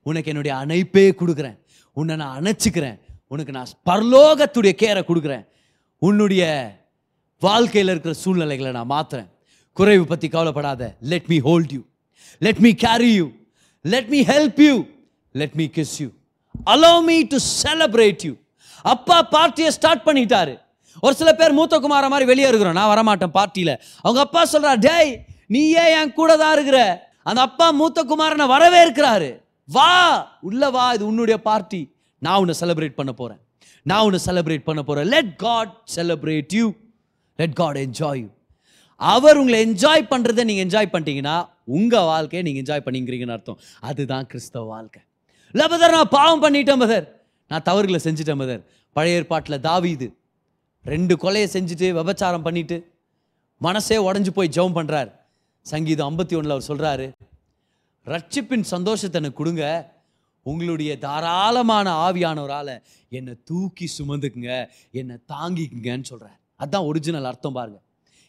[0.10, 1.58] உனக்கு என்னுடைய அணைப்பே கொடுக்குறேன்.
[1.98, 2.98] உன்னை நான் அணைச்சிக்கிறேன்.
[3.28, 5.44] உனக்கு நான் பரலோகத்துடைய கேரை கொடுக்குறேன்.
[5.98, 6.44] உன்னுடைய
[7.46, 9.30] வாழ்க்கையில் இருக்கிற சூழ்நிலைகளை நான் மாற்றுறேன்
[9.78, 10.82] குறைவு பற்றி கவலைப்படாத.
[11.12, 11.82] Let me hold you
[12.46, 13.28] let me carry you
[13.86, 14.76] let me help you
[15.36, 16.08] let me kiss you
[16.74, 18.34] allow me to celebrate you
[18.94, 20.54] அப்பா பார்ட்டியை ஸ்டார்ட் பண்ணிட்டாரு.
[21.06, 22.78] ஒரு சில பேர் மூத்த குமார மாதிரி வெளியே இருக்கிறோம்.
[22.80, 23.74] நான் வரமாட்டேன் பார்ட்டியில்
[24.06, 25.12] அவங்க அப்பா சொல்கிறா டேய்
[25.56, 26.80] நீ ஏன் என் கூட தான் இருக்கிற.
[27.30, 29.30] அந்த அப்பா மூத்த குமாரனை வரவே இருக்கிறாரு.
[29.70, 29.92] வா
[30.50, 30.86] உள்ள வா.
[30.96, 31.82] இது உன்னுடைய பார்ட்டி
[32.26, 33.42] நான் உன்னை செலிப்ரேட் பண்ண போகிறேன்
[33.86, 36.66] நான் உன்னை செலிப்ரேட் பண்ண போகிறேன் let God celebrate you
[37.40, 38.30] let God enjoy you
[39.02, 41.38] அவர் உங்களை என்ஜாய் பண்ணுறதை நீங்கள் என்ஜாய் பண்ணிட்டீங்கன்னா
[41.78, 43.60] உங்கள் வாழ்க்கையை நீங்கள் என்ஜாய் பண்ணிக்கிறீங்கன்னு அர்த்தம்.
[43.90, 45.02] அதுதான் கிறிஸ்தவ வாழ்க்கை.
[45.54, 47.06] இல்லை பதர் நான் பாவம் பண்ணிட்டேன் பதர்
[47.52, 48.62] நான் தவறுகளை செஞ்சுட்டேன் பதர்
[48.96, 50.08] பழைய ஏற்பாட்டில் தாவிது
[50.86, 52.78] ரெண்டு கொலையை செஞ்சுட்டு விபச்சாரம் பண்ணிட்டு
[53.62, 55.10] மனசே உடஞ்சி போய் ஜெபம் பண்ணுறார்
[55.66, 57.08] சங்கீதம் ஐம்பத்தி ஒன்றில் அவர் சொல்கிறாரு
[58.08, 59.66] ரட்சிப்பின் சந்தோஷத்தை எனக்கு கொடுங்க.
[60.46, 62.76] உங்களுடைய தாராளமான ஆவியானவரால்
[63.18, 64.54] என்னை தூக்கி சுமந்துக்குங்க.
[65.00, 67.80] என்னை தாங்கிக்குங்கன்னு சொல்கிறார் அதுதான் ஒரிஜினல் அர்த்தம் பாருங்க.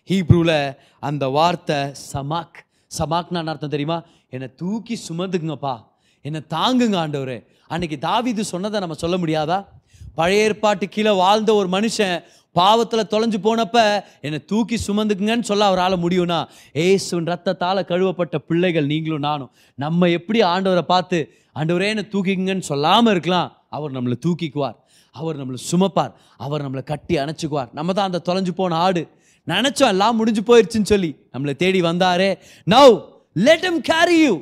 [0.08, 1.76] ஹீப்ரூவில் அந்த வார்த்தை
[2.12, 2.58] சமாக்.
[2.98, 4.02] சமாக்னா அர்த்தம் தெரியுமா?
[4.28, 5.74] என்னை தூக்கி சுமந்துக்குங்கப்பா.
[6.22, 7.38] என்னை தாங்குங்க ஆண்டவரே.
[7.66, 9.66] அன்னைக்கு தாவிது சொன்னதை நம்ம சொல்ல முடியாதா?
[10.14, 12.22] பழைய ஏற்பாட்டு கீழே வாழ்ந்த ஒரு மனுஷன்
[12.52, 19.50] பாவத்தில் தொலைஞ்சு போனப்ப என்னை தூக்கி சுமந்துக்குங்கன்னு சொல்ல அவரால் முடியும்னா ஏசுவின் ரத்தத்தால் கழுவப்பட்ட பிள்ளைகள் நீங்களும் நானும்.
[19.74, 23.50] நம்ம எப்படி ஆண்டவரை பார்த்து ஆண்டவரே என்னை தூக்கிக்குங்கன்னு சொல்லாமல் இருக்கலாம்.
[23.70, 24.76] அவர் நம்மளை தூக்கிக்குவார்.
[25.20, 26.12] அவர் நம்மளை சுமப்பார்.
[26.36, 27.68] அவர் நம்மளை கட்டி அணைச்சிக்குவார்.
[27.72, 29.08] நம்ம தான் அந்த தொலைஞ்சு போன ஆடு.
[29.46, 32.38] நினைச்சோம் எல்லாம் முடிஞ்சு போயிடுச்சுன்னு சொல்லி நம்மளை தேடி வந்தாரே.
[32.66, 32.94] Now
[33.32, 34.34] let them carry you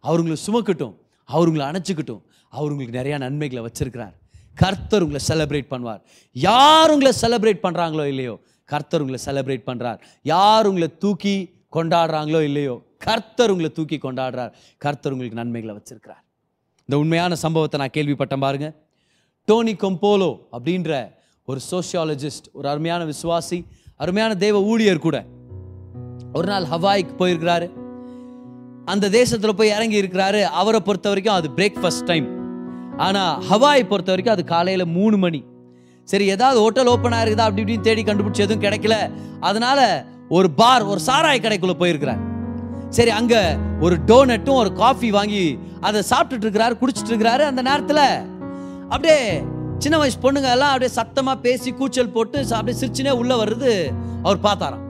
[0.00, 0.94] அவர் உங்களை சுமக்கட்டும்.
[1.24, 2.22] அவர் உங்களை அணைச்சிக்கட்டும்.
[2.48, 4.14] அவர் உங்களுக்கு நன்மைகளை வச்சிருக்கிறார்.
[4.54, 6.00] கர்த்தர் உங்களை செலிப்ரேட் பண்ணுவார்.
[6.32, 8.34] யார் உங்களை செலிப்ரேட் பண்ணுறாங்களோ இல்லையோ?
[8.64, 11.34] கர்த்தர் உங்களை செலிப்ரேட் பண்ணுறார் யார் உங்களை தூக்கி
[11.72, 12.82] கொண்டாடுறாங்களோ இல்லையோ?
[12.98, 14.52] கர்த்தர் உங்களை தூக்கி கொண்டாடுறார்.
[14.78, 16.22] கர்த்தர் உங்களுக்கு நன்மைகளை வச்சிருக்கிறார்.
[16.88, 18.74] இந்த உண்மையான சம்பவத்தை நான் கேள்விப்பட்டேன் பாருங்கள்
[19.48, 20.92] டோனி கொம்போலோ அப்படின்ற
[21.46, 23.58] ஒரு சோஷியாலஜிஸ்ட் ஒரு அருமையான விசுவாசி
[23.96, 25.24] அருமையான தெய்வ ஊழியர் கூட.
[26.34, 27.70] ஒரு நாள் ஹவாய்க்கு போயிருக்கிறாரு.
[28.84, 30.42] அந்த தேசத்தில் போய் இறங்கி இருக்கிறாரு.
[30.42, 32.26] அவரை பொறுத்த வரைக்கும் அது பிரேக்ஃபாஸ்ட் டைம்
[32.96, 35.44] ஆனால் ஹவாய் பொறுத்த வரைக்கும் அது காலையில் மூணு மணி.
[36.04, 37.46] சரி ஏதாவது ஹோட்டல் ஓப்பன் ஆயிருக்குதா?
[37.48, 39.12] அப்படி இப்படின்னு தேடி கண்டுபிடிச்சி எதுவும் கிடைக்கல.
[39.40, 42.18] அதனால ஒரு பார் ஒரு சாராய கடைக்குள்ள போயிருக்கிறார்.
[42.88, 47.44] சரி அங்க ஒரு டோனட்டும் ஒரு காஃபி வாங்கி அதை சாப்பிட்டுட்டு இருக்கிறாரு குடிச்சிட்டு இருக்கிறாரு.
[47.50, 48.34] அந்த நேரத்தில்
[48.88, 49.42] அப்படியே
[49.78, 54.84] சின்ன வயசு பொண்ணுங்க எல்லாம் அப்படியே சத்தமா பேசி கூச்சல் போட்டு அப்படியே சிரிச்சுனே உள்ள வருது அவர் பார்த்தாராம்.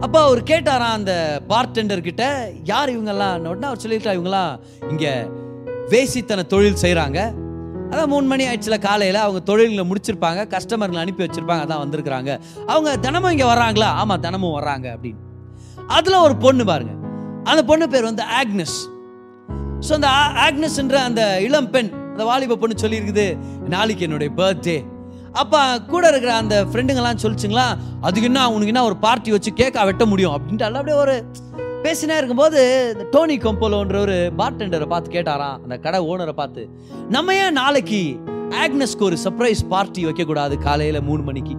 [0.00, 3.38] அப்போ அவர் கேட்டாராம் அந்த பார்டெண்டர் கிட்ட யார் இவங்கெல்லாம்?
[3.38, 4.58] உடனே அவர் சொல்லியிருக்கா இவங்கெல்லாம்
[4.90, 5.28] இங்க
[5.88, 7.34] வேசித்தன தொழில் செய்கிறாங்க
[7.90, 12.40] அதான் மூணு மணி ஆயிடுச்சுல காலையில் அவங்க தொழில்களை முடிச்சிருப்பாங்க கஸ்டமர்களை அனுப்பி வச்சிருப்பாங்க அதான் வந்திருக்கிறாங்க.
[12.66, 13.84] அவங்க தினமும் இங்கே வர்றாங்களா?
[13.84, 15.48] ஆமாம் தினமும் வர்றாங்க அப்படின்னு.
[15.88, 16.92] அதில் ஒரு பொண்ணு பாருங்க.
[17.44, 18.98] அந்த பொண்ணு பேர் வந்து ஆக்னஸ்
[19.88, 23.24] ஸோ அந்த ஆ- ஆக்னஸ்ன்ற அந்த இளம் பெண் அந்த வாலிப பொண்ணு சொல்லியிருக்குது
[23.68, 24.74] நாளைக்கு என்னுடைய பர்த்டே
[25.32, 27.64] அப்போ கூட இருக்கிற அந்த ஃப்ரெண்டுங்கெல்லாம் சொல்லிச்சுங்களா
[28.00, 30.34] அதுக்கு என்ன உனக்கு என்ன ஒரு பார்ட்டி வச்சு கேக்கா வெட்ட முடியும்?
[30.34, 31.14] அப்படின்ட்டு அப்படியே ஒரு
[31.84, 32.60] பேசினே இருக்கும்போது
[32.92, 36.64] இந்த டோனி கம்போலோன்ற ஒரு பார்டெண்டரை பார்த்து கேட்டாராம் அந்த கடை ஓனரை பார்த்து
[37.08, 38.00] நம்ம ஏன் நாளைக்கு
[38.64, 41.56] ஆக்னஸ்க்கு ஒரு சர்ப்ரைஸ் பார்ட்டி வைக்கக்கூடாது காலையில் மூணு மணிக்கு?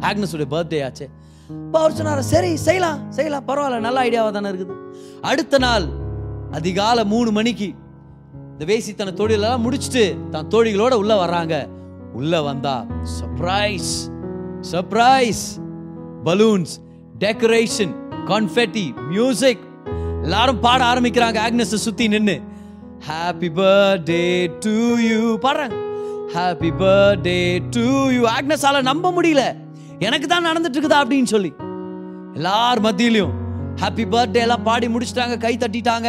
[0.00, 1.08] ஆக்னஸோட பர்த்டே ஆச்சு.
[1.66, 4.76] இப்போ அவர் சொன்னார் சரி செய்யலாம் செய்யலாம் பரவாயில்ல நல்ல ஐடியாவாக தானே இருக்குது.
[5.20, 5.86] அடுத்த நாள்
[6.50, 7.70] அதிகாலை மூணு மணிக்கு
[8.58, 11.68] இந்த வேசித்தன தொழிலெல்லாம் முடிச்சுட்டு தன் தோழிகளோட உள்ள வர்றாங்க.
[12.12, 12.86] உள்ள வந்தா
[13.16, 13.90] surprise
[14.70, 15.42] surprise
[16.24, 16.72] balloons
[17.18, 17.92] decoration
[18.26, 19.58] confetti music
[20.22, 21.38] எல்லாரும் பாட ஆரம்பிக்கிறாங்க.
[21.46, 22.40] ஆக்னஸ் சுத்தி நின்னு.
[23.08, 24.24] ஹாப்பி பர்த்டே
[24.58, 25.76] டு யூ பாடுறாங்க
[26.34, 29.44] ஹாப்பி பர்த்டே டு யூ ஆக்னஸால நம்ப முடியல.
[29.98, 31.52] எனக்கு தான் நடந்துட்டு இருக்குதா அப்படின்னு சொல்லி.
[32.34, 33.36] எல்லார் மத்தியிலையும்.
[33.76, 35.38] ஹாப்பி பர்த்டே எல்லாம் பாடி முடிச்சிட்டாங்க.
[35.38, 36.08] கை தட்டிட்டாங்க.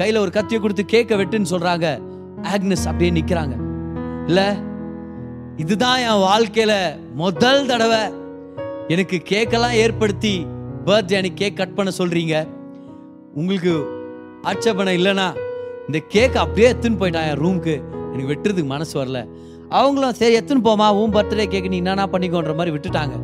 [0.00, 1.86] கையில ஒரு கத்தியை கொடுத்து கேட்க வெட்டுன்னு சொல்றாங்க.
[2.52, 3.54] ஆக்னஸ் அப்படியே நிக்கிறாங்க.
[4.26, 4.42] இல்ல
[5.56, 6.72] இதுதான் என் வாழ்க்கையில
[7.14, 8.02] முதல் தடவை
[8.88, 10.46] எனக்கு கேக்கெல்லாம் ஏற்படுத்தி
[10.84, 12.36] பர்த்டே அன்னைக்கு கேக் கட் பண்ண சொல்றீங்க.
[13.34, 13.74] உங்களுக்கு
[14.42, 15.26] ஆட்சேபனை இல்லைனா
[15.86, 17.74] இந்த கேக் அப்படியே எடுத்துன்னு போயிட்டான் என் ரூமுக்கு
[18.12, 19.20] எனக்கு வெட்டுறதுக்கு மனசு வரல.
[19.68, 23.16] அவங்களும் சரி எடுத்துன்னு போமா உன் பர்த்டே கேக் நீ என்னன்னா பண்ணிக்கோன்ற மாதிரி விட்டுட்டாங்க.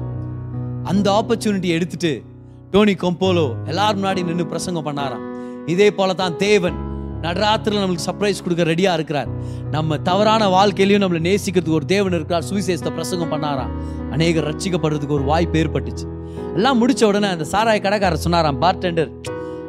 [0.85, 2.23] அந்த ஆப்பர்ச்சுனிட்டி எடுத்துட்டு
[2.71, 5.26] டோனி கொம்போலோ எல்லாரும் முன்னாடி நின்று பிரசங்கம் பண்ணாராம்.
[5.75, 6.77] இதே போல தான் தேவன்
[7.25, 9.31] நடராத்திரில் நம்மளுக்கு சர்ப்ரைஸ் கொடுக்க ரெடியாக இருக்கிறார்.
[9.75, 12.45] நம்ம தவறான வாழ்க்கையிலையும் நம்மளை நேசிக்கிறதுக்கு ஒரு தேவன் இருக்கிறார்.
[12.51, 13.73] சுவிசேஷத்தை பிரசங்கம் பண்ணாராம்.
[14.15, 16.07] அநேகர் ரட்சிக்கப்படுறதுக்கு ஒரு வாய்ப்பு ஏற்பட்டுச்சு.
[16.57, 19.11] எல்லாம் முடிச்ச உடனே அந்த சாராய கடைக்காரர் சொன்னாராம் பார்டெண்டர்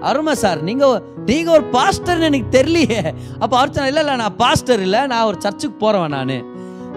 [0.10, 3.02] அருமை சார் நீங்கள் நீங்கள் ஒரு பாஸ்டர்னு எனக்கு தெரியலையே.
[3.44, 6.36] அப்போ அர்ச்சனை இல்லை இல்லை நான் பாஸ்டர் இல்லை நான் ஒரு சர்ச்சுக்கு போகிறவன் நான்.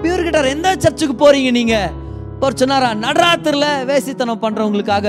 [0.03, 1.91] பியூர் இவர்கிட்ட எந்த சர்ச்சுக்கு போகிறீங்க நீங்கள்
[2.45, 5.09] அவர் சொன்னாரா நடராத்திரில வேசித்தனம் பண்றவங்களுக்காக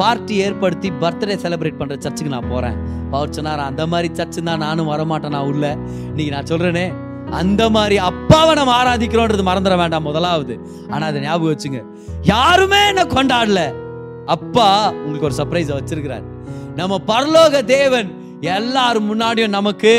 [0.00, 2.76] பார்ட்டி ஏற்படுத்தி பர்த்டே செலிப்ரேட் பண்ற சர்ச்சுக்கு நான் போறேன்.
[3.16, 5.66] அவர் சொன்னாரா அந்த மாதிரி சர்ச்சு தான் நானும் வரமாட்டேன் நான் உள்ள.
[6.10, 6.86] இன்னைக்கு நான் சொல்றேனே
[7.40, 10.56] அந்த மாதிரி அப்பாவை நம்ம ஆராதிக்கிறோன்றது மறந்துட வேண்டாம் முதலாவது.
[10.92, 11.82] ஆனா அதை ஞாபகம் வச்சுங்க
[12.32, 13.62] யாருமே என்ன கொண்டாடல.
[14.36, 14.66] அப்பா
[15.04, 16.26] உங்களுக்கு ஒரு சர்ப்ரைஸை வச்சிருக்கிறார்.
[16.80, 18.10] நம்ம பரலோக தேவன்
[18.56, 19.92] எல்லாரும் முன்னாடியும் நமக்கு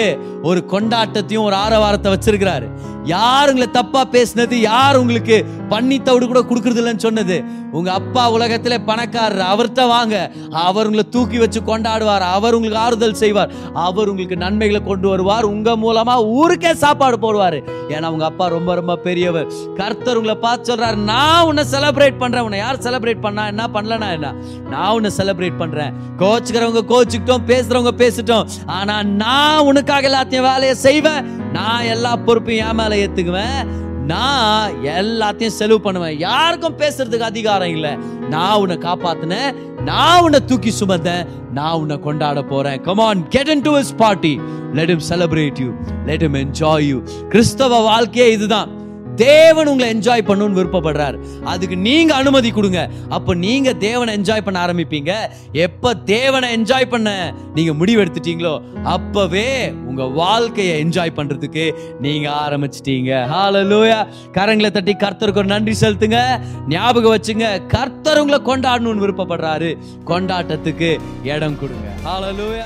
[0.50, 2.68] ஒரு கொண்டாட்டத்தையும் ஒரு ஆரவாரத்தை வச்சிருக்கிறாரு.
[3.04, 4.54] யார் உங்களை தப்பா பேசினது?
[4.54, 7.44] யார் உங்களுக்கு பண்ணி தவிடு கூட கொடுக்கறது இல்லைன்னு சொன்னது?
[7.72, 9.46] உங்க அப்பா உலகத்திலே பணக்காரர்.
[9.54, 10.32] அவர்கிட்ட வாங்க.
[10.52, 12.20] அவர் உங்களை தூக்கி வச்சு கொண்டாடுவார்.
[12.20, 13.52] அவர் உங்களுக்கு ஆறுதல் செய்வார்.
[13.74, 15.44] அவர் உங்களுக்கு நன்மைகளை கொண்டு வருவார்.
[15.44, 17.64] உங்க மூலமா ஊருக்கே சாப்பாடு போடுவார்.
[17.88, 19.48] ஏன்னா உங்க அப்பா ரொம்ப ரொம்ப பெரியவர்.
[19.76, 22.44] கர்த்தர் உங்களை பார்த்து சொல்றாரு நான் உன்னை செலிப்ரேட் பண்றேன்.
[22.44, 23.48] உன்னை யார் செலிப்ரேட் பண்ணா?
[23.48, 24.34] என்ன பண்ணலனா என்ன?
[24.70, 25.94] நான் உன்னை செலிப்ரேட் பண்றேன்.
[26.18, 28.46] கோச்சுக்கிறவங்க கோச்சுக்கிட்டோம் பேசுறவங்க பேசிட்டோம்.
[28.66, 31.42] ஆனா நான் உனக்காக எல்லாத்தையும் வேலையை செய்வேன்.
[31.52, 33.68] நான் எல்லா பொறுப்பையும் என் மேல ஏத்துக்குவேன்.
[34.06, 36.20] நான் எல்லாத்தையும் செலவு பண்ணுவேன்.
[36.20, 37.98] யாருக்கும் பேசுறதுக்கு அதிகாரம் இல்லை.
[38.30, 39.56] நான் உன்னை காப்பாத்தினேன்.
[39.82, 41.28] நான் உன்னை தூக்கி சுமந்தேன்.
[41.54, 42.82] நான் உன்னை கொண்டாட போறேன்.
[42.82, 44.40] Come on get in to his party
[44.74, 45.72] let him celebrate you
[46.06, 48.83] let him enjoy you கிறிஸ்தவ வாழ்க்கையே இதுதான்.
[49.16, 51.18] தேவன் உங்களை என்ஜாய் பண்ணணும்னு விருப்பப்படுறாரு.
[51.44, 52.90] அதுக்கு நீங்க அனுமதி கொடுங்க.
[53.10, 55.12] அப்ப நீங்க தேவனை என்ஜாய் பண்ண ஆரம்பிப்பீங்க.
[55.52, 63.12] எப்ப தேவனை என்ஜாய் பண்ண நீங்க முடிவெடுத்துட்டீங்களோ அப்பவே உங்க வாழ்க்கையை என்ஜாய் பண்றதுக்கு நீங்க ஆரம்பிச்சிட்டீங்க.
[63.34, 66.40] ஹாலலூயா கரங்களை தட்டி கர்த்தருக்கு ஒரு நன்றி செலுத்துங்க.
[66.68, 69.78] ஞாபகம் வச்சுங்க கர்த்தர் உங்களை கொண்டாடணும்னு விருப்பப்படுறாரு.
[70.06, 71.90] கொண்டாட்டத்துக்கு இடம் கொடுங்க.
[72.06, 72.66] ஹாலலூயா